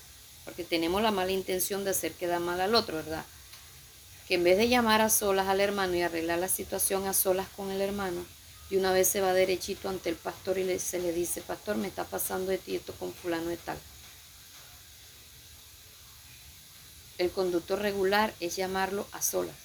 porque 0.43 0.63
tenemos 0.63 1.01
la 1.03 1.11
mala 1.11 1.31
intención 1.31 1.83
de 1.85 1.91
hacer 1.91 2.13
quedar 2.13 2.39
mal 2.39 2.59
al 2.59 2.73
otro, 2.73 2.95
¿verdad? 2.95 3.25
Que 4.27 4.35
en 4.35 4.43
vez 4.43 4.57
de 4.57 4.69
llamar 4.69 5.01
a 5.01 5.09
solas 5.09 5.47
al 5.47 5.61
hermano 5.61 5.93
y 5.95 6.01
arreglar 6.01 6.39
la 6.39 6.49
situación 6.49 7.07
a 7.07 7.13
solas 7.13 7.47
con 7.55 7.69
el 7.69 7.79
hermano, 7.79 8.25
y 8.73 8.77
una 8.77 8.91
vez 8.91 9.07
se 9.07 9.21
va 9.21 9.33
derechito 9.33 9.87
ante 9.87 10.09
el 10.09 10.15
pastor 10.15 10.57
y 10.57 10.79
se 10.79 10.97
le 10.97 11.11
dice, 11.11 11.43
pastor, 11.43 11.75
me 11.77 11.87
está 11.87 12.05
pasando 12.05 12.49
de 12.49 12.57
ti 12.57 12.75
esto 12.75 12.91
con 12.95 13.13
fulano 13.13 13.49
de 13.49 13.57
tal. 13.57 13.77
El 17.19 17.29
conducto 17.29 17.75
regular 17.75 18.33
es 18.39 18.55
llamarlo 18.55 19.05
a 19.11 19.21
solas. 19.21 19.55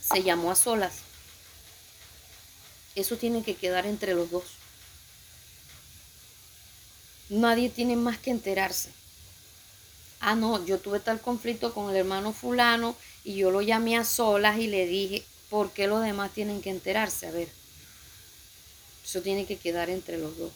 Se 0.00 0.22
llamó 0.22 0.50
a 0.50 0.56
solas 0.56 1.02
eso 2.94 3.18
tiene 3.18 3.42
que 3.42 3.54
quedar 3.54 3.84
entre 3.84 4.14
los 4.14 4.30
dos. 4.30 4.44
Nadie 7.28 7.68
tiene 7.68 7.94
más 7.94 8.18
que 8.18 8.30
enterarse. 8.30 8.90
Ah, 10.18 10.34
no, 10.34 10.64
yo 10.64 10.78
tuve 10.78 10.98
tal 10.98 11.20
conflicto 11.20 11.74
con 11.74 11.90
el 11.90 11.96
hermano 11.96 12.32
fulano 12.32 12.96
y 13.24 13.36
yo 13.36 13.50
lo 13.50 13.62
llamé 13.62 13.96
a 13.96 14.04
solas 14.04 14.58
y 14.58 14.66
le 14.66 14.86
dije, 14.86 15.24
¿por 15.50 15.70
qué 15.72 15.86
los 15.86 16.02
demás 16.02 16.32
tienen 16.32 16.60
que 16.60 16.70
enterarse? 16.70 17.26
A 17.26 17.30
ver, 17.30 17.48
eso 19.04 19.22
tiene 19.22 19.46
que 19.46 19.56
quedar 19.56 19.90
entre 19.90 20.18
los 20.18 20.36
dos. 20.36 20.52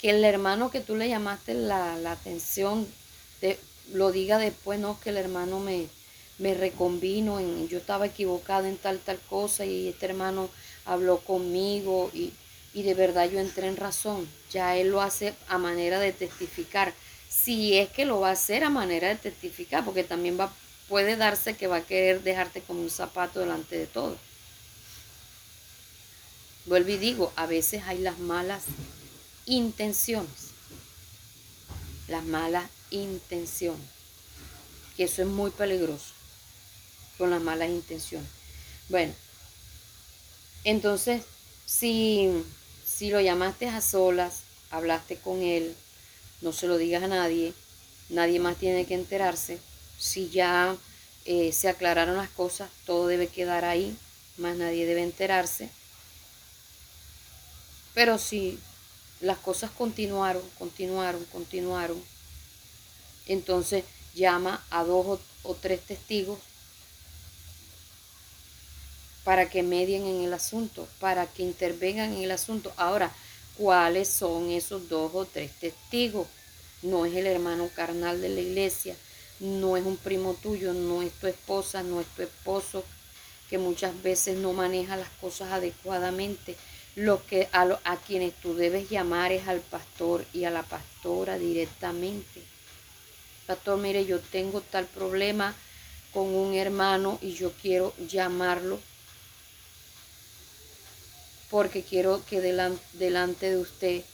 Que 0.00 0.10
el 0.10 0.24
hermano 0.24 0.70
que 0.70 0.80
tú 0.80 0.96
le 0.96 1.08
llamaste 1.08 1.54
la, 1.54 1.96
la 1.96 2.12
atención 2.12 2.86
lo 3.92 4.12
diga 4.12 4.38
después, 4.38 4.78
no, 4.78 4.98
que 5.00 5.10
el 5.10 5.16
hermano 5.16 5.60
me, 5.60 5.86
me 6.38 6.54
reconvino, 6.54 7.38
en, 7.40 7.68
yo 7.68 7.78
estaba 7.78 8.06
equivocada 8.06 8.68
en 8.68 8.76
tal, 8.76 8.98
tal 8.98 9.18
cosa 9.28 9.64
y 9.64 9.88
este 9.88 10.06
hermano 10.06 10.48
habló 10.84 11.18
conmigo 11.18 12.10
y, 12.14 12.32
y 12.72 12.82
de 12.82 12.94
verdad 12.94 13.28
yo 13.28 13.40
entré 13.40 13.66
en 13.66 13.76
razón. 13.76 14.28
Ya 14.52 14.76
él 14.76 14.90
lo 14.90 15.00
hace 15.00 15.34
a 15.48 15.58
manera 15.58 15.98
de 16.00 16.12
testificar. 16.12 16.92
Si 17.28 17.78
es 17.78 17.88
que 17.90 18.04
lo 18.04 18.20
va 18.20 18.30
a 18.30 18.32
hacer 18.32 18.64
a 18.64 18.70
manera 18.70 19.08
de 19.08 19.16
testificar, 19.16 19.84
porque 19.84 20.04
también 20.04 20.38
va, 20.38 20.52
puede 20.90 21.16
darse 21.16 21.54
que 21.54 21.68
va 21.68 21.76
a 21.76 21.86
querer 21.86 22.24
dejarte 22.24 22.62
como 22.62 22.82
un 22.82 22.90
zapato 22.90 23.38
delante 23.38 23.78
de 23.78 23.86
todo. 23.86 24.18
Vuelvo 26.66 26.90
y 26.90 26.98
digo, 26.98 27.32
a 27.36 27.46
veces 27.46 27.84
hay 27.86 27.98
las 27.98 28.18
malas 28.18 28.64
intenciones. 29.46 30.50
Las 32.08 32.24
malas 32.24 32.68
intenciones. 32.90 33.86
Que 34.96 35.04
eso 35.04 35.22
es 35.22 35.28
muy 35.28 35.52
peligroso. 35.52 36.12
Con 37.16 37.30
las 37.30 37.40
malas 37.40 37.70
intenciones. 37.70 38.28
Bueno, 38.88 39.14
entonces, 40.64 41.22
si, 41.66 42.30
si 42.84 43.10
lo 43.10 43.20
llamaste 43.20 43.68
a 43.68 43.80
solas, 43.80 44.40
hablaste 44.72 45.16
con 45.16 45.40
él, 45.40 45.76
no 46.40 46.52
se 46.52 46.66
lo 46.66 46.78
digas 46.78 47.04
a 47.04 47.08
nadie, 47.08 47.54
nadie 48.08 48.40
más 48.40 48.56
tiene 48.56 48.86
que 48.86 48.94
enterarse. 48.94 49.60
Si 50.00 50.30
ya 50.30 50.74
eh, 51.26 51.52
se 51.52 51.68
aclararon 51.68 52.16
las 52.16 52.30
cosas, 52.30 52.70
todo 52.86 53.06
debe 53.06 53.28
quedar 53.28 53.66
ahí, 53.66 53.94
más 54.38 54.56
nadie 54.56 54.86
debe 54.86 55.02
enterarse. 55.02 55.68
Pero 57.94 58.16
si 58.18 58.58
las 59.20 59.38
cosas 59.38 59.70
continuaron, 59.70 60.42
continuaron, 60.58 61.22
continuaron, 61.26 62.02
entonces 63.26 63.84
llama 64.14 64.64
a 64.70 64.84
dos 64.84 65.20
o, 65.42 65.54
tres 65.54 65.82
testigos 65.82 66.38
para 69.22 69.50
que 69.50 69.62
medien 69.62 70.06
en 70.06 70.22
el 70.22 70.32
asunto, 70.32 70.88
para 70.98 71.26
que 71.26 71.42
intervengan 71.42 72.14
en 72.14 72.22
el 72.22 72.30
asunto. 72.30 72.72
Ahora, 72.78 73.12
¿cuáles 73.58 74.08
son 74.08 74.50
esos 74.50 74.88
dos 74.88 75.12
o 75.14 75.26
tres 75.26 75.52
testigos? 75.60 76.26
No 76.82 77.04
es 77.04 77.14
el 77.14 77.26
hermano 77.26 77.68
carnal 77.76 78.22
de 78.22 78.30
la 78.30 78.40
iglesia, 78.40 78.96
no 79.40 79.76
es 79.76 79.84
un 79.84 79.96
primo 79.96 80.34
tuyo, 80.34 80.72
no 80.72 81.02
es 81.02 81.12
tu 81.12 81.26
esposa, 81.26 81.82
no 81.82 82.00
es 82.00 82.06
tu 82.08 82.22
esposo, 82.22 82.84
que 83.48 83.58
muchas 83.58 84.00
veces 84.02 84.38
no 84.38 84.52
maneja 84.52 84.96
las 84.96 85.08
cosas 85.20 85.52
adecuadamente 85.52 86.56
lo 86.96 87.24
que 87.24 87.48
a, 87.52 87.96
quienes 88.06 88.34
tú 88.34 88.54
debes 88.54 88.90
llamar 88.90 89.32
es 89.32 89.46
al 89.48 89.60
pastor 89.60 90.24
y 90.32 90.44
a 90.44 90.50
la 90.50 90.62
pastora 90.62 91.38
directamente. 91.38 92.42
Pastor, 93.46 93.78
mire, 93.78 94.04
yo 94.04 94.20
tengo 94.20 94.60
tal 94.60 94.86
problema 94.86 95.54
con 96.12 96.26
un 96.34 96.54
hermano 96.54 97.18
y 97.22 97.32
yo 97.32 97.52
quiero 97.62 97.94
llamarlo 98.08 98.78
porque 101.50 101.82
quiero 101.82 102.24
que 102.26 102.40
delante, 102.40 103.50
de 103.50 103.56
usted 103.56 104.04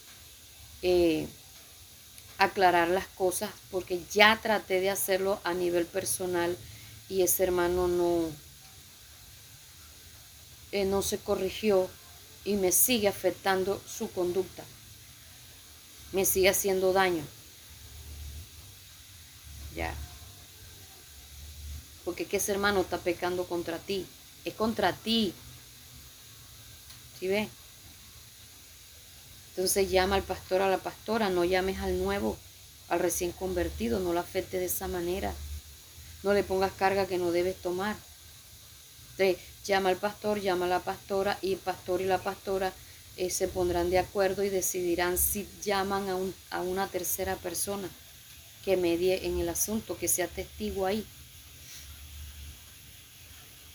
eh, 0.83 1.29
aclarar 2.39 2.89
las 2.89 3.07
cosas 3.09 3.51
porque 3.71 4.03
ya 4.13 4.39
traté 4.43 4.81
de 4.81 4.91
hacerlo 4.91 5.41
a 5.45 5.55
nivel 5.55 5.87
personal 5.87 6.57
y 7.09 7.23
ese 7.23 7.45
hermano 7.45 7.89
no, 7.89 8.31
eh, 10.73 10.85
no 10.85 11.03
se 11.03 11.19
corrigió 11.19 11.89
y 12.45 12.55
me 12.55 12.73
sigue 12.73 13.09
afectando 13.09 13.81
su 13.87 14.11
conducta. 14.11 14.65
Me 16.13 16.25
sigue 16.25 16.49
haciendo 16.49 16.93
daño. 16.93 17.25
Ya. 19.75 19.95
Porque 22.05 22.27
que 22.27 22.37
ese 22.37 22.53
hermano 22.53 22.81
está 22.83 22.99
pecando 22.99 23.45
contra 23.47 23.79
ti. 23.79 24.07
Es 24.45 24.55
contra 24.55 24.93
ti. 24.93 25.35
¿Sí 27.19 27.27
ve? 27.27 27.49
Entonces 29.57 29.91
llama 29.91 30.17
al 30.17 30.23
pastor 30.23 30.61
a 30.61 30.69
la 30.69 30.77
pastora, 30.77 31.31
no 31.31 31.43
llames 31.43 31.79
al 31.79 31.99
nuevo, 31.99 32.37
al 32.91 32.99
recién 33.01 33.33
convertido, 33.33 34.01
no 34.01 34.13
lo 34.13 34.21
afecte 34.21 34.59
de 34.59 34.67
esa 34.67 34.87
manera. 34.87 35.33
No 36.23 36.35
le 36.35 36.43
pongas 36.43 36.73
carga 36.73 37.07
que 37.07 37.17
no 37.17 37.31
debes 37.31 37.57
tomar. 37.57 37.97
Entonces, 39.13 39.39
llama 39.65 39.89
al 39.89 39.97
pastor, 39.97 40.43
llama 40.43 40.67
a 40.67 40.69
la 40.69 40.81
pastora 40.81 41.39
y 41.41 41.55
el 41.55 41.59
pastor 41.59 42.03
y 42.03 42.05
la 42.05 42.19
pastora 42.19 42.75
eh, 43.17 43.31
se 43.31 43.49
pondrán 43.49 43.89
de 43.89 43.99
acuerdo 43.99 44.45
y 44.45 44.51
decidirán 44.51 45.17
si 45.17 45.49
llaman 45.65 46.11
a, 46.11 46.17
un, 46.17 46.35
a 46.51 46.61
una 46.61 46.87
tercera 46.89 47.37
persona 47.37 47.89
que 48.63 48.77
medie 48.77 49.27
en 49.27 49.41
el 49.41 49.49
asunto, 49.49 49.97
que 49.97 50.09
sea 50.09 50.29
testigo 50.29 50.85
ahí. 50.85 51.07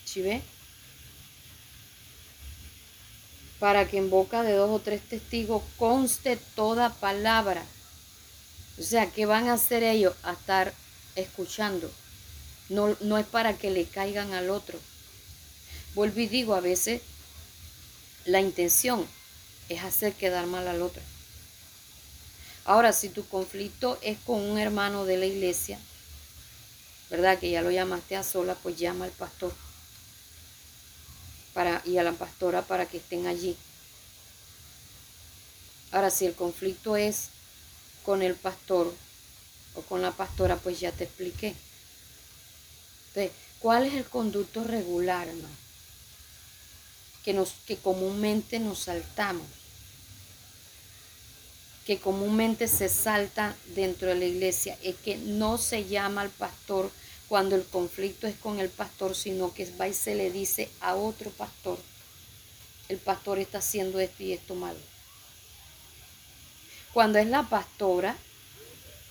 ¿Sí 0.04 0.22
ve? 0.22 0.42
Para 3.62 3.86
que 3.86 3.98
en 3.98 4.10
boca 4.10 4.42
de 4.42 4.54
dos 4.54 4.70
o 4.72 4.80
tres 4.80 5.00
testigos 5.08 5.62
conste 5.78 6.36
toda 6.56 6.90
palabra. 6.90 7.64
O 8.76 8.82
sea, 8.82 9.06
¿qué 9.06 9.24
van 9.24 9.48
a 9.48 9.52
hacer 9.52 9.84
ellos? 9.84 10.16
A 10.24 10.32
estar 10.32 10.74
escuchando. 11.14 11.88
No, 12.68 12.96
no 13.02 13.18
es 13.18 13.26
para 13.26 13.56
que 13.56 13.70
le 13.70 13.84
caigan 13.84 14.32
al 14.32 14.50
otro 14.50 14.80
Vuelvo 15.94 16.20
y 16.20 16.26
digo, 16.26 16.54
a 16.54 16.60
veces 16.60 17.02
la 18.24 18.40
intención 18.40 19.06
es 19.68 19.84
hacer 19.84 20.14
quedar 20.14 20.46
mal 20.46 20.66
al 20.66 20.80
otro. 20.80 21.02
Ahora, 22.64 22.92
si 22.92 23.10
tu 23.10 23.24
conflicto 23.28 23.96
es 24.02 24.18
con 24.24 24.40
un 24.40 24.58
hermano 24.58 25.04
de 25.04 25.18
la 25.18 25.26
iglesia, 25.26 25.78
¿verdad? 27.10 27.38
Que 27.38 27.50
ya 27.50 27.62
lo 27.62 27.70
llamaste 27.70 28.16
a 28.16 28.24
sola, 28.24 28.56
pues 28.62 28.76
llama 28.76 29.04
al 29.04 29.10
pastor 29.12 29.52
para, 31.52 31.82
y 31.84 31.98
a 31.98 32.02
la 32.02 32.12
pastora 32.12 32.62
para 32.62 32.86
que 32.86 32.98
estén 32.98 33.26
allí. 33.26 33.56
Ahora, 35.90 36.10
si 36.10 36.26
el 36.26 36.34
conflicto 36.34 36.96
es 36.96 37.28
con 38.04 38.22
el 38.22 38.34
pastor 38.34 38.92
o 39.74 39.82
con 39.82 40.02
la 40.02 40.12
pastora, 40.12 40.56
pues 40.56 40.80
ya 40.80 40.92
te 40.92 41.04
expliqué. 41.04 41.54
Entonces, 43.08 43.32
¿cuál 43.58 43.86
es 43.86 43.94
el 43.94 44.06
conducto 44.06 44.64
regular, 44.64 45.28
que, 47.24 47.32
nos, 47.32 47.52
que 47.66 47.76
comúnmente 47.76 48.58
nos 48.58 48.80
saltamos, 48.80 49.46
que 51.84 51.98
comúnmente 51.98 52.68
se 52.68 52.88
salta 52.88 53.56
dentro 53.74 54.08
de 54.08 54.14
la 54.14 54.24
iglesia, 54.24 54.78
es 54.82 54.96
que 54.96 55.16
no 55.16 55.58
se 55.58 55.84
llama 55.84 56.22
al 56.22 56.30
pastor 56.30 56.90
cuando 57.32 57.56
el 57.56 57.64
conflicto 57.64 58.26
es 58.26 58.36
con 58.36 58.60
el 58.60 58.68
pastor, 58.68 59.16
sino 59.16 59.54
que 59.54 59.64
va 59.80 59.88
y 59.88 59.94
se 59.94 60.14
le 60.14 60.30
dice 60.30 60.68
a 60.82 60.96
otro 60.96 61.30
pastor, 61.30 61.78
el 62.90 62.98
pastor 62.98 63.38
está 63.38 63.56
haciendo 63.56 64.00
esto 64.00 64.22
y 64.22 64.34
esto 64.34 64.54
mal. 64.54 64.76
Cuando 66.92 67.18
es 67.18 67.26
la 67.26 67.44
pastora, 67.44 68.18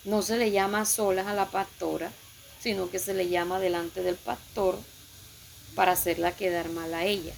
no 0.04 0.22
se 0.22 0.38
le 0.38 0.52
llama 0.52 0.86
solas 0.86 1.26
a 1.26 1.34
la 1.34 1.48
pastora, 1.48 2.12
sino 2.60 2.92
que 2.92 3.00
se 3.00 3.16
le 3.16 3.28
llama 3.28 3.60
delante 3.60 4.04
del 4.04 4.18
pastor 4.18 4.78
para 5.74 5.94
hacerla 5.94 6.36
quedar 6.36 6.70
mal 6.70 6.94
a 6.94 7.06
ella. 7.06 7.34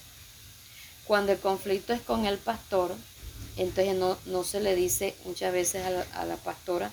Cuando 1.05 1.31
el 1.31 1.39
conflicto 1.39 1.93
es 1.93 2.01
con 2.01 2.25
el 2.25 2.39
pastor, 2.39 2.93
entonces 3.55 3.95
no, 3.95 4.43
se 4.43 4.59
le 4.59 4.75
dice 4.75 5.15
muchas 5.23 5.53
veces 5.53 5.85
a 5.85 6.25
la, 6.25 6.35
pastora, 6.35 6.91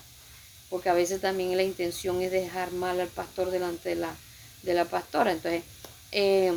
porque 0.71 0.89
a 0.89 0.95
veces 0.95 1.21
también 1.21 1.57
la 1.57 1.64
intención 1.64 2.23
es 2.23 2.31
dejar 2.31 2.71
mal 2.71 3.01
al 3.01 3.09
pastor 3.09 3.51
delante 3.51 3.91
de 3.91 3.97
la, 3.97 4.14
de 4.62 4.73
la 4.73 4.85
pastora. 4.85 5.33
Entonces, 5.33 5.64
eh, 6.12 6.57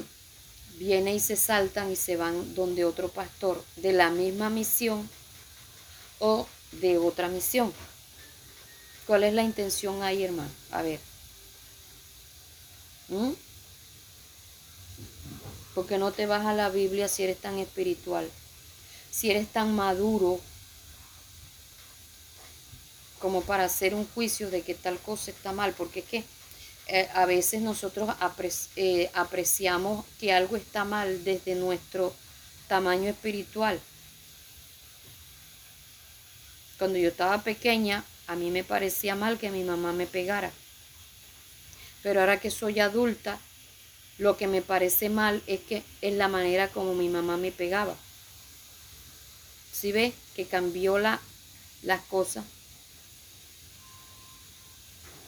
viene 0.77 1.15
y 1.15 1.19
se 1.19 1.35
saltan 1.35 1.91
y 1.91 1.95
se 1.95 2.15
van 2.15 2.53
donde 2.53 2.85
otro 2.85 3.09
pastor 3.09 3.63
de 3.75 3.91
la 3.91 4.11
misma 4.11 4.51
misión 4.51 5.09
o 6.19 6.47
de 6.73 6.99
otra 6.99 7.27
misión. 7.27 7.73
¿Cuál 9.07 9.23
es 9.23 9.33
la 9.33 9.43
intención 9.43 10.03
ahí, 10.03 10.23
hermano? 10.23 10.49
A 10.71 10.83
ver. 10.83 10.99
¿Mm? 13.09 13.31
Porque 15.73 15.97
no 15.97 16.11
te 16.11 16.27
vas 16.27 16.45
a 16.45 16.53
la 16.53 16.69
Biblia 16.69 17.07
si 17.07 17.23
eres 17.23 17.39
tan 17.39 17.57
espiritual, 17.57 18.29
si 19.11 19.31
eres 19.31 19.47
tan 19.51 19.75
maduro 19.75 20.39
como 23.23 23.41
para 23.41 23.63
hacer 23.63 23.95
un 23.95 24.05
juicio 24.05 24.49
de 24.49 24.63
que 24.63 24.75
tal 24.75 24.99
cosa 24.99 25.31
está 25.31 25.53
mal, 25.53 25.71
porque 25.77 26.01
es 26.01 26.05
que 26.05 26.25
eh, 26.87 27.07
a 27.13 27.25
veces 27.25 27.61
nosotros 27.61 28.09
eh, 28.75 29.09
apreciamos 29.13 30.05
que 30.19 30.33
algo 30.33 30.57
está 30.57 30.83
mal 30.83 31.23
desde 31.23 31.55
nuestro 31.55 32.13
tamaño 32.67 33.09
espiritual. 33.09 33.79
Cuando 36.77 36.99
yo 36.99 37.07
estaba 37.07 37.41
pequeña, 37.43 38.03
a 38.27 38.35
mí 38.35 38.51
me 38.51 38.65
parecía 38.65 39.15
mal 39.15 39.39
que 39.39 39.51
mi 39.51 39.63
mamá 39.63 39.93
me 39.93 40.05
pegara. 40.05 40.51
Pero 42.01 42.19
ahora 42.19 42.41
que 42.41 42.51
soy 42.51 42.81
adulta, 42.81 43.39
lo 44.17 44.35
que 44.35 44.47
me 44.47 44.61
parece 44.61 45.07
mal 45.07 45.41
es 45.47 45.61
que 45.61 45.81
es 46.01 46.13
la 46.13 46.27
manera 46.27 46.67
como 46.67 46.93
mi 46.93 47.07
mamá 47.07 47.37
me 47.37 47.53
pegaba. 47.53 47.95
Si 49.71 49.79
¿Sí 49.79 49.91
ve 49.93 50.13
que 50.35 50.45
cambió 50.45 50.99
la, 50.99 51.21
las 51.83 52.01
cosas? 52.01 52.43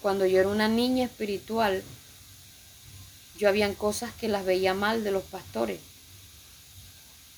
Cuando 0.05 0.27
yo 0.27 0.39
era 0.39 0.49
una 0.49 0.67
niña 0.67 1.05
espiritual, 1.05 1.81
yo 3.39 3.49
habían 3.49 3.73
cosas 3.73 4.13
que 4.13 4.27
las 4.27 4.45
veía 4.45 4.75
mal 4.75 5.03
de 5.03 5.09
los 5.09 5.23
pastores. 5.23 5.79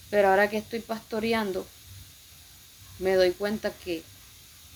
Pero 0.10 0.28
ahora 0.28 0.50
que 0.50 0.58
estoy 0.58 0.80
pastoreando, 0.80 1.66
me 3.00 3.16
doy 3.16 3.32
cuenta 3.32 3.72
que 3.72 4.04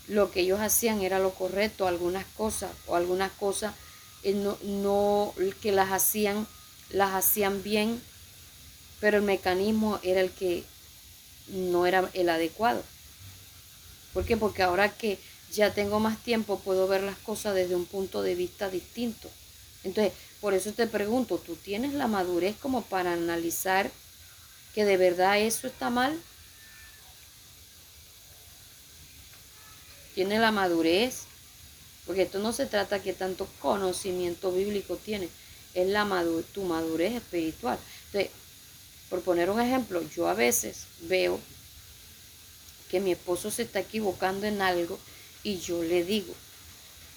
lo 0.08 0.32
que 0.32 0.40
ellos 0.40 0.62
hacían 0.62 1.02
era 1.02 1.20
lo 1.20 1.34
correcto, 1.34 1.86
algunas 1.86 2.26
cosas 2.38 2.72
o 2.88 2.96
algunas 2.96 3.30
cosas 3.34 3.76
eh, 4.24 4.36
no, 4.36 4.58
no 4.64 5.34
que 5.62 5.74
las 5.74 5.92
hacían 5.92 6.48
las 6.92 7.14
hacían 7.14 7.62
bien, 7.62 8.02
pero 9.02 9.18
el 9.18 9.24
mecanismo 9.24 10.00
era 10.02 10.22
el 10.22 10.32
que 10.32 10.64
no 11.50 11.86
era 11.86 12.10
el 12.14 12.30
adecuado. 12.30 12.86
¿Por 14.14 14.24
qué? 14.24 14.38
Porque 14.38 14.64
ahora 14.64 14.96
que 14.96 15.20
ya 15.52 15.74
tengo 15.74 16.00
más 16.00 16.18
tiempo 16.24 16.60
puedo 16.60 16.88
ver 16.88 17.04
las 17.04 17.18
cosas 17.18 17.56
desde 17.56 17.76
un 17.76 17.86
punto 17.86 18.22
de 18.22 18.36
vista 18.36 18.70
distinto. 18.70 19.30
Entonces, 19.84 20.14
por 20.40 20.54
eso 20.54 20.72
te 20.74 20.88
pregunto, 20.88 21.38
¿tú 21.38 21.56
tienes 21.56 21.94
la 21.94 22.08
madurez 22.08 22.56
como 22.62 22.84
para 22.84 23.14
analizar 23.14 23.92
que 24.74 24.86
de 24.86 24.98
verdad 24.98 25.40
eso 25.40 25.68
está 25.68 25.90
mal? 25.90 26.18
¿Tienes 30.16 30.40
la 30.40 30.52
madurez? 30.52 31.24
Porque 32.06 32.24
esto 32.24 32.40
no 32.40 32.54
se 32.54 32.66
trata 32.66 33.02
que 33.02 33.14
tanto 33.14 33.48
conocimiento 33.60 34.52
bíblico 34.52 34.98
tienes, 34.98 35.30
es 35.74 35.88
la 35.88 36.06
tu 36.54 36.64
madurez 36.64 37.16
espiritual. 37.16 37.78
Entonces, 38.08 38.32
por 39.10 39.22
poner 39.22 39.50
un 39.50 39.60
ejemplo, 39.60 40.02
yo 40.16 40.28
a 40.28 40.34
veces 40.34 40.86
veo 41.02 41.40
que 42.90 43.00
mi 43.00 43.12
esposo 43.12 43.52
se 43.52 43.64
está 43.64 43.80
equivocando 43.80 44.48
en 44.48 44.62
algo 44.62 45.00
y 45.44 45.60
yo 45.60 45.84
le 45.84 46.04
digo, 46.04 46.34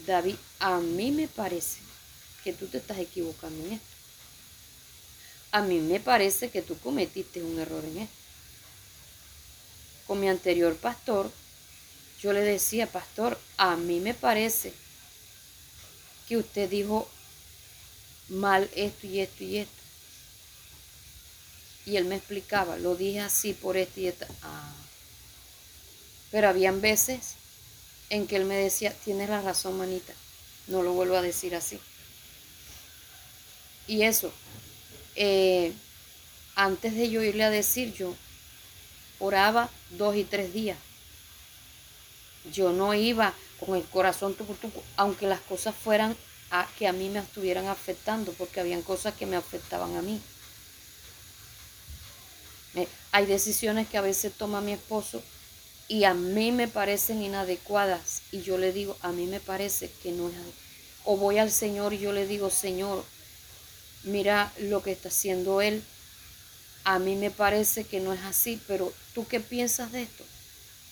David, 0.06 0.36
a 0.58 0.78
mí 0.80 1.10
me 1.10 1.28
parece 1.28 1.78
que 2.42 2.52
tú 2.52 2.66
te 2.66 2.78
estás 2.78 2.98
equivocando 2.98 3.64
en 3.66 3.74
esto. 3.74 3.86
A 5.52 5.62
mí 5.62 5.78
me 5.78 6.00
parece 6.00 6.50
que 6.50 6.62
tú 6.62 6.78
cometiste 6.78 7.42
un 7.42 7.58
error 7.58 7.84
en 7.84 7.98
esto. 7.98 8.14
Con 10.06 10.20
mi 10.20 10.28
anterior 10.28 10.76
pastor, 10.76 11.30
yo 12.20 12.32
le 12.32 12.40
decía, 12.40 12.86
pastor, 12.86 13.38
a 13.56 13.76
mí 13.76 14.00
me 14.00 14.14
parece 14.14 14.72
que 16.28 16.36
usted 16.36 16.68
dijo 16.68 17.08
mal 18.28 18.68
esto 18.74 19.06
y 19.06 19.20
esto 19.20 19.44
y 19.44 19.58
esto. 19.58 19.72
Y 21.86 21.96
él 21.96 22.06
me 22.06 22.16
explicaba, 22.16 22.78
lo 22.78 22.96
dije 22.96 23.20
así 23.20 23.52
por 23.52 23.76
esto 23.76 24.00
y 24.00 24.06
esto. 24.08 24.26
Ah. 24.42 24.72
Pero 26.30 26.48
habían 26.48 26.80
veces 26.80 27.36
en 28.10 28.26
que 28.26 28.36
él 28.36 28.44
me 28.44 28.56
decía, 28.56 28.92
tienes 29.04 29.28
la 29.28 29.40
razón, 29.40 29.78
manita, 29.78 30.12
no 30.66 30.82
lo 30.82 30.92
vuelvo 30.92 31.16
a 31.16 31.22
decir 31.22 31.54
así. 31.54 31.80
Y 33.86 34.02
eso, 34.02 34.32
eh, 35.16 35.72
antes 36.54 36.94
de 36.94 37.10
yo 37.10 37.22
irle 37.22 37.44
a 37.44 37.50
decir, 37.50 37.92
yo 37.92 38.14
oraba 39.18 39.70
dos 39.90 40.16
y 40.16 40.24
tres 40.24 40.52
días. 40.52 40.78
Yo 42.52 42.72
no 42.72 42.94
iba 42.94 43.34
con 43.58 43.76
el 43.76 43.84
corazón 43.84 44.36
aunque 44.96 45.26
las 45.26 45.40
cosas 45.40 45.74
fueran 45.74 46.16
a, 46.50 46.68
que 46.78 46.86
a 46.86 46.92
mí 46.92 47.08
me 47.08 47.20
estuvieran 47.20 47.66
afectando, 47.66 48.32
porque 48.32 48.60
habían 48.60 48.82
cosas 48.82 49.14
que 49.14 49.26
me 49.26 49.36
afectaban 49.36 49.96
a 49.96 50.02
mí. 50.02 50.20
hay 53.12 53.26
decisiones 53.26 53.88
que 53.88 53.96
a 53.96 54.02
veces 54.02 54.32
toma 54.36 54.60
mi 54.60 54.72
esposo 54.72 55.22
y 55.88 56.04
a 56.04 56.14
mí 56.14 56.50
me 56.50 56.66
parecen 56.66 57.22
inadecuadas 57.22 58.22
y 58.32 58.42
yo 58.42 58.56
le 58.56 58.72
digo, 58.72 58.96
a 59.02 59.12
mí 59.12 59.26
me 59.26 59.40
parece 59.40 59.90
que 60.02 60.12
no 60.12 60.28
es 60.28 60.34
O 61.04 61.16
voy 61.16 61.38
al 61.38 61.50
Señor 61.50 61.92
y 61.92 61.98
yo 61.98 62.12
le 62.12 62.26
digo, 62.26 62.48
Señor, 62.48 63.04
mira 64.04 64.50
lo 64.58 64.82
que 64.82 64.92
está 64.92 65.08
haciendo 65.08 65.60
Él. 65.60 65.82
A 66.84 66.98
mí 66.98 67.16
me 67.16 67.30
parece 67.30 67.84
que 67.84 68.00
no 68.00 68.14
es 68.14 68.20
así, 68.20 68.60
pero 68.66 68.92
¿tú 69.14 69.26
qué 69.26 69.40
piensas 69.40 69.92
de 69.92 70.02
esto? 70.02 70.24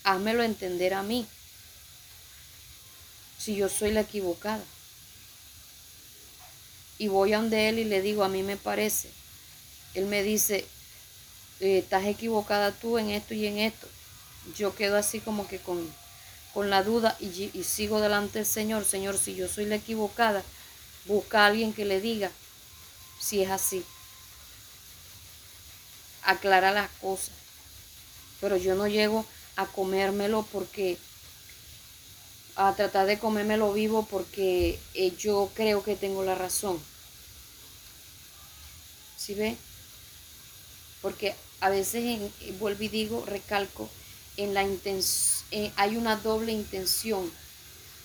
Házmelo 0.04 0.42
entender 0.42 0.92
a 0.92 1.02
mí. 1.02 1.26
Si 3.38 3.56
yo 3.56 3.68
soy 3.70 3.92
la 3.92 4.02
equivocada. 4.02 4.62
Y 6.98 7.08
voy 7.08 7.32
a 7.32 7.38
donde 7.38 7.70
Él 7.70 7.78
y 7.78 7.84
le 7.84 8.02
digo, 8.02 8.24
a 8.24 8.28
mí 8.28 8.42
me 8.42 8.58
parece. 8.58 9.10
Él 9.94 10.04
me 10.06 10.22
dice, 10.22 10.66
eh, 11.60 11.78
estás 11.78 12.04
equivocada 12.04 12.72
tú 12.72 12.98
en 12.98 13.10
esto 13.10 13.32
y 13.32 13.46
en 13.46 13.58
esto 13.58 13.88
yo 14.56 14.74
quedo 14.74 14.96
así 14.96 15.20
como 15.20 15.46
que 15.46 15.58
con, 15.58 15.92
con 16.54 16.70
la 16.70 16.82
duda 16.82 17.16
y, 17.20 17.50
sigo 17.64 18.00
delante 18.00 18.40
del 18.40 18.46
Señor. 18.46 18.84
Señor, 18.84 19.16
si 19.16 19.34
yo 19.34 19.48
soy 19.48 19.66
la 19.66 19.76
equivocada, 19.76 20.42
busca 21.06 21.42
a 21.42 21.46
alguien 21.46 21.72
que 21.72 21.84
le 21.84 22.00
diga 22.00 22.30
si 23.20 23.42
es 23.42 23.50
así. 23.50 23.84
Aclara 26.22 26.70
las 26.72 26.90
cosas. 27.00 27.34
Pero 28.40 28.56
yo 28.56 28.74
no 28.74 28.88
llego 28.88 29.24
a 29.56 29.66
comérmelo 29.66 30.46
porque 30.52 30.98
a 32.56 32.74
tratar 32.74 33.06
de 33.06 33.18
comérmelo 33.18 33.72
vivo 33.72 34.06
porque 34.10 34.78
eh, 34.94 35.12
yo 35.16 35.50
creo 35.54 35.82
que 35.82 35.96
tengo 35.96 36.24
la 36.24 36.34
razón. 36.34 36.82
¿Sí 39.16 39.34
ve? 39.34 39.56
Porque 41.00 41.34
a 41.60 41.70
veces 41.70 42.20
vuelvo 42.58 42.82
y 42.82 42.88
digo, 42.88 43.24
recalco, 43.24 43.88
en 44.36 44.54
la 44.54 44.64
eh, 44.64 45.72
hay 45.76 45.96
una 45.96 46.16
doble 46.16 46.52
intención 46.52 47.30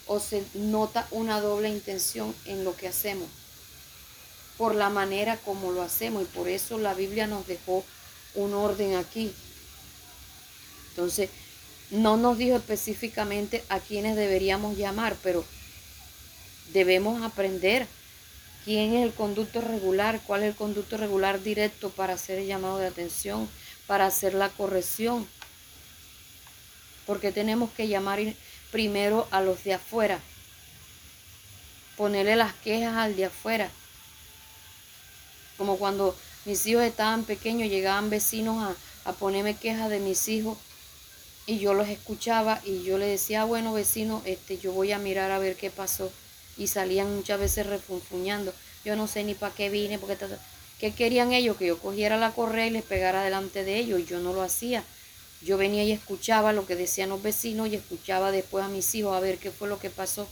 o 0.07 0.19
se 0.19 0.43
nota 0.53 1.07
una 1.11 1.39
doble 1.41 1.69
intención 1.69 2.36
en 2.45 2.63
lo 2.63 2.75
que 2.75 2.88
hacemos 2.88 3.30
por 4.57 4.75
la 4.75 4.89
manera 4.89 5.38
como 5.38 5.71
lo 5.71 5.82
hacemos 5.82 6.23
y 6.23 6.25
por 6.25 6.47
eso 6.47 6.78
la 6.78 6.93
Biblia 6.93 7.28
nos 7.28 7.45
dejó 7.47 7.86
un 8.34 8.53
orden 8.53 8.95
aquí. 8.95 9.32
Entonces, 10.89 11.30
no 11.91 12.17
nos 12.17 12.38
dijo 12.38 12.57
específicamente 12.57 13.63
a 13.69 13.80
quiénes 13.80 14.15
deberíamos 14.15 14.78
llamar, 14.78 15.15
pero 15.21 15.45
debemos 16.73 17.21
aprender 17.21 17.88
quién 18.65 18.95
es 18.95 19.03
el 19.03 19.13
conducto 19.13 19.61
regular, 19.61 20.21
cuál 20.25 20.43
es 20.43 20.49
el 20.49 20.55
conducto 20.55 20.97
regular 20.97 21.41
directo 21.41 21.89
para 21.89 22.13
hacer 22.13 22.39
el 22.39 22.47
llamado 22.47 22.80
de 22.80 22.88
atención, 22.88 23.47
para 23.86 24.07
hacer 24.07 24.34
la 24.34 24.49
corrección 24.49 25.28
porque 27.08 27.32
tenemos 27.32 27.72
que 27.72 27.88
llamar 27.88 28.20
primero 28.72 29.28
a 29.32 29.41
los 29.41 29.64
de 29.64 29.74
afuera, 29.74 30.20
ponerle 31.95 32.36
las 32.36 32.53
quejas 32.53 32.95
al 32.97 33.16
de 33.16 33.26
afuera. 33.26 33.72
Como 35.58 35.78
cuando 35.78 36.16
mis 36.45 36.64
hijos 36.68 36.84
estaban 36.84 37.24
pequeños, 37.24 37.70
llegaban 37.70 38.12
vecinos 38.12 38.62
a, 38.62 39.10
a 39.10 39.14
ponerme 39.14 39.55
quejas 39.55 39.89
de 39.89 39.99
mis 39.99 40.28
hijos 40.28 40.58
y 41.47 41.60
yo 41.60 41.74
los 41.74 41.88
escuchaba 41.88 42.62
y 42.66 42.84
yo 42.84 42.97
les 42.97 43.10
decía, 43.10 43.43
ah, 43.43 43.45
bueno 43.45 43.72
vecino, 43.72 44.22
este, 44.26 44.58
yo 44.58 44.74
voy 44.74 44.91
a 44.91 44.99
mirar 44.99 45.32
a 45.32 45.39
ver 45.39 45.55
qué 45.55 45.70
pasó. 45.70 46.12
Y 46.58 46.68
salían 46.68 47.16
muchas 47.16 47.39
veces 47.39 47.66
refunfuñando. 47.66 48.53
Yo 48.84 48.97
no 48.97 49.08
sé 49.08 49.24
ni 49.24 49.34
para 49.34 49.55
qué 49.55 49.70
vine, 49.70 49.97
porque 49.97 50.18
¿qué 50.78 50.93
querían 50.93 51.32
ellos? 51.32 51.55
Que 51.55 51.68
yo 51.68 51.78
cogiera 51.78 52.18
la 52.18 52.32
correa 52.32 52.68
y 52.68 52.72
les 52.72 52.84
pegara 52.84 53.24
delante 53.24 53.64
de 53.64 53.78
ellos 53.78 54.01
y 54.01 54.05
yo 54.05 54.20
no 54.20 54.34
lo 54.34 54.41
hacía. 54.41 54.84
Yo 55.41 55.57
venía 55.57 55.83
y 55.83 55.91
escuchaba 55.91 56.53
lo 56.53 56.65
que 56.65 56.75
decían 56.75 57.09
los 57.09 57.21
vecinos 57.21 57.67
y 57.67 57.75
escuchaba 57.75 58.31
después 58.31 58.65
a 58.65 58.69
mis 58.69 58.93
hijos 58.95 59.15
a 59.15 59.19
ver 59.19 59.38
qué 59.38 59.51
fue 59.51 59.67
lo 59.67 59.79
que 59.79 59.89
pasó. 59.89 60.27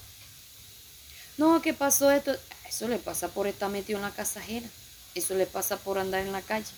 No, 1.38 1.62
¿qué 1.62 1.74
pasó 1.74 2.12
esto? 2.12 2.36
Eso 2.68 2.88
le 2.88 2.98
pasa 2.98 3.28
por 3.28 3.46
estar 3.48 3.70
metido 3.70 4.00
en 4.00 4.04
la 4.04 4.12
casa 4.12 4.40
ajena. 4.40 4.68
Eso 5.14 5.36
le 5.36 5.46
pasa 5.46 5.78
por 5.78 6.00
andar 6.00 6.22
en 6.22 6.32
la 6.32 6.42
calle. 6.42 6.72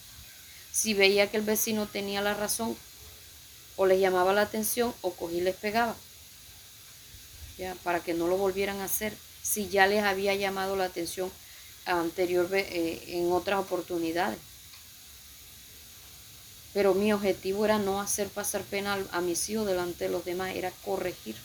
Si 0.72 0.94
veía 0.94 1.32
que 1.32 1.38
el 1.38 1.44
vecino 1.44 1.88
tenía 1.88 2.22
la 2.22 2.34
razón, 2.34 2.78
o 3.78 3.86
les 3.86 4.00
llamaba 4.00 4.34
la 4.34 4.42
atención, 4.42 4.94
o 5.02 5.12
cogí 5.12 5.38
y 5.38 5.42
les 5.42 5.56
pegaba. 5.56 5.96
Ya, 7.58 7.76
para 7.84 8.02
que 8.02 8.14
no 8.14 8.28
lo 8.28 8.38
volvieran 8.38 8.82
a 8.82 8.86
hacer. 8.86 9.14
Si 9.42 9.70
ya 9.70 9.88
les 9.88 10.04
había 10.04 10.36
llamado 10.36 10.76
la 10.76 10.86
atención 10.86 11.32
anterior 11.86 12.50
eh, 12.54 13.04
en 13.08 13.32
otras 13.32 13.60
oportunidades 13.60 14.38
pero 16.78 16.94
mi 16.94 17.12
objetivo 17.12 17.66
era 17.66 17.80
no 17.80 18.00
hacer 18.00 18.28
pasar 18.28 18.62
pena 18.62 19.04
a 19.12 19.20
mis 19.20 19.50
hijos 19.50 19.66
delante 19.66 20.04
de 20.04 20.12
los 20.12 20.24
demás, 20.24 20.56
era 20.56 20.70
corregir. 20.86 21.36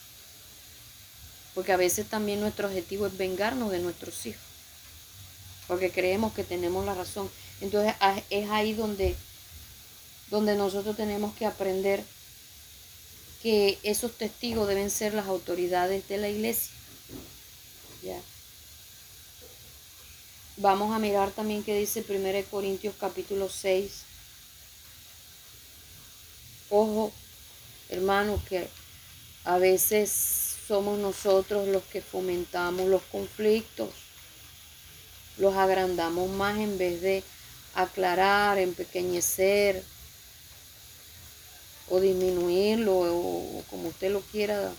Porque 1.55 1.73
a 1.73 1.79
veces 1.79 2.07
también 2.07 2.39
nuestro 2.39 2.69
objetivo 2.69 3.07
es 3.07 3.17
vengarnos 3.17 3.71
de 3.71 3.79
nuestros 3.79 4.27
hijos, 4.27 4.43
porque 5.69 5.91
creemos 5.91 6.35
que 6.35 6.45
tenemos 6.45 6.85
la 6.85 6.93
razón. 6.93 7.31
Entonces 7.63 7.95
es 8.29 8.51
ahí 8.51 8.75
donde, 8.75 9.17
donde 10.29 10.55
nosotros 10.55 10.99
tenemos 10.99 11.35
que 11.35 11.47
aprender 11.47 12.05
que 13.43 13.79
esos 13.85 14.13
testigos 14.13 14.69
deben 14.69 14.91
ser 14.91 15.15
las 15.15 15.29
autoridades 15.29 16.07
de 16.09 16.19
la 16.19 16.29
iglesia. 16.29 16.75
¿Ya? 18.03 18.21
Vamos 20.59 20.95
a 20.95 20.99
mirar 20.99 21.31
también 21.31 21.65
qué 21.65 21.75
dice 21.75 22.05
1 22.07 22.51
Corintios 22.51 22.95
capítulo 23.01 23.49
6, 23.49 24.12
Ojo, 26.75 27.13
hermanos, 27.91 28.43
que 28.49 28.67
a 29.45 29.59
veces 29.59 30.11
somos 30.67 30.99
nosotros 30.99 31.69
los 31.69 31.83
que 31.83 32.01
fomentamos 32.01 32.89
los 32.89 33.03
conflictos. 33.03 33.91
Los 35.37 35.55
agrandamos 35.55 36.31
más 36.31 36.59
en 36.59 36.79
vez 36.79 37.03
de 37.03 37.25
aclarar, 37.75 38.57
empequeñecer 38.57 39.85
o 41.91 42.01
disminuirlo 42.01 43.01
o 43.01 43.63
como 43.69 43.89
usted 43.91 44.11
lo 44.11 44.23
quiera 44.23 44.73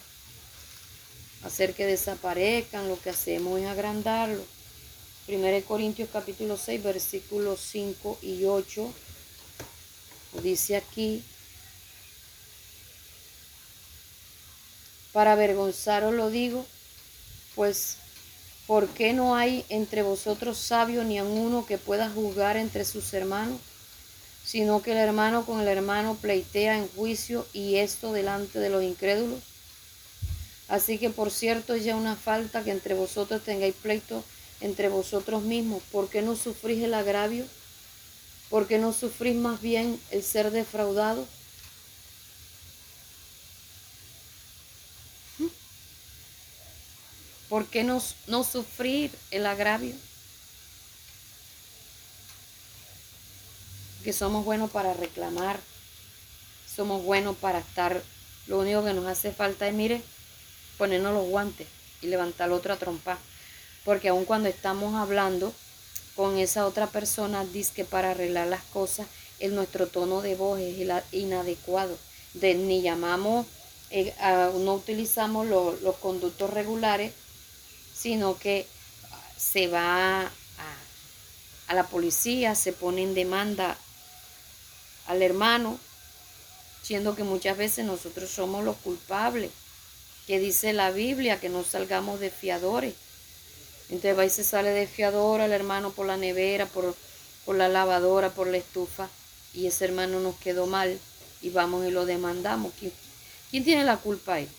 hacer 1.44 1.76
que 1.76 1.86
desaparezcan, 1.86 2.88
lo 2.88 3.00
que 3.00 3.12
hacemos 3.12 3.60
es 3.60 3.68
agrandarlo. 3.68 4.44
1 5.28 5.62
Corintios 5.68 6.10
capítulo 6.12 6.58
6, 6.58 6.82
versículos 6.82 7.60
5 7.72 8.18
y 8.24 8.46
8, 8.46 8.92
dice 10.42 10.76
aquí, 10.76 11.24
para 15.14 15.34
avergonzaros 15.34 16.14
lo 16.14 16.30
digo, 16.30 16.66
pues 17.56 17.98
¿por 18.68 18.90
qué 18.90 19.14
no 19.14 19.36
hay 19.36 19.64
entre 19.70 20.02
vosotros 20.02 20.58
sabio 20.58 21.04
ni 21.04 21.22
uno 21.22 21.66
que 21.66 21.78
pueda 21.78 22.10
juzgar 22.10 22.58
entre 22.58 22.84
sus 22.84 23.14
hermanos? 23.14 23.62
Sino 24.44 24.82
que 24.82 24.92
el 24.92 24.98
hermano 24.98 25.46
con 25.46 25.62
el 25.62 25.68
hermano 25.68 26.16
pleitea 26.16 26.78
en 26.78 26.90
juicio 26.90 27.48
y 27.54 27.76
esto 27.76 28.12
delante 28.12 28.60
de 28.60 28.70
los 28.70 28.84
incrédulos. 28.84 29.40
Así 30.68 30.98
que 30.98 31.10
por 31.10 31.32
cierto 31.32 31.76
es 31.76 31.84
ya 31.84 31.96
una 31.96 32.16
falta 32.16 32.64
que 32.64 32.72
entre 32.72 32.96
vosotros 32.96 33.44
tengáis 33.44 33.76
pleito 33.76 34.24
entre 34.60 34.90
vosotros 34.90 35.44
mismos. 35.44 35.84
¿Por 35.92 36.10
qué 36.10 36.22
no 36.22 36.36
sufrís 36.36 36.84
el 36.84 36.94
agravio? 36.94 37.46
¿Por 38.50 38.68
qué 38.68 38.80
no 38.80 38.94
sufrís 38.94 39.36
más 39.36 39.62
bien 39.62 40.00
el 40.12 40.24
ser 40.24 40.52
defraudado? 40.52 41.28
¿Por 47.54 47.68
qué 47.68 47.84
no, 47.84 48.02
no 48.26 48.44
sufrir 48.44 49.12
el 49.30 49.46
agravio? 49.46 49.94
Que 54.04 54.12
somos 54.12 54.44
buenos 54.44 54.72
para 54.72 54.96
reclamar, 54.96 55.60
somos 56.76 57.04
buenos 57.04 57.38
para 57.38 57.60
estar, 57.60 58.02
lo 58.48 58.58
único 58.58 58.84
que 58.84 58.96
nos 58.96 59.06
hace 59.06 59.32
falta 59.32 59.68
es, 59.68 59.74
mire, 59.76 60.02
ponernos 60.80 61.14
los 61.14 61.30
guantes 61.30 61.68
y 62.02 62.08
levantar 62.08 62.50
la 62.50 62.56
otra 62.56 62.78
trompa. 62.78 63.20
Porque 63.86 64.10
aun 64.10 64.26
cuando 64.26 64.50
estamos 64.50 64.96
hablando 64.96 65.54
con 66.16 66.40
esa 66.40 66.66
otra 66.66 66.88
persona, 66.88 67.46
dice 67.46 67.72
que 67.76 67.86
para 67.86 68.10
arreglar 68.10 68.48
las 68.48 68.64
cosas, 68.64 69.06
el, 69.38 69.54
nuestro 69.54 69.86
tono 69.86 70.24
de 70.24 70.34
voz 70.34 70.60
es 70.60 70.76
inadecuado. 71.12 72.00
De, 72.34 72.56
ni 72.56 72.82
llamamos, 72.82 73.46
eh, 73.92 74.12
no 74.56 74.74
utilizamos 74.74 75.46
los 75.46 75.96
conductos 75.98 76.50
regulares, 76.50 77.14
sino 78.04 78.38
que 78.38 78.68
se 79.38 79.68
va 79.68 80.24
a, 80.24 80.30
a 81.68 81.74
la 81.74 81.88
policía, 81.88 82.54
se 82.54 82.74
pone 82.74 83.02
en 83.02 83.14
demanda 83.16 83.78
al 85.08 85.22
hermano, 85.22 85.80
siendo 86.82 87.16
que 87.16 87.24
muchas 87.24 87.56
veces 87.56 87.86
nosotros 87.86 88.30
somos 88.30 88.66
los 88.66 88.76
culpables 88.76 89.52
que 90.28 90.38
dice 90.38 90.74
la 90.74 90.92
Biblia 90.92 91.40
que 91.40 91.48
no 91.48 91.64
salgamos 91.64 92.20
de 92.20 92.30
fiadores. 92.30 92.94
Entonces 93.88 94.18
va 94.18 94.26
y 94.26 94.30
se 94.30 94.44
sale 94.44 94.72
de 94.72 94.86
fiador 94.86 95.40
al 95.40 95.54
hermano 95.54 95.92
por 95.92 96.06
la 96.06 96.18
nevera, 96.18 96.66
por, 96.66 96.96
por 97.46 97.56
la 97.56 97.70
lavadora, 97.70 98.32
por 98.32 98.48
la 98.48 98.58
estufa, 98.58 99.08
y 99.54 99.68
ese 99.68 99.86
hermano 99.86 100.20
nos 100.20 100.36
quedó 100.36 100.66
mal 100.66 101.00
y 101.42 101.52
vamos 101.52 101.86
y 101.86 101.92
lo 101.92 102.06
demandamos. 102.06 102.74
¿Quién, 102.78 103.64
tiene 103.64 103.86
la 103.86 103.96
culpa 103.96 104.36
ahí? 104.36 104.50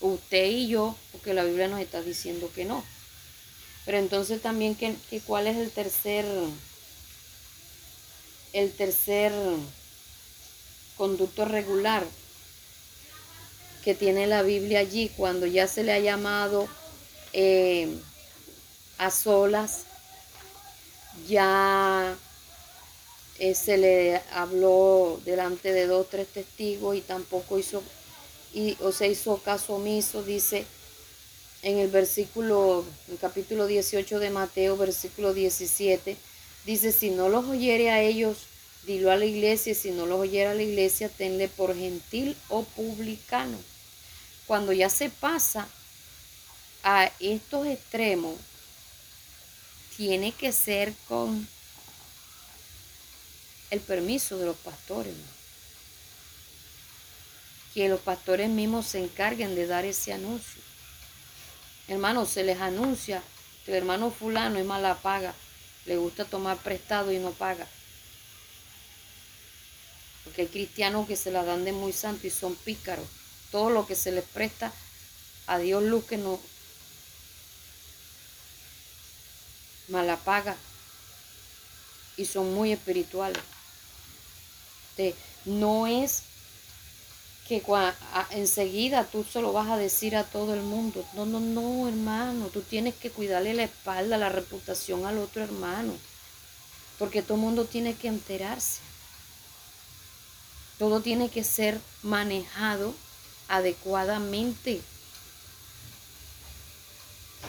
Usted 0.00 0.46
y 0.46 0.68
yo, 0.68 0.96
porque 1.12 1.34
la 1.34 1.44
Biblia 1.44 1.68
nos 1.68 1.80
está 1.80 2.02
diciendo 2.02 2.50
que 2.54 2.64
no. 2.64 2.84
Pero 3.84 3.98
entonces 3.98 4.40
también 4.40 4.74
que, 4.74 4.94
que 5.10 5.20
cuál 5.20 5.46
es 5.46 5.56
el 5.56 5.70
tercer, 5.70 6.24
el 8.52 8.72
tercer 8.72 9.32
conducto 10.96 11.44
regular 11.44 12.04
que 13.84 13.94
tiene 13.94 14.26
la 14.26 14.42
Biblia 14.42 14.78
allí 14.78 15.10
cuando 15.14 15.44
ya 15.44 15.68
se 15.68 15.84
le 15.84 15.92
ha 15.92 15.98
llamado 15.98 16.66
eh, 17.34 17.94
a 18.96 19.10
solas, 19.10 19.84
ya 21.28 22.16
eh, 23.38 23.54
se 23.54 23.76
le 23.76 24.22
habló 24.32 25.20
delante 25.26 25.72
de 25.72 25.86
dos, 25.86 26.08
tres 26.08 26.28
testigos 26.28 26.96
y 26.96 27.02
tampoco 27.02 27.58
hizo, 27.58 27.82
y, 28.54 28.76
o 28.80 28.92
se 28.92 29.08
hizo 29.08 29.36
caso 29.38 29.74
omiso, 29.74 30.22
dice 30.22 30.64
en 31.62 31.78
el 31.78 31.88
versículo, 31.88 32.84
el 33.10 33.18
capítulo 33.18 33.66
18 33.66 34.18
de 34.18 34.30
Mateo, 34.30 34.76
versículo 34.76 35.34
17, 35.34 36.16
dice, 36.64 36.92
si 36.92 37.10
no 37.10 37.28
los 37.28 37.46
oyere 37.46 37.90
a 37.90 38.00
ellos, 38.02 38.38
dilo 38.86 39.10
a 39.10 39.16
la 39.16 39.24
iglesia, 39.24 39.74
si 39.74 39.90
no 39.90 40.06
los 40.06 40.20
oyera 40.20 40.52
a 40.52 40.54
la 40.54 40.62
iglesia, 40.62 41.08
tenle 41.08 41.48
por 41.48 41.74
gentil 41.74 42.36
o 42.48 42.62
publicano 42.62 43.58
cuando 44.46 44.72
ya 44.72 44.90
se 44.90 45.10
pasa 45.10 45.68
a 46.82 47.10
estos 47.18 47.66
extremos, 47.66 48.36
tiene 49.96 50.32
que 50.32 50.52
ser 50.52 50.92
con 51.08 51.48
el 53.70 53.80
permiso 53.80 54.36
de 54.36 54.46
los 54.46 54.56
pastores. 54.56 55.14
Que 57.74 57.88
los 57.88 58.00
pastores 58.00 58.48
mismos 58.48 58.86
se 58.86 59.02
encarguen 59.02 59.54
de 59.54 59.66
dar 59.66 59.84
ese 59.84 60.12
anuncio. 60.12 60.62
Hermano, 61.88 62.24
se 62.24 62.44
les 62.44 62.60
anuncia 62.60 63.22
el 63.66 63.74
hermano 63.74 64.10
fulano 64.10 64.58
es 64.58 64.66
mala 64.66 64.94
paga, 64.96 65.34
le 65.86 65.96
gusta 65.96 66.24
tomar 66.24 66.58
prestado 66.58 67.12
y 67.12 67.18
no 67.18 67.30
paga. 67.30 67.66
Porque 70.24 70.42
hay 70.42 70.48
cristianos 70.48 71.06
que 71.06 71.16
se 71.16 71.30
la 71.30 71.44
dan 71.44 71.64
de 71.64 71.72
muy 71.72 71.92
santo 71.92 72.26
y 72.26 72.30
son 72.30 72.54
pícaros 72.56 73.06
todo 73.50 73.70
lo 73.70 73.86
que 73.86 73.94
se 73.94 74.10
les 74.10 74.24
presta 74.24 74.72
a 75.46 75.58
Dios 75.58 75.82
luz 75.82 76.04
que 76.04 76.16
no 76.16 76.40
mala 79.88 80.16
paga 80.16 80.56
y 82.16 82.24
son 82.24 82.52
muy 82.54 82.72
espirituales. 82.72 83.42
no 85.44 85.86
es 85.86 86.22
que 87.46 87.62
enseguida 88.30 89.04
tú 89.04 89.24
se 89.24 89.42
lo 89.42 89.52
vas 89.52 89.68
a 89.68 89.76
decir 89.76 90.16
a 90.16 90.24
todo 90.24 90.54
el 90.54 90.62
mundo. 90.62 91.04
No, 91.12 91.26
no, 91.26 91.40
no, 91.40 91.88
hermano. 91.88 92.46
Tú 92.48 92.62
tienes 92.62 92.94
que 92.94 93.10
cuidarle 93.10 93.52
la 93.52 93.64
espalda, 93.64 94.16
la 94.16 94.30
reputación 94.30 95.04
al 95.04 95.18
otro 95.18 95.42
hermano. 95.42 95.92
Porque 96.98 97.22
todo 97.22 97.34
el 97.34 97.42
mundo 97.42 97.66
tiene 97.66 97.94
que 97.94 98.08
enterarse. 98.08 98.80
Todo 100.78 101.00
tiene 101.00 101.28
que 101.28 101.44
ser 101.44 101.78
manejado 102.02 102.94
adecuadamente. 103.48 104.80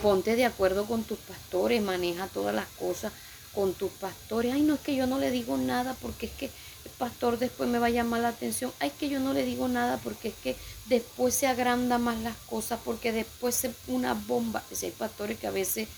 Ponte 0.02 0.36
de 0.36 0.44
acuerdo 0.44 0.84
con 0.84 1.04
tus 1.04 1.18
pastores, 1.18 1.82
maneja 1.82 2.26
todas 2.28 2.54
las 2.54 2.68
cosas 2.78 3.12
con 3.54 3.72
tus 3.72 3.90
pastores. 3.92 4.52
Ay, 4.52 4.60
no 4.60 4.74
es 4.74 4.80
que 4.80 4.94
yo 4.94 5.06
no 5.06 5.18
le 5.18 5.30
digo 5.30 5.56
nada 5.56 5.96
porque 6.02 6.26
es 6.26 6.32
que 6.32 6.50
pastor 6.98 7.38
después 7.38 7.68
me 7.68 7.78
va 7.78 7.86
a 7.86 7.90
llamar 7.90 8.20
la 8.20 8.28
atención. 8.28 8.72
Ay, 8.80 8.90
que 8.98 9.08
yo 9.08 9.20
no 9.20 9.32
le 9.32 9.44
digo 9.44 9.68
nada 9.68 9.98
porque 9.98 10.28
es 10.28 10.34
que 10.42 10.56
después 10.86 11.34
se 11.34 11.46
agranda 11.46 11.98
más 11.98 12.18
las 12.18 12.36
cosas, 12.36 12.80
porque 12.84 13.12
después 13.12 13.54
se 13.54 13.72
una 13.86 14.14
bomba. 14.14 14.62
Es 14.70 14.82
hay 14.82 14.90
pastores 14.90 15.38
que 15.38 15.46
a 15.46 15.50
veces 15.50 15.88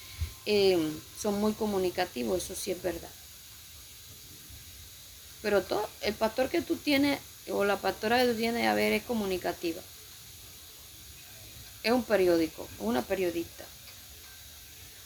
eh, 0.47 0.79
son 1.21 1.41
muy 1.41 1.53
comunicativos, 1.53 2.43
eso 2.43 2.55
sí 2.55 2.71
es 2.71 2.83
verdad. 2.83 3.11
Pero 5.43 5.63
todo, 5.63 5.89
el 6.01 6.15
pastor 6.15 6.49
que 6.49 6.63
tú 6.63 6.77
tienes 6.77 7.21
o 7.51 7.65
la 7.65 7.77
pastora 7.77 8.21
que 8.21 8.33
tú 8.33 8.39
tienes 8.39 8.67
a 8.67 8.75
ver 8.75 8.93
es 8.93 9.03
comunicativa. 9.05 9.81
Es 11.83 11.93
un 11.93 12.03
periódico, 12.03 12.69
una 12.81 13.03
periodista. 13.03 13.65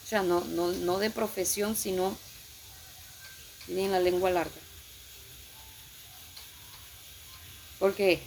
O 0.04 0.08
sea, 0.08 0.22
no, 0.22 0.44
no, 0.44 0.72
no 0.72 0.98
de 0.98 1.10
profesión, 1.10 1.76
sino 1.76 2.16
tiene 3.66 3.90
la 3.90 4.00
lengua 4.00 4.30
larga. 4.30 4.61
Porque 7.82 8.22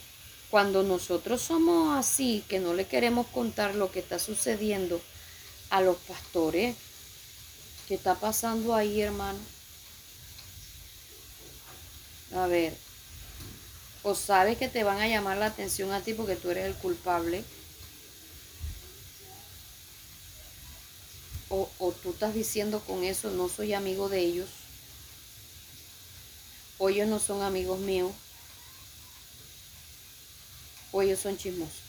cuando 0.50 0.84
nosotros 0.84 1.42
somos 1.42 1.98
así, 1.98 2.44
que 2.50 2.60
no 2.60 2.74
le 2.74 2.88
queremos 2.88 3.26
contar 3.28 3.74
lo 3.74 3.90
que 3.90 4.00
está 4.00 4.20
sucediendo 4.20 5.00
a 5.70 5.80
los 5.80 5.96
pastores, 5.96 6.76
¿qué 7.88 7.96
está 7.96 8.16
pasando 8.16 8.76
ahí, 8.76 9.00
hermano? 9.00 9.40
A 12.34 12.48
ver, 12.48 12.76
o 14.04 14.14
sabes 14.14 14.58
que 14.58 14.68
te 14.68 14.84
van 14.84 15.00
a 15.00 15.08
llamar 15.08 15.38
la 15.38 15.46
atención 15.46 15.94
a 15.94 16.02
ti 16.02 16.14
porque 16.14 16.36
tú 16.36 16.52
eres 16.52 16.66
el 16.66 16.76
culpable, 16.76 17.46
o, 21.48 21.70
o 21.80 21.94
tú 21.94 22.10
estás 22.10 22.34
diciendo 22.34 22.82
con 22.82 23.06
eso, 23.06 23.32
no 23.32 23.48
soy 23.48 23.74
amigo 23.74 24.10
de 24.10 24.20
ellos, 24.20 24.50
o 26.78 26.90
ellos 26.90 27.08
no 27.08 27.20
son 27.20 27.42
amigos 27.42 27.80
míos, 27.80 28.12
o 30.96 31.02
ellos 31.02 31.20
son 31.20 31.38
chismosos. 31.38 31.84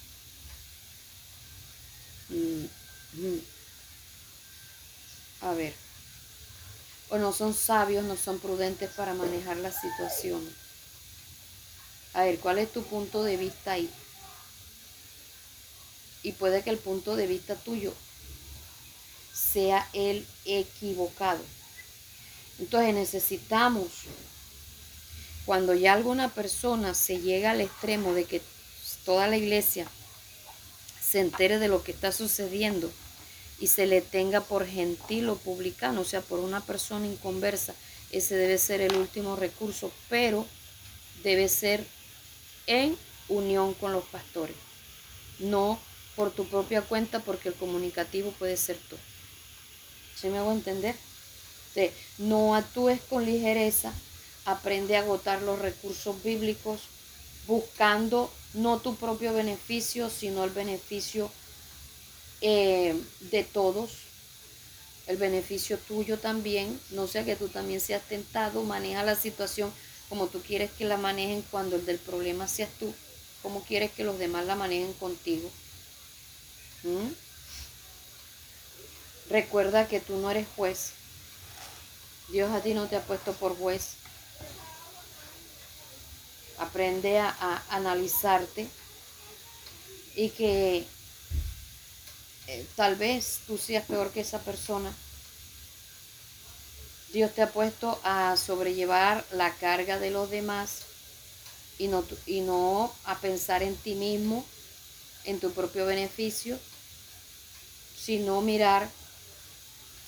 A 5.40 5.52
ver. 5.52 5.72
O 7.11 7.18
no 7.18 7.32
son 7.32 7.54
sabios, 7.54 8.02
no 8.02 8.16
son 8.16 8.40
prudentes 8.40 8.90
para 8.90 9.14
manejar 9.14 9.59
la 9.59 9.70
situación. 9.70 10.42
A 12.14 12.24
ver, 12.24 12.40
¿cuál 12.40 12.59
es 12.59 12.72
tu 12.72 12.82
punto 12.82 13.22
de 13.22 13.36
vista 13.36 13.72
ahí? 13.72 13.88
Y 16.24 16.32
puede 16.32 16.64
que 16.64 16.70
el 16.70 16.78
punto 16.78 17.14
de 17.14 17.28
vista 17.28 17.54
tuyo 17.54 17.94
sea 19.32 19.88
el 19.92 20.26
equivocado. 20.46 21.44
Entonces 22.59 22.92
necesitamos, 22.92 23.86
cuando 25.44 25.74
ya 25.74 25.92
alguna 25.92 26.28
persona 26.28 26.92
se 26.92 27.20
llega 27.20 27.52
al 27.52 27.61
extremo 27.61 28.12
de 28.12 28.24
que 28.24 28.55
toda 29.07 29.28
la 29.28 29.38
iglesia 29.38 29.86
se 31.00 31.20
entere 31.20 31.59
de 31.59 31.68
lo 31.68 31.82
que 31.82 31.92
está 31.92 32.12
sucediendo 32.12 32.92
y 33.59 33.68
se 33.68 33.86
le 33.86 34.02
tenga 34.02 34.42
por 34.42 34.66
gentil 34.66 35.30
o 35.30 35.36
publicano, 35.36 36.02
o 36.02 36.04
sea, 36.04 36.20
por 36.20 36.40
una 36.40 36.61
persona 36.61 37.07
inconversa, 37.07 37.74
ese 38.11 38.34
debe 38.34 38.59
ser 38.59 38.82
el 38.82 38.94
último 38.96 39.36
recurso, 39.36 39.90
pero 40.11 40.44
debe 41.22 41.48
ser 41.48 41.86
en 42.66 42.98
unión 43.28 43.72
con 43.74 43.92
los 43.92 44.04
pastores, 44.04 44.57
no 45.38 45.80
por 46.16 46.32
tu 46.32 46.46
propia 46.46 46.82
cuenta, 46.82 47.20
porque 47.20 47.48
el 47.48 47.54
comunicativo 47.54 48.32
puede 48.32 48.57
ser 48.57 48.76
tú. 48.88 48.96
¿Sí 50.20 50.28
me 50.28 50.38
hago 50.38 50.52
entender? 50.52 50.94
no 52.16 52.54
actúes 52.54 53.02
con 53.02 53.26
ligereza, 53.26 53.92
aprende 54.46 54.96
a 54.96 55.00
agotar 55.00 55.42
los 55.42 55.59
recursos 55.59 56.22
bíblicos, 56.22 56.80
buscando 57.46 58.32
no 58.57 58.78
tu 58.78 58.96
propio 58.96 59.32
beneficio, 59.32 60.11
sino 60.11 60.44
el 60.44 60.50
beneficio 60.50 61.30
eh, 62.40 63.00
de 63.20 63.44
todos, 63.44 63.90
el 65.07 65.18
beneficio 65.18 65.78
tuyo 65.78 66.18
también, 66.18 66.80
no 66.90 67.07
sea 67.07 67.24
que 67.24 67.36
tú 67.36 67.48
también 67.48 67.80
seas 67.80 68.02
tentado, 68.02 68.62
maneja 68.64 69.04
la 69.04 69.14
situación 69.14 69.72
como 70.09 70.28
tú 70.28 70.40
quieres 70.40 70.70
que 70.72 70.84
la 70.84 70.96
manejen 70.96 71.42
cuando 71.50 71.76
el 71.76 71.84
del 71.84 71.98
problema 71.98 72.48
seas 72.48 72.70
tú, 72.78 72.94
como 73.42 73.62
quieres 73.62 73.90
que 73.92 74.04
los 74.04 74.18
demás 74.18 74.46
la 74.46 74.54
manejen 74.54 74.92
contigo. 74.94 75.50
¿Mm? 76.82 77.09
Recuerda 79.30 79.88
que 79.88 80.00
tú 80.00 80.16
no 80.16 80.30
eres 80.30 80.46
juez. 80.57 80.92
Dios 82.28 82.50
a 82.52 82.61
ti 82.61 82.74
no 82.74 82.86
te 82.86 82.96
ha 82.96 83.02
puesto 83.02 83.32
por 83.32 83.57
juez. 83.57 83.96
Aprende 86.59 87.18
a, 87.18 87.62
analizarte 87.68 88.68
y 90.14 90.30
que 90.30 90.86
eh, 92.46 92.66
tal 92.76 92.96
vez 92.96 93.40
tú 93.46 93.59
seas 93.59 93.84
peor 93.84 94.11
que 94.12 94.20
esa 94.20 94.40
persona. 94.40 94.94
Dios 97.12 97.32
te 97.34 97.42
ha 97.42 97.50
puesto 97.50 98.00
a 98.02 98.36
sobrellevar 98.36 99.24
la 99.32 99.54
carga 99.54 99.98
de 99.98 100.11
los 100.11 100.30
demás 100.30 100.82
y 101.78 101.88
no, 101.88 102.04
y 102.26 102.40
no 102.40 102.92
a 103.04 103.18
pensar 103.18 103.62
en 103.62 103.76
ti 103.76 103.94
mismo, 103.94 104.44
en 105.24 105.40
tu 105.40 105.52
propio 105.52 105.86
beneficio, 105.86 106.59
sino 107.98 108.40
mirar 108.40 108.88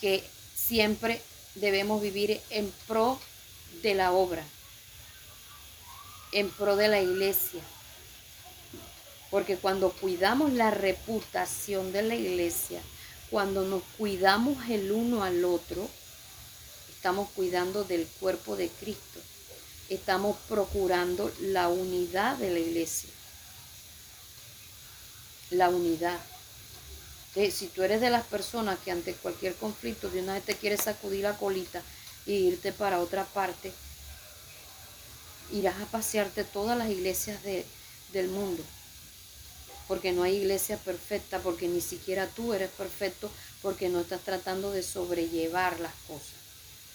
que 0.01 0.25
siempre 0.55 1.23
debemos 1.57 2.01
vivir 2.01 2.41
en 2.51 2.73
pro 2.87 3.19
de 3.83 3.95
la 3.95 4.13
obra, 4.13 4.45
en 6.33 6.51
pro 6.51 6.77
de 6.77 6.89
la 6.89 7.01
iglesia. 7.01 7.61
Porque 9.31 9.57
cuando 9.57 9.91
cuidamos 9.91 10.53
la 10.53 10.71
reputación 10.71 11.93
de 11.93 12.03
la 12.03 12.15
iglesia, 12.15 12.81
cuando 13.31 13.65
nos 13.65 13.83
cuidamos 13.99 14.69
el 14.71 14.91
uno 14.91 15.23
al 15.23 15.45
otro, 15.45 15.89
estamos 16.95 17.29
cuidando 17.31 17.85
del 17.85 18.07
cuerpo 18.07 18.57
de 18.57 18.69
Cristo. 18.69 19.21
Estamos 19.89 20.37
procurando 20.49 21.31
la 21.41 21.69
unidad 21.69 22.37
de 22.37 22.51
la 22.51 22.59
iglesia. 22.59 23.11
La 25.51 25.69
unidad 25.69 26.19
si 27.51 27.69
tú 27.69 27.83
eres 27.83 28.01
de 28.01 28.11
las 28.11 28.25
personas 28.25 28.79
que 28.81 28.91
ante 28.91 29.15
cualquier 29.15 29.55
conflicto 29.55 30.11
de 30.11 30.23
una 30.23 30.35
vez 30.35 30.45
te 30.45 30.57
quieres 30.57 30.83
sacudir 30.83 31.23
la 31.23 31.37
colita 31.37 31.83
e 32.27 32.33
irte 32.33 32.73
para 32.73 33.01
otra 33.01 33.25
parte, 33.25 33.73
irás 35.53 35.81
a 35.81 35.87
pasearte 35.87 36.45
todas 36.45 36.77
las 36.77 36.91
iglesias 36.91 37.41
del 38.13 38.29
mundo. 38.29 38.63
Porque 39.87 40.13
no 40.13 40.23
hay 40.23 40.37
iglesia 40.37 40.77
perfecta, 40.77 41.39
porque 41.39 41.69
ni 41.69 41.81
siquiera 41.81 42.27
tú 42.27 42.53
eres 42.53 42.71
perfecto, 42.71 43.31
porque 43.63 43.89
no 43.89 44.01
estás 44.01 44.21
tratando 44.21 44.71
de 44.71 44.83
sobrellevar 44.83 45.81
las 45.81 45.95
cosas. 46.07 46.37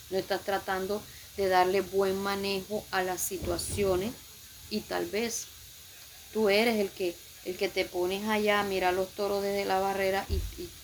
No 0.09 0.17
estás 0.17 0.41
tratando 0.41 1.01
de 1.37 1.47
darle 1.47 1.81
buen 1.81 2.15
manejo 2.21 2.85
a 2.91 3.01
las 3.01 3.21
situaciones 3.21 4.13
y 4.69 4.81
tal 4.81 5.07
vez 5.07 5.45
tú 6.31 6.49
eres 6.49 6.79
el 6.79 6.89
que 6.91 7.15
el 7.45 7.57
que 7.57 7.69
te 7.69 7.85
pones 7.85 8.27
allá 8.27 8.61
a 8.61 8.63
mirar 8.63 8.93
los 8.93 9.09
toros 9.09 9.43
desde 9.43 9.65
la 9.65 9.79
barrera 9.79 10.25
y, 10.29 10.39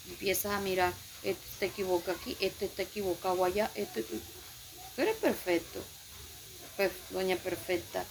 empiezas 0.09 0.53
a 0.53 0.59
mirar, 0.59 0.93
este 1.23 1.41
te 1.59 1.65
equivoca 1.67 2.11
aquí, 2.11 2.35
este 2.39 2.65
está 2.65 2.81
equivocado 2.81 3.45
allá, 3.45 3.71
este... 3.75 4.03
Tú 4.03 5.01
eres 5.01 5.15
perfecto, 5.17 5.79
doña 7.09 7.35
perfecta. 7.35 8.05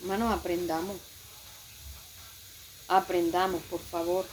Hermanos, 0.00 0.38
aprendamos. 0.38 0.96
Aprendamos, 2.88 3.62
por 3.64 3.80
favor. 3.80 4.26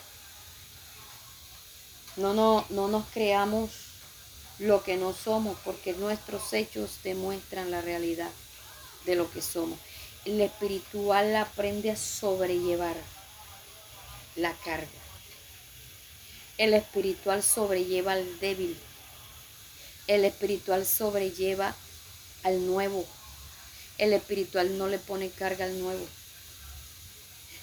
No, 2.15 2.33
no, 2.33 2.65
no 2.69 2.87
nos 2.87 3.05
creamos 3.09 3.69
lo 4.57 4.83
que 4.83 4.97
no 4.97 5.13
somos, 5.13 5.57
porque 5.63 5.93
nuestros 5.93 6.51
hechos 6.53 6.99
demuestran 7.03 7.71
la 7.71 7.81
realidad 7.81 8.31
de 9.05 9.15
lo 9.15 9.31
que 9.31 9.41
somos 9.41 9.79
el 10.25 10.41
espiritual 10.41 11.35
aprende 11.35 11.91
a 11.91 11.95
sobrellevar 11.95 12.95
la 14.35 14.53
carga. 14.53 14.87
El 16.57 16.73
espiritual 16.73 17.41
sobrelleva 17.41 18.13
al 18.13 18.39
débil. 18.39 18.77
El 20.09 20.25
espiritual 20.25 20.87
sobrelleva 20.87 21.75
al 22.41 22.65
nuevo. 22.65 23.05
El 23.99 24.11
espiritual 24.13 24.75
no 24.75 24.87
le 24.87 24.97
pone 24.97 25.29
carga 25.29 25.65
al 25.65 25.79
nuevo. 25.79 26.03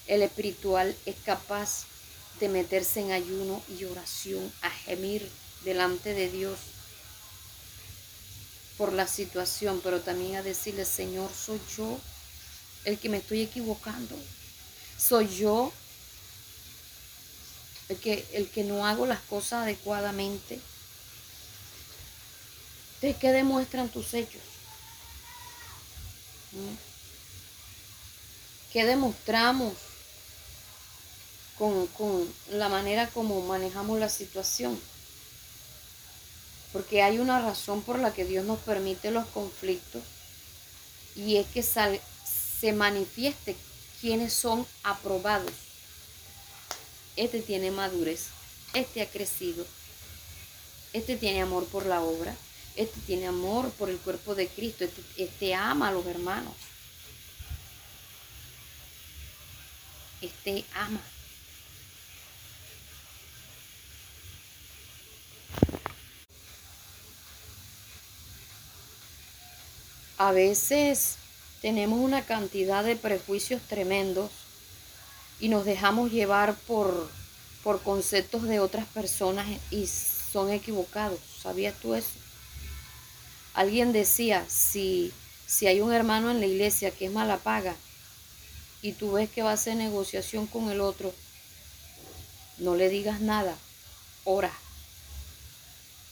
El 0.07 0.23
espiritual 0.23 0.97
es 1.07 1.17
capaz 1.25 1.87
de 2.39 2.49
meterse 2.49 3.01
en 3.01 3.11
ayuno 3.11 3.61
y 3.77 3.83
oración, 3.83 4.53
a 4.63 4.71
gemir 4.71 5.29
delante 5.65 6.15
de 6.15 6.31
Dios 6.31 6.57
por 8.79 8.93
la 8.93 9.09
situación, 9.09 9.81
pero 9.83 10.01
también 10.01 10.37
a 10.37 10.45
decirle, 10.45 10.85
Señor, 10.85 11.33
soy 11.35 11.61
yo 11.77 11.99
el 12.85 12.97
que 13.01 13.09
me 13.09 13.17
estoy 13.17 13.43
equivocando. 13.43 14.17
Soy 14.97 15.27
yo 15.37 15.73
el 17.89 17.97
que, 17.97 18.25
el 18.35 18.49
que 18.51 18.63
no 18.63 18.87
hago 18.87 19.05
las 19.05 19.21
cosas 19.23 19.65
adecuadamente. 19.65 20.61
¿De 23.07 23.15
qué 23.15 23.31
demuestran 23.31 23.89
tus 23.89 24.15
hechos? 24.15 24.43
¿Mm? 26.51 26.75
¿Qué 28.73 28.85
demostramos 28.85 29.75
con, 31.57 31.87
con 31.87 32.29
la 32.51 32.69
manera 32.69 33.07
como 33.11 33.43
manejamos 33.43 34.01
la 34.01 34.09
situación? 34.09 34.77
Porque 36.73 37.05
hay 37.05 37.21
una 37.21 37.41
razón 37.41 37.81
por 37.83 38.01
la 38.01 38.13
que 38.13 38.25
Dios 38.25 38.45
nos 38.45 38.59
permite 38.59 39.13
los 39.13 39.27
conflictos 39.27 40.03
y 41.15 41.37
es 41.37 41.47
que 41.47 41.63
se 41.63 42.73
manifieste 42.73 43.55
quienes 44.01 44.33
son 44.33 44.67
aprobados. 44.83 45.53
Este 47.15 47.41
tiene 47.41 47.71
madurez, 47.71 48.31
este 48.75 49.01
ha 49.01 49.09
crecido, 49.09 49.65
este 50.93 51.17
tiene 51.17 51.43
amor 51.43 51.67
por 51.67 51.87
la 51.87 52.03
obra, 52.03 52.37
este 52.77 53.01
tiene 53.01 53.27
amor 53.27 53.71
por 53.73 53.89
el 53.89 53.99
cuerpo 53.99 54.35
de 54.35 54.49
Cristo, 54.49 54.85
este, 54.85 55.03
este 55.17 55.55
ama 55.55 55.89
a 55.89 55.93
los 55.93 56.05
hermanos. 56.07 56.55
Este 60.21 60.65
ama. 60.75 61.01
A 70.19 70.33
veces 70.33 71.17
tenemos 71.61 71.99
una 71.99 72.25
cantidad 72.25 72.85
de 72.85 72.97
prejuicios 72.97 73.61
tremendos 73.63 74.31
y 75.41 75.49
nos 75.49 75.65
dejamos 75.65 76.11
llevar 76.11 76.55
por, 76.67 77.11
por 77.63 77.83
conceptos 77.83 78.43
de 78.45 78.61
otras 78.61 78.87
personas 78.87 79.47
y 79.71 79.87
son 79.87 80.51
equivocados. 80.51 81.19
¿Sabías 81.43 81.75
tú 81.81 81.95
eso? 81.95 82.26
Alguien 83.57 83.95
decía, 83.95 84.45
si, 84.51 85.15
si 85.47 85.67
hay 85.67 85.81
un 85.81 85.91
hermano 85.91 86.31
en 86.31 86.41
la 86.41 86.47
iglesia 86.47 86.91
que 86.91 87.07
es 87.07 87.11
mala 87.11 87.39
paga, 87.39 87.75
y 88.83 88.93
tú 88.93 89.13
ves 89.13 89.31
que 89.31 89.43
va 89.43 89.51
a 89.51 89.55
hacer 89.55 89.77
negociación 89.77 90.47
con 90.47 90.71
el 90.71 90.83
otro, 90.83 91.15
no 92.59 92.75
le 92.75 92.91
digas 92.91 93.23
nada, 93.23 93.57
ora, 94.25 94.53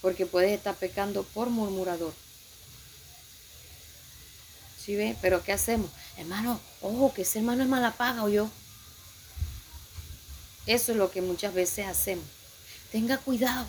porque 0.01 0.25
puedes 0.25 0.53
estar 0.53 0.75
pecando 0.75 1.23
por 1.23 1.51
murmurador. 1.51 2.15
¿Sí 4.83 4.97
ve? 4.97 5.15
Pero 5.21 5.43
¿qué 5.43 5.53
hacemos? 5.53 5.91
Hermano, 6.17 6.59
ojo, 6.81 7.13
que 7.13 7.23
ese 7.23 7.41
hermano 7.41 7.63
es 7.63 7.69
mala 7.69 7.93
paga 7.93 8.25
o 8.25 8.31
yo. 8.31 8.49
Eso 10.65 10.93
es 10.93 10.99
lo 10.99 11.11
que 11.11 11.21
muchas 11.21 11.53
veces 11.53 11.87
hacemos. 11.87 12.25
Tenga 12.91 13.19
cuidado. 13.19 13.67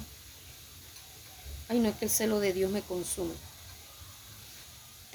Ay, 1.67 1.79
no 1.79 1.89
es 1.89 1.95
que 1.97 2.05
el 2.05 2.11
celo 2.11 2.39
de 2.39 2.53
Dios 2.53 2.71
me 2.71 2.81
consume. 2.81 3.33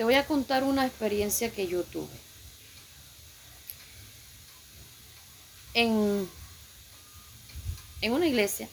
Te 0.00 0.04
voy 0.04 0.14
a 0.14 0.24
contar 0.24 0.64
una 0.64 0.86
experiencia 0.86 1.52
que 1.52 1.66
yo 1.66 1.82
tuve. 1.82 2.08
En, 5.74 6.26
en 8.00 8.12
una 8.14 8.26
iglesia 8.26 8.66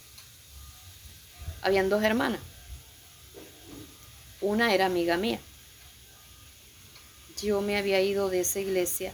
habían 1.62 1.90
dos 1.90 2.02
hermanas. 2.02 2.40
Una 4.40 4.74
era 4.74 4.86
amiga 4.86 5.18
mía. 5.18 5.41
Yo 7.44 7.60
me 7.60 7.76
había 7.76 7.99
ido 7.99 8.30
de 8.30 8.40
esa 8.40 8.62
iglesia 8.62 9.14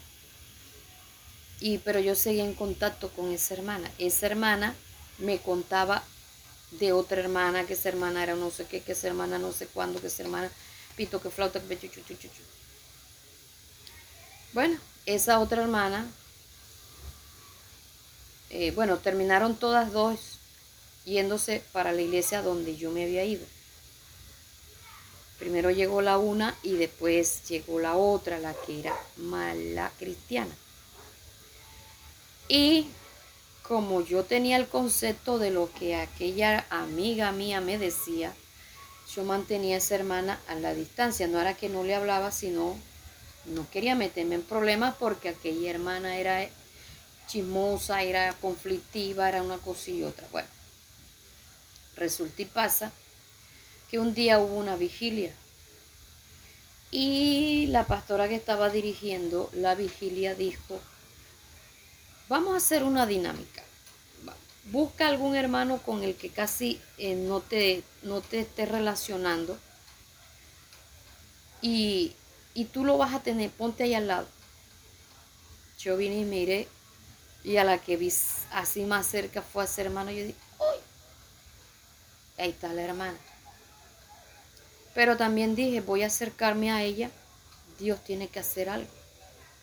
y 1.60 1.80
pero 1.80 2.00
yo 2.00 2.14
seguía 2.14 2.46
en 2.46 2.54
contacto 2.54 3.10
con 3.10 3.32
esa 3.32 3.56
hermana. 3.56 3.92
Esa 3.98 4.28
hermana 4.28 4.76
me 5.18 5.40
contaba 5.40 6.04
de 6.74 6.94
otra 6.94 7.22
hermana, 7.22 7.66
que 7.66 7.74
esa 7.74 7.90
hermana 7.90 8.22
era 8.22 8.36
no 8.36 8.52
sé 8.52 8.68
qué, 8.68 8.82
que 8.82 8.92
esa 8.92 9.08
hermana 9.08 9.40
no 9.40 9.52
sé 9.52 9.66
cuándo, 9.66 10.00
que 10.00 10.08
esa 10.08 10.22
hermana 10.22 10.52
pito, 10.96 11.22
que 11.22 11.30
flauta, 11.30 11.60
que 11.60 11.78
chuchu, 11.78 12.00
Bueno, 14.54 14.78
esa 15.06 15.40
otra 15.40 15.64
hermana, 15.64 16.08
eh, 18.50 18.72
bueno, 18.72 18.98
terminaron 18.98 19.56
todas 19.56 19.92
dos 19.92 20.40
yéndose 21.06 21.64
para 21.72 21.92
la 21.92 22.02
iglesia 22.02 22.42
donde 22.42 22.76
yo 22.76 22.92
me 22.92 23.04
había 23.04 23.26
ido. 23.26 23.46
Primero 25.40 25.72
llegó 25.72 26.02
la 26.02 26.18
una 26.18 26.56
y 26.64 26.74
después 26.74 27.48
llegó 27.50 27.80
la 27.80 27.96
otra, 27.96 28.40
la 28.40 28.54
que 28.54 28.80
era 28.80 28.98
mala 29.18 29.92
cristiana. 29.98 30.56
Y 32.48 32.88
como 33.64 34.02
yo 34.02 34.24
tenía 34.24 34.58
el 34.58 34.68
concepto 34.68 35.40
de 35.40 35.50
lo 35.50 35.72
que 35.74 35.96
aquella 35.96 36.66
amiga 36.70 37.32
mía 37.32 37.62
me 37.62 37.78
decía, 37.78 38.34
yo 39.16 39.24
mantenía 39.24 39.76
a 39.76 39.78
esa 39.78 39.96
hermana 39.96 40.40
a 40.48 40.56
la 40.56 40.74
distancia. 40.74 41.28
No 41.28 41.40
era 41.40 41.54
que 41.56 41.70
no 41.70 41.84
le 41.84 41.96
hablaba, 41.96 42.32
sino 42.32 42.78
no 43.46 43.70
quería 43.70 43.96
meterme 43.96 44.36
en 44.36 44.42
problemas 44.42 44.96
porque 44.96 45.30
aquella 45.30 45.70
hermana 45.70 46.18
era 46.18 46.48
chismosa, 47.28 48.02
era 48.02 48.34
conflictiva, 48.34 49.30
era 49.30 49.44
una 49.44 49.58
cosa 49.58 49.92
y 49.92 50.04
otra. 50.04 50.28
Bueno, 50.32 50.48
resulta 51.96 52.42
y 52.42 52.46
pasa 52.46 52.92
que 53.90 54.00
un 54.00 54.14
día 54.14 54.40
hubo 54.40 54.56
una 54.56 54.76
vigilia 54.76 55.34
y 56.92 57.68
la 57.68 57.86
pastora 57.86 58.28
que 58.28 58.36
estaba 58.36 58.70
dirigiendo 58.70 59.50
la 59.54 59.76
vigilia 59.76 60.36
dijo, 60.36 60.80
vamos 62.30 62.54
a 62.54 62.58
hacer 62.58 62.84
una 62.84 63.06
dinámica 63.06 63.64
busca 64.66 65.08
algún 65.08 65.36
hermano 65.36 65.78
con 65.80 66.04
el 66.04 66.16
que 66.16 66.30
casi 66.30 66.80
eh, 66.98 67.16
no, 67.16 67.42
te, 67.42 67.84
no 68.04 68.22
te 68.22 68.40
esté 68.40 68.66
relacionando 68.66 69.58
y, 71.64 72.14
tú 72.74 72.84
lo 72.84 72.98
vas 72.98 73.14
a 73.14 73.22
tener, 73.22 73.50
ponte 73.50 73.84
ahí 73.84 73.94
al 73.94 74.08
lado. 74.08 74.28
Yo 75.80 75.96
vine 75.98 76.20
y 76.20 76.26
miré 76.26 76.68
y 77.44 77.58
a 77.58 77.64
la 77.64 77.78
que 77.78 77.98
vi 77.98 78.14
así 78.52 78.84
más 78.84 79.08
cerca 79.08 79.42
fue 79.42 79.64
a 79.64 79.68
ser 79.68 79.88
hermano. 79.88 80.12
Yo 80.12 80.26
dije, 80.26 80.36
¡Uy! 80.60 80.78
Ahí 82.38 82.50
está 82.50 82.74
la 82.74 82.82
hermana. 82.84 83.18
Pero 84.94 85.18
también 85.18 85.56
dije, 85.56 85.82
voy 85.82 86.04
a 86.04 86.08
acercarme 86.08 86.72
a 86.72 86.84
ella. 86.84 87.10
Dios 87.80 88.04
tiene 88.04 88.28
que 88.28 88.40
hacer 88.40 88.70
algo 88.70 88.92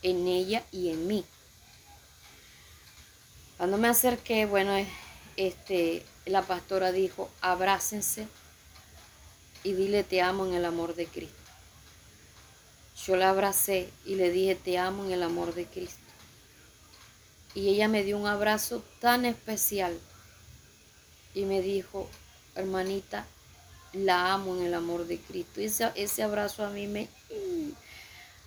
en 0.02 0.26
ella 0.26 0.64
y 0.72 0.90
en 0.90 1.06
mí. 1.06 1.24
Cuando 3.60 3.76
me 3.76 3.88
acerqué, 3.88 4.46
bueno, 4.46 4.72
este, 5.36 6.02
la 6.24 6.40
pastora 6.40 6.92
dijo, 6.92 7.28
abrácense 7.42 8.26
y 9.62 9.74
dile 9.74 10.02
te 10.02 10.22
amo 10.22 10.46
en 10.46 10.54
el 10.54 10.64
amor 10.64 10.94
de 10.94 11.04
Cristo. 11.04 11.36
Yo 13.04 13.16
la 13.16 13.28
abracé 13.28 13.90
y 14.06 14.14
le 14.14 14.30
dije 14.30 14.54
te 14.54 14.78
amo 14.78 15.04
en 15.04 15.10
el 15.10 15.22
amor 15.22 15.52
de 15.52 15.66
Cristo. 15.66 16.00
Y 17.52 17.68
ella 17.68 17.86
me 17.86 18.02
dio 18.02 18.16
un 18.16 18.26
abrazo 18.26 18.82
tan 18.98 19.26
especial 19.26 19.94
y 21.34 21.44
me 21.44 21.60
dijo, 21.60 22.08
hermanita, 22.54 23.26
la 23.92 24.32
amo 24.32 24.56
en 24.56 24.62
el 24.62 24.72
amor 24.72 25.06
de 25.06 25.18
Cristo. 25.18 25.60
Y 25.60 25.66
ese, 25.66 25.92
ese 25.96 26.22
abrazo 26.22 26.64
a 26.64 26.70
mí 26.70 26.86
me, 26.86 27.10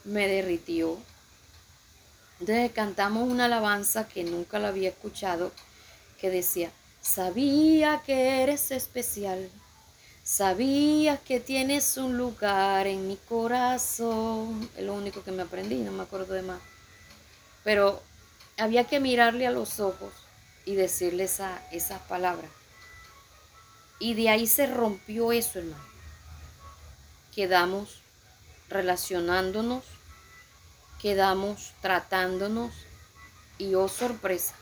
me 0.05 0.27
derritió. 0.27 0.97
Entonces 2.43 2.73
cantamos 2.73 3.29
una 3.29 3.45
alabanza 3.45 4.05
que 4.05 4.25
nunca 4.25 4.59
la 4.59 4.67
había 4.67 4.89
escuchado, 4.89 5.53
que 6.19 6.29
decía, 6.29 6.71
sabía 7.01 8.01
que 8.05 8.43
eres 8.43 8.69
especial, 8.71 9.49
sabía 10.25 11.15
que 11.15 11.39
tienes 11.39 11.95
un 11.95 12.17
lugar 12.17 12.85
en 12.87 13.07
mi 13.07 13.15
corazón. 13.15 14.69
Es 14.75 14.83
lo 14.83 14.93
único 14.93 15.23
que 15.23 15.31
me 15.31 15.43
aprendí, 15.43 15.75
no 15.75 15.93
me 15.93 16.03
acuerdo 16.03 16.33
de 16.33 16.41
más. 16.41 16.59
Pero 17.63 18.03
había 18.57 18.83
que 18.83 18.99
mirarle 18.99 19.47
a 19.47 19.51
los 19.51 19.79
ojos 19.79 20.11
y 20.65 20.75
decirle 20.75 21.23
esa, 21.23 21.65
esas 21.71 22.01
palabras. 22.01 22.51
Y 23.99 24.15
de 24.15 24.27
ahí 24.27 24.47
se 24.47 24.67
rompió 24.67 25.31
eso, 25.31 25.59
hermano. 25.59 25.85
Quedamos 27.33 28.01
relacionándonos 28.67 29.92
quedamos 31.03 31.73
tratándonos 31.81 32.71
y 33.57 33.75
oh 33.75 33.89
sorpresa, 33.89 34.55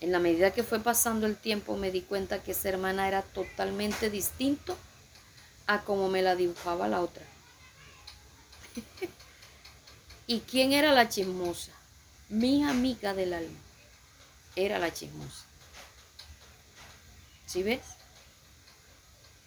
en 0.00 0.12
la 0.12 0.20
medida 0.20 0.52
que 0.52 0.62
fue 0.62 0.78
pasando 0.78 1.26
el 1.26 1.36
tiempo 1.36 1.76
me 1.76 1.90
di 1.90 2.02
cuenta 2.02 2.44
que 2.44 2.52
esa 2.52 2.68
hermana 2.68 3.08
era 3.08 3.22
totalmente 3.22 4.08
distinto 4.08 4.76
a 5.66 5.80
como 5.80 6.08
me 6.08 6.22
la 6.22 6.36
dibujaba 6.36 6.86
la 6.86 7.00
otra. 7.00 7.24
¿Y 10.28 10.40
quién 10.42 10.72
era 10.72 10.92
la 10.92 11.08
chismosa? 11.08 11.72
Mi 12.28 12.62
amiga 12.62 13.12
del 13.12 13.34
alma 13.34 13.58
era 14.54 14.78
la 14.78 14.94
chismosa. 14.94 15.44
¿Sí 17.46 17.64
ves? 17.64 17.80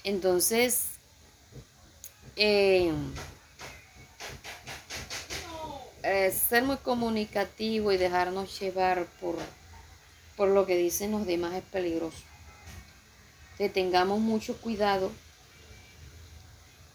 Entonces, 0.03 0.88
eh, 2.35 2.91
eh, 6.11 6.31
ser 6.31 6.64
muy 6.64 6.77
comunicativo 6.77 7.91
y 7.91 7.98
dejarnos 7.98 8.60
llevar 8.60 9.06
por, 9.22 9.36
por 10.36 10.49
lo 10.49 10.65
que 10.65 10.76
dicen 10.76 11.11
los 11.11 11.27
demás 11.27 11.53
es 11.53 11.61
peligroso. 11.61 12.18
Que 13.60 13.69
tengamos 13.69 14.19
mucho 14.19 14.57
cuidado 14.57 15.11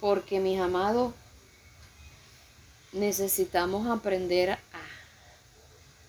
porque 0.01 0.41
mis 0.41 0.59
amados 0.59 1.15
necesitamos 2.91 3.87
aprender 3.87 4.51
a, 4.51 4.59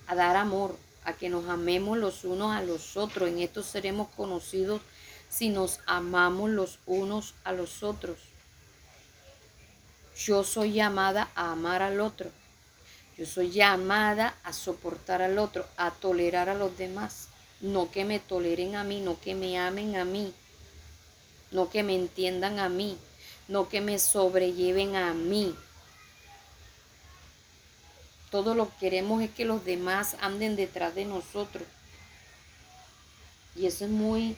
a 0.07 0.15
dar 0.15 0.35
amor, 0.35 0.75
a 1.03 1.13
que 1.13 1.29
nos 1.29 1.47
amemos 1.47 1.99
los 1.99 2.23
unos 2.23 2.55
a 2.55 2.63
los 2.63 2.97
otros. 2.97 3.29
En 3.29 3.37
esto 3.37 3.61
seremos 3.61 4.07
conocidos 4.15 4.81
si 5.29 5.49
nos 5.49 5.79
amamos 5.85 6.49
los 6.49 6.79
unos 6.87 7.35
a 7.43 7.51
los 7.51 7.83
otros. 7.83 8.17
Yo 10.17 10.43
soy 10.43 10.73
llamada 10.73 11.29
a 11.35 11.51
amar 11.51 11.83
al 11.83 11.99
otro. 11.99 12.31
Yo 13.17 13.25
soy 13.25 13.49
llamada 13.49 14.35
a 14.43 14.51
soportar 14.51 15.21
al 15.21 15.39
otro, 15.39 15.65
a 15.77 15.91
tolerar 15.91 16.49
a 16.49 16.53
los 16.53 16.77
demás. 16.77 17.29
No 17.61 17.89
que 17.89 18.03
me 18.03 18.19
toleren 18.19 18.75
a 18.75 18.83
mí, 18.83 18.99
no 18.99 19.19
que 19.21 19.33
me 19.35 19.57
amen 19.57 19.95
a 19.95 20.03
mí, 20.03 20.33
no 21.51 21.69
que 21.69 21.83
me 21.83 21.95
entiendan 21.95 22.59
a 22.59 22.67
mí, 22.67 22.97
no 23.47 23.69
que 23.69 23.79
me 23.79 23.97
sobrelleven 23.99 24.97
a 24.97 25.13
mí. 25.13 25.55
Todo 28.29 28.53
lo 28.53 28.69
que 28.69 28.77
queremos 28.81 29.21
es 29.21 29.29
que 29.29 29.45
los 29.45 29.63
demás 29.63 30.17
anden 30.19 30.57
detrás 30.57 30.93
de 30.93 31.05
nosotros. 31.05 31.63
Y 33.55 33.65
eso 33.65 33.85
es 33.85 33.91
muy, 33.91 34.35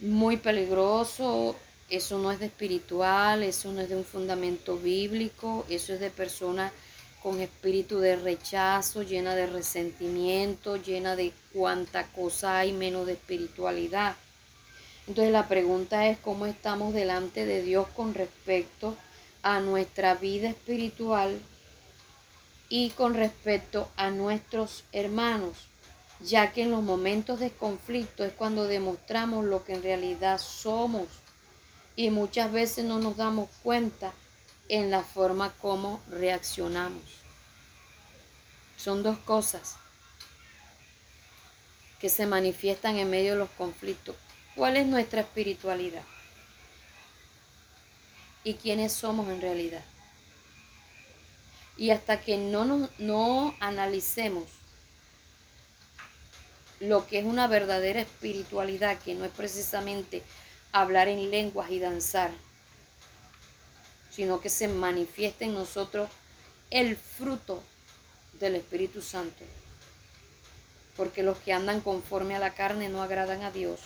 muy 0.00 0.38
peligroso. 0.38 1.54
Eso 1.90 2.16
no 2.16 2.32
es 2.32 2.38
de 2.38 2.46
espiritual, 2.46 3.42
eso 3.42 3.70
no 3.70 3.82
es 3.82 3.90
de 3.90 3.96
un 3.96 4.04
fundamento 4.06 4.78
bíblico, 4.78 5.66
eso 5.68 5.92
es 5.92 6.00
de 6.00 6.08
personas 6.08 6.72
con 7.22 7.40
espíritu 7.40 8.00
de 8.00 8.16
rechazo, 8.16 9.02
llena 9.02 9.34
de 9.34 9.46
resentimiento, 9.46 10.76
llena 10.76 11.14
de 11.14 11.32
cuánta 11.52 12.04
cosa 12.08 12.58
hay, 12.58 12.72
menos 12.72 13.06
de 13.06 13.12
espiritualidad. 13.12 14.16
Entonces 15.06 15.32
la 15.32 15.48
pregunta 15.48 16.08
es 16.08 16.18
cómo 16.18 16.46
estamos 16.46 16.94
delante 16.94 17.46
de 17.46 17.62
Dios 17.62 17.86
con 17.94 18.14
respecto 18.14 18.96
a 19.42 19.60
nuestra 19.60 20.14
vida 20.14 20.48
espiritual 20.48 21.40
y 22.68 22.90
con 22.90 23.14
respecto 23.14 23.88
a 23.96 24.10
nuestros 24.10 24.84
hermanos, 24.92 25.68
ya 26.20 26.52
que 26.52 26.62
en 26.62 26.70
los 26.70 26.82
momentos 26.82 27.40
de 27.40 27.50
conflicto 27.50 28.24
es 28.24 28.32
cuando 28.32 28.66
demostramos 28.66 29.44
lo 29.44 29.64
que 29.64 29.74
en 29.74 29.82
realidad 29.82 30.38
somos 30.38 31.08
y 31.96 32.10
muchas 32.10 32.50
veces 32.50 32.84
no 32.84 32.98
nos 32.98 33.16
damos 33.16 33.48
cuenta 33.62 34.12
en 34.72 34.90
la 34.90 35.02
forma 35.02 35.52
como 35.60 36.00
reaccionamos. 36.08 37.02
Son 38.78 39.02
dos 39.02 39.18
cosas 39.18 39.76
que 42.00 42.08
se 42.08 42.24
manifiestan 42.24 42.96
en 42.96 43.10
medio 43.10 43.32
de 43.32 43.38
los 43.38 43.50
conflictos. 43.50 44.16
¿Cuál 44.56 44.78
es 44.78 44.86
nuestra 44.86 45.20
espiritualidad? 45.20 46.02
¿Y 48.44 48.54
quiénes 48.54 48.94
somos 48.94 49.28
en 49.28 49.42
realidad? 49.42 49.84
Y 51.76 51.90
hasta 51.90 52.22
que 52.22 52.38
no, 52.38 52.88
no 52.96 53.54
analicemos 53.60 54.44
lo 56.80 57.06
que 57.06 57.18
es 57.18 57.26
una 57.26 57.46
verdadera 57.46 58.00
espiritualidad, 58.00 58.98
que 59.00 59.14
no 59.14 59.26
es 59.26 59.32
precisamente 59.32 60.22
hablar 60.72 61.08
en 61.08 61.30
lenguas 61.30 61.70
y 61.70 61.78
danzar, 61.78 62.30
sino 64.14 64.40
que 64.40 64.50
se 64.50 64.68
manifieste 64.68 65.46
en 65.46 65.54
nosotros 65.54 66.10
el 66.70 66.96
fruto 66.96 67.62
del 68.38 68.56
Espíritu 68.56 69.00
Santo. 69.00 69.44
Porque 70.96 71.22
los 71.22 71.38
que 71.38 71.54
andan 71.54 71.80
conforme 71.80 72.36
a 72.36 72.38
la 72.38 72.54
carne 72.54 72.90
no 72.90 73.02
agradan 73.02 73.42
a 73.42 73.50
Dios. 73.50 73.80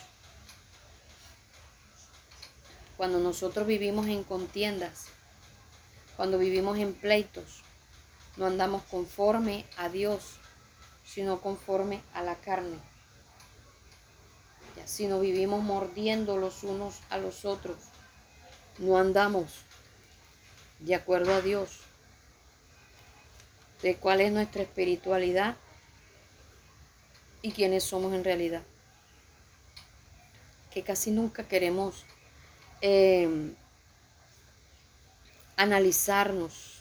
Cuando 2.97 3.19
nosotros 3.19 3.65
vivimos 3.67 4.07
en 4.07 4.23
contiendas, 4.23 5.05
cuando 6.17 6.37
vivimos 6.37 6.77
en 6.77 6.93
pleitos, 6.93 7.61
no 8.35 8.47
andamos 8.47 8.83
conforme 8.83 9.65
a 9.77 9.87
Dios, 9.87 10.23
sino 11.05 11.39
conforme 11.41 12.01
a 12.13 12.21
la 12.21 12.35
carne. 12.35 12.77
sino 14.85 15.19
vivimos 15.19 15.63
mordiendo 15.63 16.37
los 16.37 16.63
unos 16.63 17.01
a 17.09 17.17
los 17.17 17.43
otros. 17.43 17.77
No 18.77 18.97
andamos 18.97 19.66
de 20.79 20.95
acuerdo 20.95 21.33
a 21.33 21.41
Dios. 21.41 21.79
De 23.81 23.95
cuál 23.95 24.21
es 24.21 24.31
nuestra 24.31 24.63
espiritualidad 24.63 25.55
y 27.41 27.51
quiénes 27.51 27.83
somos 27.83 28.13
en 28.13 28.23
realidad. 28.23 28.63
Que 30.73 30.83
casi 30.83 31.11
nunca 31.11 31.47
queremos 31.47 32.05
eh, 32.81 33.53
analizarnos 35.55 36.77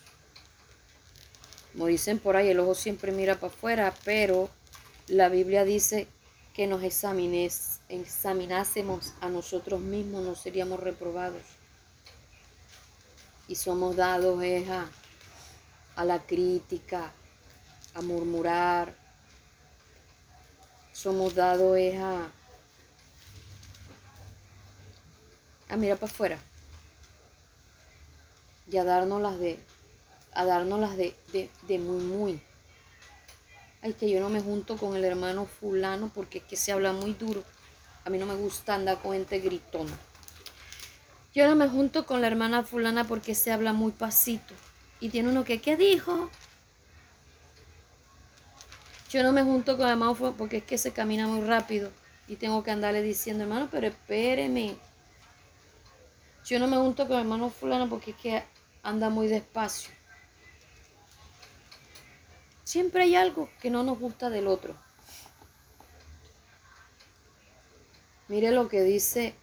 como 1.77 1.89
dicen 1.89 2.18
por 2.18 2.36
ahí, 2.36 2.48
el 2.48 2.59
ojo 2.60 2.74
siempre 2.74 3.12
mira 3.12 3.35
para 3.35 3.52
afuera, 3.52 3.94
pero 4.02 4.48
la 5.09 5.28
Biblia 5.28 5.62
dice 5.62 6.09
que 6.55 6.66
nos 6.66 6.82
examines, 6.82 7.81
examinásemos 7.90 9.12
a 9.20 9.28
nosotros 9.28 9.78
mismos, 9.82 10.24
no 10.24 10.35
seríamos 10.36 10.81
reprobados. 10.81 11.43
Y 13.48 13.55
somos 13.55 13.97
dados 13.97 14.43
a, 14.68 14.86
a 15.97 16.05
la 16.05 16.18
crítica, 16.20 17.12
a 17.94 18.02
murmurar. 18.02 18.94
Somos 20.93 21.35
dados 21.35 21.78
a, 21.98 22.28
a 25.68 25.77
mirar 25.77 25.98
para 25.98 26.12
afuera 26.12 26.39
y 28.68 28.77
a 28.78 28.85
darnos 28.85 29.20
las 29.20 29.39
de 29.39 29.59
a 30.36 30.44
dárnoslas 30.44 30.97
de, 30.97 31.14
de, 31.32 31.78
muy, 31.78 32.02
muy. 32.02 32.43
Ay, 33.81 33.94
que 33.94 34.10
yo 34.10 34.20
no 34.20 34.28
me 34.28 34.43
junto 34.43 34.77
con 34.77 34.94
el 34.94 35.05
hermano 35.05 35.47
fulano 35.47 36.10
porque 36.14 36.39
es 36.39 36.44
que 36.44 36.56
se 36.56 36.73
habla 36.73 36.93
muy 36.93 37.14
duro. 37.14 37.43
A 38.05 38.10
mí 38.10 38.18
no 38.18 38.27
me 38.27 38.35
gusta 38.35 38.74
andar 38.74 39.01
con 39.01 39.12
gente 39.12 39.39
gritona. 39.39 39.98
Yo 41.36 41.46
no 41.46 41.54
me 41.54 41.68
junto 41.68 42.06
con 42.06 42.22
la 42.22 42.28
hermana 42.28 42.62
fulana 42.62 43.04
porque 43.04 43.34
se 43.34 43.52
habla 43.52 43.74
muy 43.74 43.92
pasito. 43.92 44.54
Y 45.00 45.10
tiene 45.10 45.28
uno 45.28 45.44
que, 45.44 45.60
¿qué 45.60 45.76
dijo? 45.76 46.30
Yo 49.10 49.22
no 49.22 49.32
me 49.32 49.42
junto 49.42 49.76
con 49.76 49.84
el 49.84 49.92
hermano 49.92 50.14
fulano 50.14 50.38
porque 50.38 50.56
es 50.56 50.62
que 50.62 50.78
se 50.78 50.94
camina 50.94 51.26
muy 51.26 51.46
rápido. 51.46 51.92
Y 52.26 52.36
tengo 52.36 52.62
que 52.62 52.70
andarle 52.70 53.02
diciendo, 53.02 53.42
hermano, 53.42 53.68
pero 53.70 53.86
espéreme. 53.86 54.78
Yo 56.46 56.58
no 56.58 56.68
me 56.68 56.78
junto 56.78 57.06
con 57.06 57.16
el 57.16 57.24
hermano 57.24 57.50
fulano 57.50 57.86
porque 57.86 58.12
es 58.12 58.16
que 58.16 58.42
anda 58.82 59.10
muy 59.10 59.28
despacio. 59.28 59.90
Siempre 62.64 63.02
hay 63.02 63.14
algo 63.14 63.50
que 63.60 63.68
no 63.68 63.82
nos 63.82 63.98
gusta 63.98 64.30
del 64.30 64.46
otro. 64.46 64.74
Mire 68.26 68.52
lo 68.52 68.70
que 68.70 68.80
dice 68.80 69.34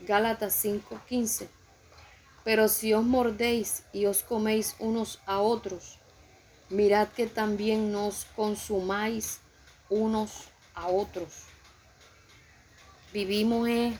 Gálatas 0.00 0.54
5:15. 0.54 1.48
Pero 2.44 2.68
si 2.68 2.92
os 2.92 3.04
mordéis 3.04 3.84
y 3.92 4.06
os 4.06 4.22
coméis 4.22 4.76
unos 4.78 5.20
a 5.24 5.40
otros, 5.40 5.98
mirad 6.68 7.08
que 7.08 7.26
también 7.26 7.90
nos 7.90 8.26
consumáis 8.36 9.40
unos 9.88 10.48
a 10.74 10.88
otros. 10.88 11.44
Vivimos 13.12 13.68
eh, 13.68 13.98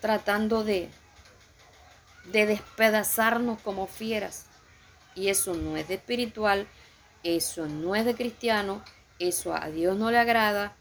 tratando 0.00 0.64
de, 0.64 0.90
de 2.32 2.46
despedazarnos 2.46 3.60
como 3.62 3.86
fieras. 3.86 4.46
Y 5.14 5.28
eso 5.28 5.54
no 5.54 5.76
es 5.76 5.88
de 5.88 5.94
espiritual, 5.94 6.66
eso 7.22 7.66
no 7.66 7.94
es 7.94 8.04
de 8.04 8.14
cristiano, 8.14 8.82
eso 9.18 9.54
a 9.54 9.68
Dios 9.70 9.96
no 9.96 10.10
le 10.10 10.18
agrada, 10.18 10.76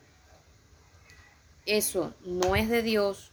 eso 1.65 2.13
no 2.25 2.55
es 2.55 2.69
de 2.69 2.81
Dios, 2.81 3.31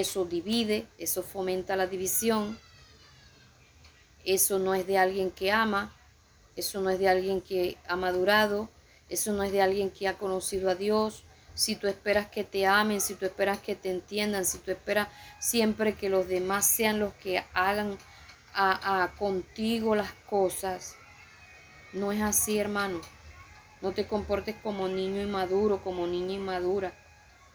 eso 0.00 0.24
divide, 0.24 0.86
eso 0.98 1.22
fomenta 1.22 1.76
la 1.76 1.86
división, 1.86 2.58
eso 4.24 4.58
no 4.58 4.74
es 4.74 4.86
de 4.86 4.98
alguien 4.98 5.30
que 5.30 5.52
ama, 5.52 5.94
eso 6.56 6.80
no 6.80 6.90
es 6.90 6.98
de 6.98 7.08
alguien 7.08 7.40
que 7.40 7.78
ha 7.86 7.96
madurado, 7.96 8.68
eso 9.08 9.32
no 9.32 9.42
es 9.42 9.52
de 9.52 9.62
alguien 9.62 9.90
que 9.90 10.08
ha 10.08 10.18
conocido 10.18 10.68
a 10.70 10.74
Dios. 10.74 11.24
Si 11.54 11.76
tú 11.76 11.86
esperas 11.86 12.26
que 12.28 12.44
te 12.44 12.66
amen, 12.66 13.00
si 13.00 13.14
tú 13.14 13.24
esperas 13.24 13.60
que 13.60 13.74
te 13.76 13.90
entiendan, 13.90 14.44
si 14.44 14.58
tú 14.58 14.70
esperas 14.70 15.08
siempre 15.38 15.94
que 15.94 16.10
los 16.10 16.28
demás 16.28 16.66
sean 16.66 16.98
los 16.98 17.14
que 17.14 17.44
hagan 17.54 17.96
a, 18.52 19.12
contigo 19.18 19.94
las 19.94 20.12
cosas, 20.28 20.96
no 21.92 22.10
es 22.12 22.20
así, 22.20 22.58
hermano. 22.58 23.00
No 23.80 23.92
te 23.92 24.06
comportes 24.06 24.56
como 24.62 24.88
niño 24.88 25.22
inmaduro, 25.22 25.82
como 25.82 26.06
niña 26.06 26.34
inmadura. 26.34 26.92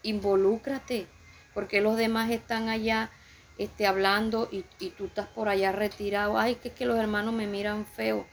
Involúcrate, 0.02 1.06
porque 1.54 1.80
los 1.80 1.96
demás 1.96 2.30
están 2.30 2.68
allá 2.68 3.10
este, 3.58 3.86
hablando 3.86 4.48
y, 4.50 4.62
tú 4.90 5.06
estás 5.06 5.28
por 5.28 5.48
allá 5.48 5.72
retirado. 5.72 6.38
Ay, 6.38 6.56
que 6.56 6.68
es 6.68 6.74
que 6.74 6.86
los 6.86 6.98
hermanos 6.98 7.34
me 7.34 7.46
miran 7.46 7.86
feo. 7.86 8.26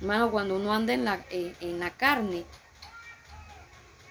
Hermano, 0.00 0.30
cuando 0.30 0.56
uno 0.56 0.72
anda 0.72 0.94
en 0.94 1.04
la, 1.04 1.20
en 1.30 1.78
la 1.78 1.90
carne, 1.90 2.44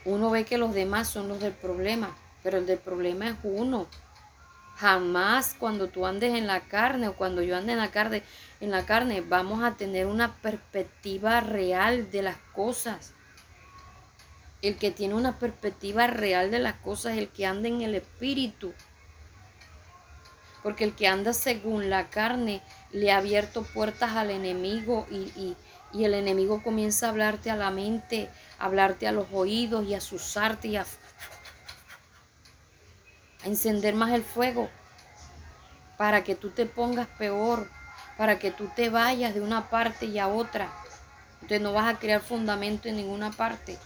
uno 0.06 0.30
ve 0.30 0.44
que 0.46 0.58
los 0.58 0.74
demás 0.74 1.08
son 1.08 1.28
los 1.28 1.40
del 1.40 1.54
problema, 1.54 2.16
pero 2.44 2.58
el 2.58 2.66
del 2.66 2.78
problema 2.78 3.30
es 3.30 3.36
uno. 3.44 3.88
Jamás 4.76 5.56
cuando 5.60 5.88
tú 5.90 6.06
andes 6.06 6.36
en 6.36 6.48
la 6.48 6.62
carne 6.62 7.10
o 7.10 7.16
cuando 7.16 7.42
yo 7.42 7.58
ande 7.58 7.74
en 7.74 7.80
la 7.80 7.92
carne, 7.92 8.24
en 8.62 8.72
la 8.72 8.86
carne, 8.86 9.22
vamos 9.22 9.64
a 9.64 9.76
tener 9.76 10.06
una 10.06 10.36
perspectiva 10.36 11.42
real 11.42 12.12
de 12.12 12.22
las 12.22 12.38
cosas. 12.54 13.14
El 14.62 14.78
que 14.78 14.92
tiene 14.92 15.14
una 15.14 15.40
perspectiva 15.40 16.08
real 16.08 16.52
de 16.52 16.60
las 16.60 16.76
cosas 16.76 17.18
el 17.18 17.30
que 17.30 17.46
anda 17.46 17.68
en 17.68 17.82
el 17.82 17.96
espíritu. 17.96 18.74
Porque 20.64 20.84
el 20.84 20.94
que 20.94 21.08
anda 21.08 21.34
según 21.34 21.90
la 21.90 22.10
carne 22.10 22.62
le 22.92 23.12
ha 23.12 23.18
abierto 23.18 23.64
puertas 23.64 24.12
al 24.18 24.30
enemigo 24.30 25.08
y, 25.10 25.56
y 25.94 26.04
el 26.04 26.14
enemigo 26.14 26.62
comienza 26.62 27.06
a 27.06 27.10
hablarte 27.10 27.50
a 27.50 27.56
la 27.56 27.72
mente, 27.72 28.30
a 28.60 28.66
hablarte 28.66 29.08
a 29.08 29.14
los 29.14 29.28
oídos 29.32 29.86
y 29.86 29.94
a 29.94 30.00
asusarte 30.00 30.68
y 30.68 30.76
a 30.76 30.86
a 33.44 33.48
encender 33.48 33.96
más 33.96 34.12
el 34.12 34.24
fuego 34.24 34.70
para 35.98 36.24
que 36.24 36.36
tú 36.36 36.50
te 36.50 36.66
pongas 36.66 37.08
peor, 37.08 37.70
para 38.18 38.40
que 38.40 38.52
tú 38.52 38.70
te 38.76 38.90
vayas 38.90 39.34
de 39.34 39.42
una 39.42 39.70
parte 39.70 40.06
y 40.06 40.20
a 40.20 40.28
otra. 40.28 40.70
Entonces 41.36 41.62
no 41.62 41.74
vas 41.74 41.94
a 41.94 42.00
crear 42.00 42.22
fundamento 42.22 42.88
en 42.88 42.98
ninguna 42.98 43.32
parte. 43.32 43.78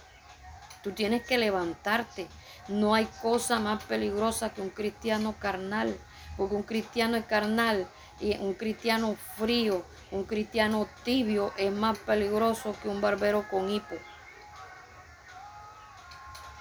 Tú 0.84 0.92
tienes 0.92 1.22
que 1.22 1.38
levantarte. 1.38 2.28
No 2.68 2.94
hay 2.94 3.06
cosa 3.22 3.58
más 3.58 3.82
peligrosa 3.84 4.52
que 4.52 4.60
un 4.60 4.68
cristiano 4.68 5.34
carnal, 5.38 5.96
porque 6.36 6.54
un 6.54 6.62
cristiano 6.62 7.16
es 7.16 7.24
carnal 7.24 7.88
y 8.20 8.36
un 8.36 8.52
cristiano 8.52 9.16
frío, 9.38 9.82
un 10.10 10.24
cristiano 10.24 10.86
tibio 11.02 11.54
es 11.56 11.72
más 11.72 11.98
peligroso 11.98 12.76
que 12.82 12.90
un 12.90 13.00
barbero 13.00 13.48
con 13.48 13.70
hipo. 13.70 13.94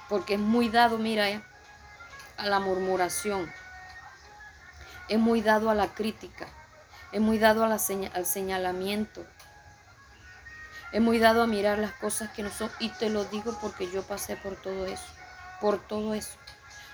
Porque 0.08 0.36
es 0.36 0.40
muy 0.40 0.70
dado, 0.70 0.98
mira, 0.98 1.30
eh, 1.30 1.44
a 2.38 2.48
la 2.48 2.62
murmuración. 2.62 3.52
Es 5.10 5.20
muy 5.20 5.42
dado 5.42 5.70
a 5.70 5.76
la 5.76 5.88
crítica. 5.88 6.48
Es 7.12 7.20
muy 7.20 7.40
dado 7.40 7.66
al 7.66 8.26
señalamiento. 8.26 9.26
Es 10.94 11.02
muy 11.02 11.18
dado 11.18 11.42
a 11.42 11.48
mirar 11.48 11.80
las 11.80 11.94
cosas 11.94 12.30
que 12.30 12.44
no 12.44 12.52
son. 12.52 12.70
Y 12.80 12.90
te 12.90 13.10
lo 13.10 13.26
digo 13.26 13.58
porque 13.60 13.90
yo 13.90 14.04
pasé 14.04 14.36
por 14.38 14.56
todo 14.56 14.86
eso. 14.86 15.08
Por 15.60 15.80
todo 15.80 16.14
eso. 16.14 16.38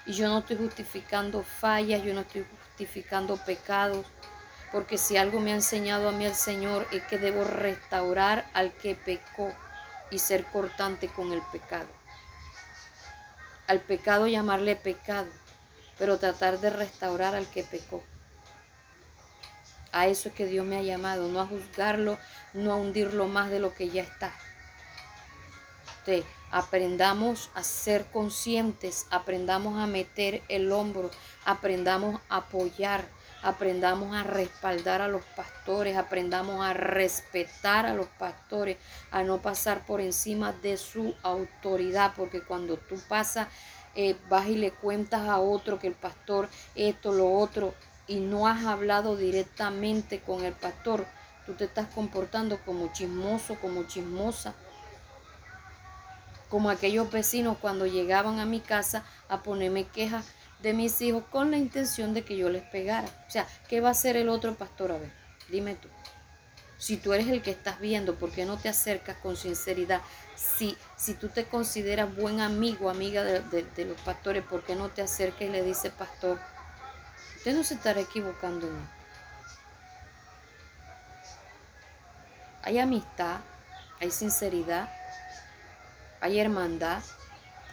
Y 0.06 0.14
yo 0.14 0.30
no 0.30 0.40
estoy 0.40 0.56
justificando 0.56 1.44
fallas, 1.44 2.02
yo 2.02 2.14
no 2.14 2.22
estoy 2.22 2.46
justificando 2.50 3.36
pecados. 3.36 4.06
Porque 4.72 4.98
si 4.98 5.18
algo 5.18 5.42
me 5.42 5.52
ha 5.52 5.56
enseñado 5.56 6.08
a 6.08 6.12
mí 6.14 6.26
el 6.26 6.34
Señor 6.34 6.88
es 6.92 7.04
que 7.04 7.18
debo 7.18 7.44
restaurar 7.44 8.50
al 8.54 8.72
que 8.72 8.96
pecó 8.96 9.52
y 10.12 10.20
ser 10.20 10.46
cortante 10.46 11.10
con 11.10 11.34
el 11.34 11.42
pecado. 11.52 11.90
Al 13.68 13.82
pecado 13.82 14.28
llamarle 14.28 14.78
pecado, 14.78 15.28
pero 15.98 16.18
tratar 16.18 16.60
de 16.60 16.70
restaurar 16.70 17.36
al 17.36 17.48
que 17.48 17.64
pecó. 17.64 18.02
A 19.92 20.08
eso 20.08 20.30
es 20.30 20.36
que 20.36 20.46
Dios 20.46 20.66
me 20.66 20.78
ha 20.78 20.84
llamado, 20.84 21.28
no 21.28 21.42
a 21.42 21.48
juzgarlo, 21.48 22.18
no 22.54 22.72
a 22.72 22.76
hundirlo 22.76 23.28
más 23.28 23.50
de 23.50 23.60
lo 23.60 23.74
que 23.74 23.90
ya 23.90 24.04
está. 24.04 24.34
aprendamos 26.52 27.52
a 27.54 27.64
ser 27.64 28.06
conscientes, 28.06 29.06
aprendamos 29.12 29.78
a 29.78 29.86
meter 29.86 30.42
el 30.50 30.72
hombro, 30.72 31.12
aprendamos 31.46 32.20
a 32.30 32.38
apoyar, 32.38 33.06
aprendamos 33.44 34.16
a 34.16 34.24
respaldar 34.24 35.02
a 35.02 35.08
los 35.08 35.24
pastores, 35.24 35.98
aprendamos 35.98 36.66
a 36.66 36.74
respetar 36.74 37.86
a 37.86 37.94
los 37.94 38.08
pastores, 38.08 38.78
a 39.12 39.24
no 39.24 39.42
pasar 39.42 39.86
por 39.86 40.02
encima 40.02 40.52
de 40.52 40.78
su 40.78 41.16
autoridad, 41.24 42.14
porque 42.16 42.42
cuando 42.42 42.78
tú 42.78 43.00
pasas, 43.08 43.48
eh, 43.96 44.16
vas 44.30 44.48
y 44.48 44.56
le 44.56 44.72
cuentas 44.72 45.28
a 45.28 45.40
otro 45.40 45.80
que 45.80 45.88
el 45.88 45.96
pastor 45.96 46.50
esto, 46.76 47.12
lo 47.12 47.32
otro, 47.32 47.74
y 48.10 48.20
no 48.20 48.48
has 48.48 48.66
hablado 48.66 49.16
directamente 49.16 50.20
con 50.20 50.44
el 50.44 50.54
pastor, 50.54 51.06
tú 51.46 51.54
te 51.54 51.66
estás 51.66 51.88
comportando 51.94 52.60
como 52.66 52.92
chismoso, 52.92 53.56
como 53.62 53.84
chismosa, 53.84 54.56
como 56.50 56.72
aquellos 56.72 57.12
vecinos 57.12 57.58
cuando 57.62 57.86
llegaban 57.86 58.40
a 58.40 58.46
mi 58.46 58.62
casa 58.62 59.06
a 59.30 59.44
ponerme 59.44 59.86
quejas 59.86 60.26
de 60.64 60.74
mis 60.74 61.00
hijos 61.02 61.24
con 61.32 61.52
la 61.52 61.58
intención 61.58 62.16
de 62.16 62.24
que 62.24 62.36
yo 62.36 62.50
les 62.50 62.64
pegara. 62.64 63.08
O 63.28 63.32
sea, 63.32 63.48
¿qué 63.70 63.80
va 63.80 63.90
a 63.90 63.92
hacer 63.92 64.18
el 64.18 64.28
otro 64.28 64.56
pastor? 64.56 64.92
A 64.92 64.98
ver, 64.98 65.12
dime 65.50 65.76
tú. 65.76 65.88
Si 66.80 66.98
tú 66.98 67.14
eres 67.14 67.28
el 67.28 67.44
que 67.44 67.52
estás 67.52 67.80
viendo, 67.80 68.16
¿por 68.16 68.32
qué 68.32 68.46
no 68.46 68.58
te 68.58 68.70
acercas 68.70 69.18
con 69.18 69.38
sinceridad? 69.38 70.02
Si, 70.36 70.76
si 70.98 71.14
tú 71.14 71.28
te 71.30 71.46
consideras 71.46 72.16
buen 72.16 72.42
amigo, 72.42 72.90
amiga 72.90 73.24
de, 73.24 73.64
de 73.64 73.86
los 73.86 74.02
pastores, 74.02 74.44
¿por 74.44 74.64
qué 74.64 74.76
no 74.76 74.90
te 74.90 75.04
acercas 75.04 75.42
y 75.44 75.50
le 75.50 75.62
dices, 75.62 75.92
pastor, 75.92 76.40
Usted 77.40 77.56
no 77.56 77.64
se 77.64 77.76
estará 77.76 78.02
equivocando 78.02 78.68
en 78.68 78.90
Hay 82.64 82.80
amistad, 82.80 83.40
hay 84.02 84.12
sinceridad, 84.12 84.90
hay 86.20 86.38
hermandad, 86.38 87.02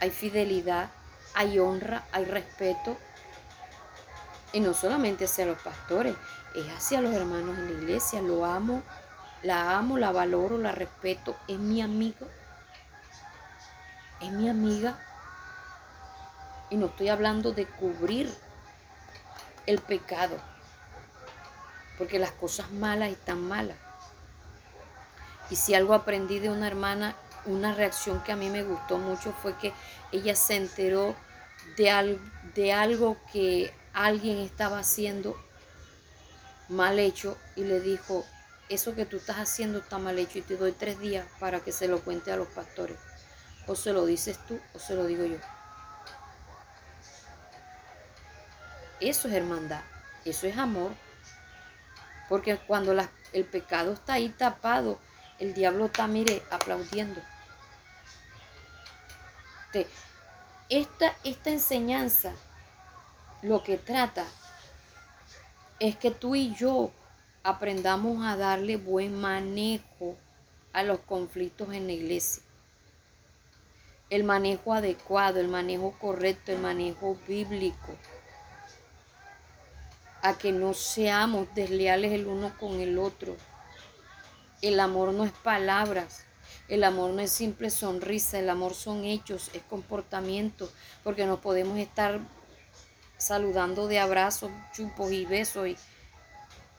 hay 0.00 0.10
fidelidad, 0.12 0.90
hay 1.34 1.58
honra, 1.58 2.04
hay 2.12 2.26
respeto. 2.26 2.96
Y 4.52 4.60
no 4.60 4.72
solamente 4.72 5.24
hacia 5.24 5.46
los 5.46 5.58
pastores, 5.58 6.14
es 6.54 6.68
hacia 6.68 7.00
los 7.00 7.12
hermanos 7.12 7.58
en 7.58 7.64
la 7.64 7.82
iglesia. 7.82 8.22
Lo 8.22 8.44
amo, 8.44 8.84
la 9.42 9.76
amo, 9.76 9.98
la 9.98 10.12
valoro, 10.12 10.58
la 10.58 10.70
respeto. 10.70 11.36
Es 11.48 11.58
mi 11.58 11.82
amigo. 11.82 12.28
Es 14.20 14.30
mi 14.30 14.48
amiga. 14.48 14.96
Y 16.70 16.76
no 16.76 16.86
estoy 16.86 17.08
hablando 17.08 17.50
de 17.50 17.66
cubrir 17.66 18.45
el 19.66 19.80
pecado. 19.80 20.36
Porque 21.98 22.18
las 22.18 22.32
cosas 22.32 22.70
malas 22.70 23.10
están 23.10 23.40
malas. 23.40 23.76
Y 25.50 25.56
si 25.56 25.74
algo 25.74 25.94
aprendí 25.94 26.38
de 26.38 26.50
una 26.50 26.66
hermana, 26.66 27.16
una 27.44 27.74
reacción 27.74 28.22
que 28.22 28.32
a 28.32 28.36
mí 28.36 28.50
me 28.50 28.64
gustó 28.64 28.98
mucho 28.98 29.32
fue 29.32 29.56
que 29.56 29.72
ella 30.12 30.34
se 30.34 30.56
enteró 30.56 31.14
de, 31.76 32.18
de 32.54 32.72
algo 32.72 33.16
que 33.32 33.72
alguien 33.92 34.38
estaba 34.38 34.80
haciendo 34.80 35.36
mal 36.68 36.98
hecho 36.98 37.38
y 37.54 37.64
le 37.64 37.80
dijo, 37.80 38.24
eso 38.68 38.94
que 38.94 39.06
tú 39.06 39.18
estás 39.18 39.36
haciendo 39.36 39.78
está 39.78 39.98
mal 39.98 40.18
hecho 40.18 40.38
y 40.38 40.42
te 40.42 40.56
doy 40.56 40.72
tres 40.72 40.98
días 40.98 41.26
para 41.38 41.60
que 41.60 41.72
se 41.72 41.86
lo 41.86 42.00
cuente 42.00 42.32
a 42.32 42.36
los 42.36 42.48
pastores. 42.48 42.96
O 43.68 43.74
se 43.74 43.92
lo 43.92 44.04
dices 44.06 44.38
tú 44.46 44.58
o 44.74 44.78
se 44.78 44.94
lo 44.94 45.06
digo 45.06 45.24
yo. 45.24 45.38
Eso 49.00 49.28
es 49.28 49.34
hermandad, 49.34 49.82
eso 50.24 50.46
es 50.46 50.56
amor. 50.56 50.92
Porque 52.28 52.56
cuando 52.56 52.92
el 53.32 53.44
pecado 53.44 53.92
está 53.92 54.14
ahí 54.14 54.30
tapado, 54.30 54.98
el 55.38 55.54
diablo 55.54 55.86
está, 55.86 56.06
mire, 56.06 56.42
aplaudiendo. 56.50 57.20
Esta, 60.68 61.14
esta 61.22 61.50
enseñanza 61.50 62.32
lo 63.42 63.62
que 63.62 63.76
trata 63.76 64.24
es 65.78 65.96
que 65.96 66.10
tú 66.10 66.34
y 66.34 66.54
yo 66.54 66.90
aprendamos 67.42 68.24
a 68.24 68.36
darle 68.36 68.76
buen 68.76 69.20
manejo 69.20 70.16
a 70.72 70.82
los 70.82 71.00
conflictos 71.00 71.72
en 71.74 71.86
la 71.86 71.92
iglesia. 71.92 72.42
El 74.08 74.24
manejo 74.24 74.72
adecuado, 74.72 75.38
el 75.38 75.48
manejo 75.48 75.92
correcto, 76.00 76.52
el 76.52 76.58
manejo 76.58 77.18
bíblico 77.28 77.96
a 80.26 80.36
que 80.36 80.50
no 80.50 80.74
seamos 80.74 81.46
desleales 81.54 82.12
el 82.12 82.26
uno 82.26 82.52
con 82.58 82.80
el 82.80 82.98
otro. 82.98 83.36
El 84.60 84.80
amor 84.80 85.12
no 85.12 85.24
es 85.24 85.30
palabras, 85.30 86.24
el 86.66 86.82
amor 86.82 87.10
no 87.10 87.20
es 87.20 87.30
simple 87.30 87.70
sonrisa, 87.70 88.40
el 88.40 88.50
amor 88.50 88.74
son 88.74 89.04
hechos, 89.04 89.50
es 89.54 89.62
comportamiento, 89.62 90.68
porque 91.04 91.26
no 91.26 91.40
podemos 91.40 91.78
estar 91.78 92.18
saludando 93.16 93.86
de 93.86 94.00
abrazos, 94.00 94.50
chupos 94.72 95.12
y 95.12 95.24
besos, 95.26 95.68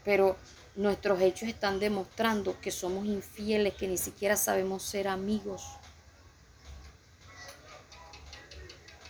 pero 0.03 0.35
nuestros 0.75 1.21
hechos 1.21 1.47
están 1.47 1.79
demostrando 1.79 2.59
que 2.59 2.71
somos 2.71 3.05
infieles, 3.05 3.75
que 3.75 3.87
ni 3.87 3.97
siquiera 3.97 4.35
sabemos 4.35 4.83
ser 4.83 5.07
amigos. 5.07 5.63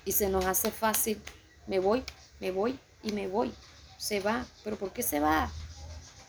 Y 0.06 0.12
se 0.12 0.30
nos 0.30 0.46
hace 0.46 0.70
fácil, 0.70 1.20
me 1.66 1.80
voy, 1.80 2.04
me 2.40 2.52
voy 2.52 2.80
y 3.02 3.12
me 3.14 3.28
voy 3.28 3.52
se 3.98 4.20
va. 4.20 4.46
¿Pero 4.64 4.78
por 4.78 4.94
qué 4.94 5.04
se 5.04 5.20
va? 5.20 5.50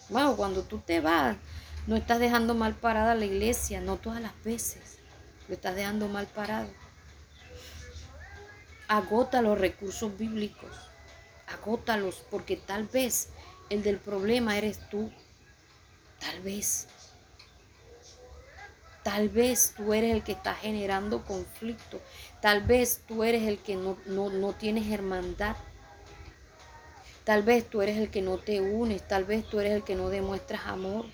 Wow, 0.09 0.37
cuando 0.37 0.63
tú 0.63 0.79
te 0.79 1.01
vas, 1.01 1.37
no 1.87 1.97
estás 1.97 2.19
dejando 2.19 2.55
mal 2.55 2.75
parada 2.75 3.15
la 3.15 3.27
iglesia, 3.27 3.81
no 3.81 3.97
todas 3.97 4.21
las 4.21 4.33
veces. 4.43 4.99
Lo 5.49 5.55
estás 5.55 5.77
dejando 5.77 6.09
mal 6.09 6.27
parado. 6.27 6.69
Agota 8.89 9.43
los 9.43 9.59
recursos 9.59 10.17
bíblicos. 10.17 10.71
Agótalos, 11.47 12.23
porque 12.31 12.57
tal 12.57 12.87
vez 12.87 13.29
el 13.71 13.83
del 13.83 13.99
problema 13.99 14.57
eres 14.57 14.81
tú. 14.91 15.11
Tal 16.19 16.41
vez. 16.41 16.89
Tal 19.03 19.29
vez 19.29 19.75
tú 19.77 19.95
eres 19.95 20.13
el 20.13 20.23
que 20.23 20.33
está 20.33 20.55
generando 20.55 21.25
conflicto. 21.25 22.01
Tal 22.43 22.63
vez 22.63 23.03
tú 23.07 23.25
eres 23.25 23.43
el 23.45 23.59
que 23.59 23.77
no, 23.77 23.97
no, 24.07 24.29
no 24.31 24.53
tienes 24.53 24.91
hermandad. 24.91 25.57
Tal 27.29 27.43
vez 27.43 27.69
tú 27.69 27.83
eres 27.83 27.99
el 27.99 28.11
que 28.11 28.23
no 28.23 28.39
te 28.39 28.63
unes, 28.63 29.07
tal 29.07 29.27
vez 29.27 29.45
tú 29.45 29.61
eres 29.61 29.75
el 29.75 29.85
que 29.85 29.95
no 29.95 30.09
demuestras 30.09 30.65
amor, 30.65 31.05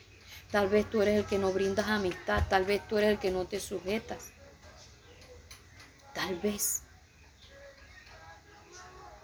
tal 0.53 0.69
vez 0.69 0.89
tú 0.89 1.03
eres 1.03 1.16
el 1.19 1.24
que 1.24 1.41
no 1.41 1.51
brindas 1.51 1.89
amistad, 1.89 2.45
tal 2.49 2.65
vez 2.65 2.86
tú 2.86 2.99
eres 2.99 3.11
el 3.11 3.19
que 3.19 3.32
no 3.32 3.47
te 3.47 3.59
sujetas. 3.59 4.31
Tal 6.12 6.36
vez. 6.36 6.85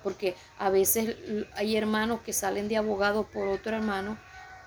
Porque 0.03 0.35
a 0.59 0.69
veces 0.69 1.15
hay 1.55 1.77
hermanos 1.77 2.23
que 2.23 2.33
salen 2.33 2.67
de 2.67 2.77
abogados 2.77 3.25
por 3.27 3.47
otro 3.47 3.77
hermano 3.77 4.19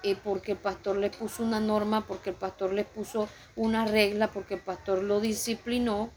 eh, 0.01 0.15
porque 0.15 0.53
el 0.53 0.57
pastor 0.57 0.95
les 0.95 1.13
puso 1.13 1.43
una 1.43 1.59
norma, 1.59 2.07
porque 2.07 2.29
el 2.29 2.37
pastor 2.37 2.71
les 2.71 2.85
puso 2.85 3.27
una 3.57 3.83
regla, 3.83 4.31
porque 4.31 4.53
el 4.53 4.61
pastor 4.61 5.03
lo 5.03 5.19
disciplinó 5.19 6.09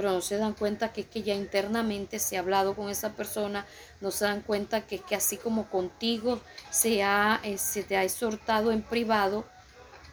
pero 0.00 0.12
no 0.12 0.22
se 0.22 0.38
dan 0.38 0.54
cuenta 0.54 0.94
que 0.94 1.02
es 1.02 1.08
que 1.08 1.22
ya 1.22 1.34
internamente 1.34 2.18
se 2.18 2.38
ha 2.38 2.40
hablado 2.40 2.74
con 2.74 2.88
esa 2.88 3.12
persona, 3.16 3.66
no 4.00 4.10
se 4.10 4.24
dan 4.24 4.40
cuenta 4.40 4.86
que 4.86 4.94
es 4.94 5.02
que 5.02 5.14
así 5.14 5.36
como 5.36 5.68
contigo 5.68 6.40
se, 6.70 7.02
ha, 7.02 7.38
eh, 7.42 7.58
se 7.58 7.82
te 7.82 7.98
ha 7.98 8.02
exhortado 8.02 8.72
en 8.72 8.80
privado, 8.80 9.44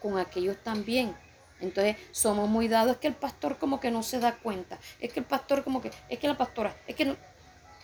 con 0.02 0.18
aquellos 0.18 0.58
también. 0.58 1.16
Entonces 1.58 1.96
somos 2.10 2.50
muy 2.50 2.68
dados, 2.68 2.92
es 2.92 2.98
que 2.98 3.06
el 3.06 3.14
pastor 3.14 3.56
como 3.56 3.80
que 3.80 3.90
no 3.90 4.02
se 4.02 4.20
da 4.20 4.36
cuenta, 4.36 4.78
es 5.00 5.10
que 5.10 5.20
el 5.20 5.26
pastor 5.26 5.64
como 5.64 5.80
que, 5.80 5.90
es 6.10 6.18
que 6.18 6.28
la 6.28 6.36
pastora, 6.36 6.76
es 6.86 6.94
que 6.94 7.06
no, 7.06 7.16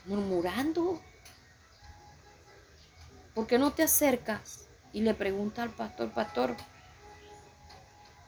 murmurando. 0.04 1.00
¿Por 3.34 3.46
qué 3.46 3.58
no 3.58 3.72
te 3.72 3.82
acercas 3.82 4.68
y 4.92 5.00
le 5.00 5.14
preguntas 5.14 5.62
al 5.62 5.70
pastor, 5.70 6.12
pastor, 6.12 6.54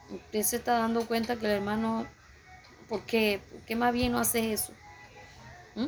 usted 0.09 0.43
se 0.45 0.57
está 0.57 0.79
dando 0.79 1.07
cuenta 1.07 1.37
que 1.37 1.45
el 1.45 1.53
hermano 1.53 2.07
¿Por 2.89 3.03
qué? 3.03 3.41
¿Por 3.51 3.61
qué 3.63 3.77
más 3.77 3.93
bien 3.93 4.13
no 4.13 4.19
haces 4.19 4.61
eso? 4.61 4.73
¿Mm? 5.75 5.87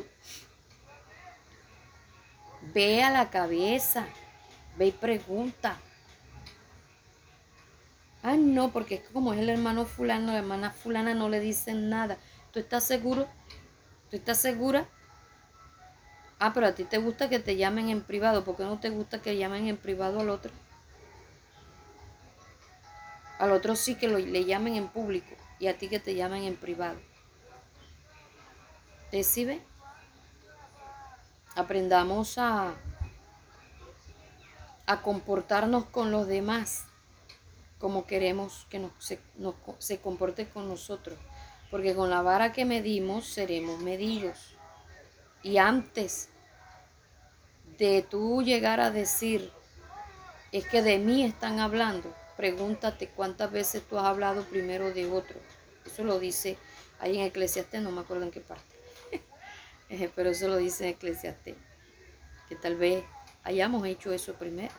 Ve 2.73 3.03
a 3.03 3.09
la 3.09 3.29
cabeza, 3.29 4.07
Ve 4.77 4.87
y 4.87 4.91
pregunta. 4.91 5.77
Ah, 8.21 8.35
no, 8.37 8.71
porque 8.71 8.95
es 8.95 9.01
como 9.11 9.33
es 9.33 9.39
el 9.39 9.49
hermano 9.49 9.85
fulano, 9.85 10.31
la 10.31 10.39
hermana 10.39 10.71
fulana 10.71 11.13
no 11.13 11.29
le 11.29 11.39
dicen 11.39 11.89
nada. 11.89 12.17
¿Tú 12.51 12.59
estás 12.59 12.83
seguro? 12.83 13.27
¿Tú 14.09 14.17
estás 14.17 14.37
segura? 14.37 14.87
Ah, 16.37 16.51
pero 16.53 16.67
a 16.67 16.75
ti 16.75 16.83
te 16.83 16.97
gusta 16.97 17.29
que 17.29 17.39
te 17.39 17.55
llamen 17.55 17.89
en 17.89 18.01
privado. 18.01 18.43
¿Por 18.43 18.57
qué 18.57 18.63
no 18.63 18.79
te 18.79 18.89
gusta 18.89 19.21
que 19.21 19.37
llamen 19.37 19.67
en 19.67 19.77
privado 19.77 20.19
al 20.19 20.29
otro? 20.29 20.51
Al 23.37 23.51
otro 23.51 23.75
sí 23.75 23.95
que 23.95 24.07
lo, 24.07 24.17
le 24.17 24.45
llamen 24.45 24.75
en 24.75 24.87
público 24.89 25.38
y 25.59 25.67
a 25.67 25.77
ti 25.77 25.89
que 25.89 25.99
te 25.99 26.15
llamen 26.15 26.43
en 26.43 26.55
privado. 26.55 26.99
¿Recibe? 29.11 29.61
Aprendamos 31.55 32.37
a, 32.37 32.75
a 34.85 35.01
comportarnos 35.01 35.85
con 35.85 36.11
los 36.11 36.27
demás 36.27 36.85
como 37.79 38.05
queremos 38.05 38.67
que 38.69 38.79
nos, 38.79 38.91
se, 38.99 39.19
se 39.79 39.99
comporte 39.99 40.47
con 40.47 40.67
nosotros. 40.67 41.17
Porque 41.71 41.95
con 41.95 42.09
la 42.09 42.21
vara 42.21 42.51
que 42.51 42.65
medimos 42.65 43.25
seremos 43.25 43.79
medidos. 43.79 44.55
Y 45.43 45.57
antes 45.57 46.29
de 47.77 48.01
tú 48.01 48.41
llegar 48.43 48.79
a 48.81 48.91
decir, 48.91 49.51
es 50.51 50.67
que 50.67 50.81
de 50.81 50.97
mí 50.97 51.23
están 51.23 51.59
hablando, 51.59 52.13
pregúntate 52.35 53.07
cuántas 53.07 53.51
veces 53.51 53.83
tú 53.87 53.97
has 53.97 54.05
hablado 54.05 54.43
primero 54.43 54.91
de 54.91 55.09
otro. 55.09 55.39
Eso 55.91 56.03
lo 56.03 56.19
dice 56.19 56.57
ahí 56.99 57.17
en 57.17 57.25
Eclesiastes, 57.25 57.81
no 57.81 57.91
me 57.91 58.01
acuerdo 58.01 58.23
en 58.23 58.31
qué 58.31 58.41
parte. 58.41 58.75
Pero 60.15 60.29
eso 60.29 60.47
lo 60.47 60.57
dice 60.57 60.85
en 60.85 60.89
Eclesiastes. 60.91 61.55
Que 62.47 62.55
tal 62.55 62.75
vez 62.75 63.03
hayamos 63.43 63.85
hecho 63.87 64.13
eso 64.13 64.33
primero. 64.35 64.73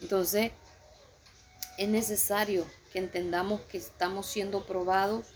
Entonces, 0.00 0.52
es 1.78 1.88
necesario 1.88 2.66
que 2.92 2.98
entendamos 2.98 3.60
que 3.62 3.78
estamos 3.78 4.26
siendo 4.26 4.66
probados, 4.66 5.26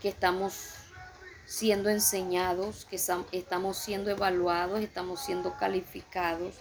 que 0.00 0.08
estamos 0.08 0.54
siendo 1.46 1.90
enseñados, 1.90 2.84
que 2.84 2.96
estamos 3.32 3.76
siendo 3.76 4.10
evaluados, 4.10 4.80
estamos 4.80 5.20
siendo 5.20 5.56
calificados. 5.56 6.54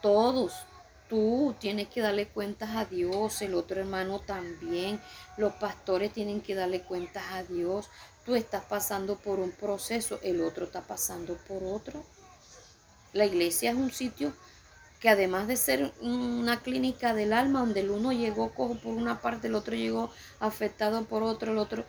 Todos, 0.00 0.66
tú 1.12 1.54
tienes 1.60 1.88
que 1.88 2.00
darle 2.00 2.26
cuentas 2.26 2.70
a 2.74 2.86
Dios, 2.86 3.42
el 3.42 3.52
otro 3.52 3.78
hermano 3.78 4.20
también, 4.20 4.98
los 5.36 5.52
pastores 5.52 6.10
tienen 6.10 6.40
que 6.40 6.54
darle 6.54 6.80
cuentas 6.80 7.22
a 7.32 7.42
Dios. 7.42 7.90
Tú 8.24 8.34
estás 8.34 8.64
pasando 8.64 9.16
por 9.16 9.38
un 9.38 9.50
proceso, 9.50 10.18
el 10.22 10.40
otro 10.40 10.64
está 10.64 10.80
pasando 10.80 11.36
por 11.46 11.62
otro. 11.64 12.02
La 13.12 13.26
iglesia 13.26 13.72
es 13.72 13.76
un 13.76 13.92
sitio 13.92 14.32
que 15.00 15.10
además 15.10 15.48
de 15.48 15.58
ser 15.58 15.92
una 16.00 16.62
clínica 16.62 17.12
del 17.12 17.34
alma, 17.34 17.60
donde 17.60 17.80
el 17.80 17.90
uno 17.90 18.12
llegó 18.12 18.54
cojo 18.54 18.76
por 18.76 18.94
una 18.94 19.20
parte, 19.20 19.48
el 19.48 19.54
otro 19.54 19.74
llegó 19.74 20.10
afectado 20.40 21.04
por 21.04 21.22
otro, 21.22 21.52
el 21.52 21.58
otro, 21.58 21.84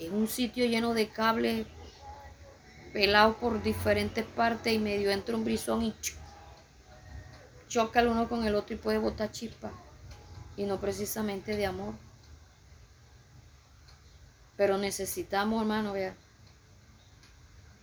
es 0.00 0.10
un 0.10 0.26
sitio 0.26 0.66
lleno 0.66 0.94
de 0.94 1.10
cables 1.10 1.64
pelados 2.92 3.36
por 3.36 3.62
diferentes 3.62 4.24
partes 4.24 4.72
y 4.72 4.80
medio 4.80 5.12
entra 5.12 5.36
un 5.36 5.44
brisón 5.44 5.82
y 5.82 5.94
choca 7.70 8.00
el 8.00 8.08
uno 8.08 8.28
con 8.28 8.44
el 8.44 8.56
otro 8.56 8.74
y 8.74 8.78
puede 8.78 8.98
botar 8.98 9.30
chispa. 9.30 9.70
Y 10.56 10.64
no 10.64 10.80
precisamente 10.80 11.56
de 11.56 11.64
amor. 11.64 11.94
Pero 14.56 14.76
necesitamos, 14.76 15.62
hermano, 15.62 15.94
vea, 15.94 16.14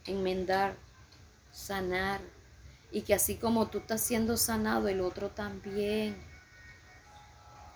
enmendar, 0.05 0.75
sanar, 1.51 2.21
y 2.91 3.01
que 3.01 3.15
así 3.15 3.35
como 3.35 3.67
tú 3.67 3.79
estás 3.79 4.01
siendo 4.01 4.37
sanado, 4.37 4.87
el 4.87 5.01
otro 5.01 5.29
también. 5.29 6.15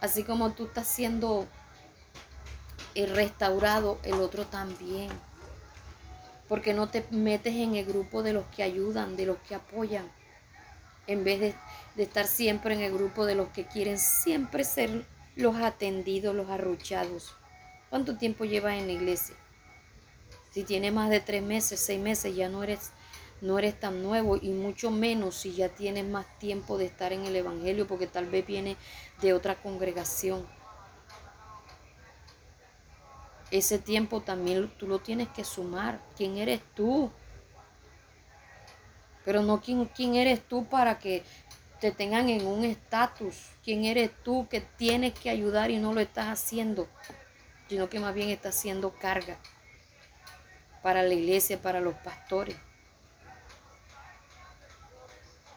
Así 0.01 0.23
como 0.23 0.51
tú 0.51 0.65
estás 0.65 0.87
siendo 0.87 1.47
eh, 2.93 3.07
restaurado, 3.07 3.99
el 4.03 4.15
otro 4.15 4.45
también. 4.45 5.09
Porque 6.47 6.73
no 6.73 6.89
te 6.89 7.05
metes 7.11 7.55
en 7.55 7.75
el 7.75 7.85
grupo 7.85 8.21
de 8.21 8.33
los 8.33 8.45
que 8.47 8.63
ayudan, 8.63 9.15
de 9.15 9.25
los 9.25 9.37
que 9.39 9.55
apoyan, 9.55 10.11
en 11.11 11.23
vez 11.23 11.39
de, 11.39 11.55
estar 11.97 12.25
siempre 12.25 12.73
en 12.73 12.81
el 12.81 12.93
grupo 12.93 13.25
de 13.25 13.35
los 13.35 13.49
que 13.49 13.65
quieren 13.65 13.97
siempre 13.97 14.63
ser 14.63 15.05
los 15.35 15.55
atendidos, 15.57 16.35
los 16.35 16.49
arruchados. 16.49 17.35
¿Cuánto 17.89 18.17
tiempo 18.17 18.45
llevas 18.45 18.79
en 18.79 18.87
la 18.87 18.93
iglesia? 18.93 19.35
Si 20.51 20.63
tienes 20.63 20.93
más 20.93 21.09
de 21.09 21.19
tres 21.19 21.43
meses, 21.43 21.79
seis 21.79 21.99
meses, 21.99 22.35
ya 22.35 22.49
no 22.49 22.63
eres 22.63 22.91
no 23.41 23.57
eres 23.57 23.79
tan 23.79 24.03
nuevo 24.03 24.37
y 24.37 24.49
mucho 24.49 24.91
menos 24.91 25.35
si 25.35 25.53
ya 25.53 25.69
tienes 25.69 26.05
más 26.05 26.27
tiempo 26.37 26.77
de 26.77 26.85
estar 26.85 27.11
en 27.11 27.25
el 27.25 27.35
Evangelio 27.35 27.87
porque 27.87 28.05
tal 28.05 28.27
vez 28.27 28.45
viene 28.45 28.77
de 29.19 29.33
otra 29.33 29.55
congregación. 29.55 30.45
Ese 33.49 33.79
tiempo 33.79 34.21
también 34.21 34.71
tú 34.77 34.87
lo 34.87 34.99
tienes 34.99 35.27
que 35.29 35.43
sumar. 35.43 35.99
¿Quién 36.15 36.37
eres 36.37 36.61
tú? 36.75 37.11
Pero 39.25 39.41
no 39.41 39.61
quién, 39.61 39.85
quién 39.85 40.15
eres 40.15 40.41
tú 40.47 40.65
para 40.65 40.99
que 40.99 41.23
te 41.79 41.91
tengan 41.91 42.29
en 42.29 42.45
un 42.45 42.63
estatus. 42.63 43.49
¿Quién 43.63 43.85
eres 43.85 44.11
tú 44.23 44.47
que 44.47 44.61
tienes 44.61 45.13
que 45.13 45.29
ayudar 45.29 45.71
y 45.71 45.77
no 45.77 45.93
lo 45.93 45.99
estás 45.99 46.27
haciendo? 46.27 46.87
Sino 47.67 47.89
que 47.89 47.99
más 47.99 48.13
bien 48.13 48.29
estás 48.29 48.57
haciendo 48.57 48.91
carga 48.91 49.37
para 50.81 51.03
la 51.03 51.13
iglesia, 51.13 51.61
para 51.61 51.79
los 51.79 51.95
pastores. 51.95 52.55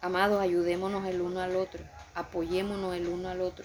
Amados, 0.01 0.41
ayudémonos 0.41 1.07
el 1.07 1.23
uno 1.23 1.41
al 1.41 1.57
otro, 1.57 1.83
apoyémonos 2.15 2.95
el 2.95 3.09
uno 3.09 3.29
al 3.31 3.41
otro. 3.41 3.65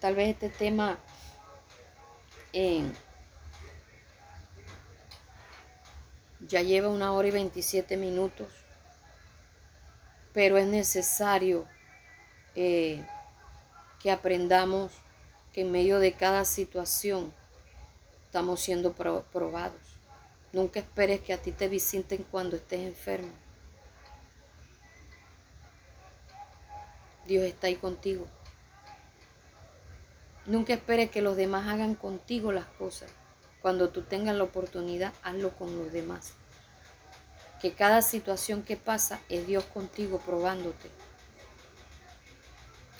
Tal 0.00 0.14
vez 0.14 0.30
este 0.30 0.48
tema 0.48 0.98
ya 6.50 6.62
lleva 6.62 6.88
una 6.88 7.12
hora 7.12 7.28
y 7.28 7.30
27 7.30 7.96
minutos, 7.96 8.48
pero 10.32 10.58
es 10.58 10.66
necesario 10.66 11.64
eh, 12.56 13.06
que 14.00 14.10
aprendamos 14.10 14.90
que 15.52 15.60
en 15.60 15.70
medio 15.70 16.00
de 16.00 16.12
cada 16.12 16.44
situación 16.44 17.32
estamos 18.26 18.60
siendo 18.60 18.92
probados. 18.92 19.80
Nunca 20.52 20.80
esperes 20.80 21.20
que 21.20 21.32
a 21.32 21.38
ti 21.38 21.52
te 21.52 21.68
visiten 21.68 22.24
cuando 22.28 22.56
estés 22.56 22.80
enfermo. 22.80 23.30
Dios 27.26 27.44
está 27.44 27.68
ahí 27.68 27.76
contigo. 27.76 28.26
Nunca 30.46 30.72
esperes 30.72 31.10
que 31.12 31.22
los 31.22 31.36
demás 31.36 31.68
hagan 31.68 31.94
contigo 31.94 32.50
las 32.50 32.66
cosas. 32.66 33.12
Cuando 33.62 33.90
tú 33.90 34.02
tengas 34.02 34.34
la 34.34 34.42
oportunidad, 34.42 35.12
hazlo 35.22 35.50
con 35.50 35.78
los 35.78 35.92
demás. 35.92 36.34
Que 37.60 37.72
cada 37.72 38.02
situación 38.02 38.62
que 38.62 38.76
pasa 38.76 39.20
es 39.28 39.46
Dios 39.46 39.64
contigo 39.64 40.18
probándote. 40.18 40.90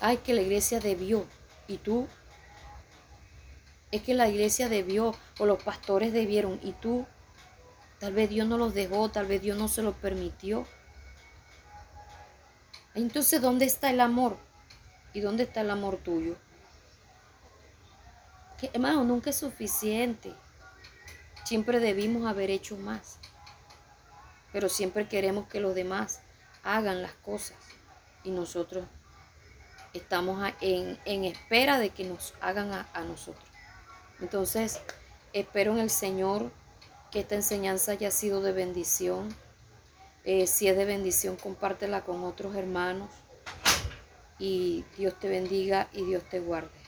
Ay, 0.01 0.19
que 0.19 0.35
la 0.35 0.43
iglesia 0.43 0.81
debió. 0.81 1.27
Y 1.67 1.79
tú, 1.79 2.09
es 3.91 4.03
que 4.03 4.15
la 4.15 4.29
iglesia 4.29 4.69
debió 4.69 5.15
o 5.39 5.47
los 5.47 5.63
pastores 5.63 6.13
debieron. 6.13 6.59
Y 6.63 6.73
tú 6.73 7.07
Tal 8.01 8.15
vez 8.15 8.31
Dios 8.31 8.49
no 8.49 8.57
los 8.57 8.73
dejó, 8.73 9.11
tal 9.11 9.27
vez 9.27 9.43
Dios 9.43 9.59
no 9.59 9.69
se 9.69 9.83
lo 9.83 9.93
permitió. 9.93 10.67
Entonces, 12.95 13.43
¿dónde 13.43 13.67
está 13.67 13.91
el 13.91 14.01
amor? 14.01 14.39
¿Y 15.13 15.21
dónde 15.21 15.43
está 15.43 15.61
el 15.61 15.71
amor 15.71 15.99
tuyo? 15.99 16.35
Que, 18.59 18.71
hermano, 18.73 19.05
nunca 19.05 19.29
es 19.29 19.37
suficiente. 19.37 20.33
Siempre 21.45 21.79
debimos 21.79 22.27
haber 22.27 22.49
hecho 22.49 22.79
más. 22.79 23.19
Pero 24.53 24.69
siempre 24.69 25.09
queremos 25.09 25.49
que 25.49 25.61
los 25.61 25.75
demás 25.75 26.21
hagan 26.63 27.03
las 27.03 27.13
cosas. 27.13 27.57
Y 28.25 28.31
nosotros 28.31 28.85
estamos 29.95 30.53
en, 30.61 31.25
espera 31.25 31.79
de 31.79 31.91
que 31.91 32.05
nos 32.05 32.35
hagan 32.41 32.73
a, 32.73 32.89
a 32.93 33.03
nosotros. 33.03 33.49
Entonces, 34.21 34.81
espero 35.33 35.73
en 35.73 35.79
el 35.79 35.91
Señor 35.91 36.51
que 37.11 37.21
esta 37.21 37.35
enseñanza 37.35 37.93
haya 37.93 38.11
sido 38.11 38.43
de 38.43 38.53
bendición. 38.53 39.35
Eh, 40.25 40.47
si 40.47 40.69
es 40.69 40.77
de 40.77 40.85
bendición, 40.85 41.37
compártela 41.37 42.03
con 42.03 42.25
otros 42.25 42.55
hermanos. 42.55 43.11
Y 44.39 44.85
Dios 44.97 45.19
te 45.19 45.29
bendiga 45.29 45.89
y 45.93 46.05
Dios 46.05 46.23
te 46.31 46.41
guarde. 46.41 46.80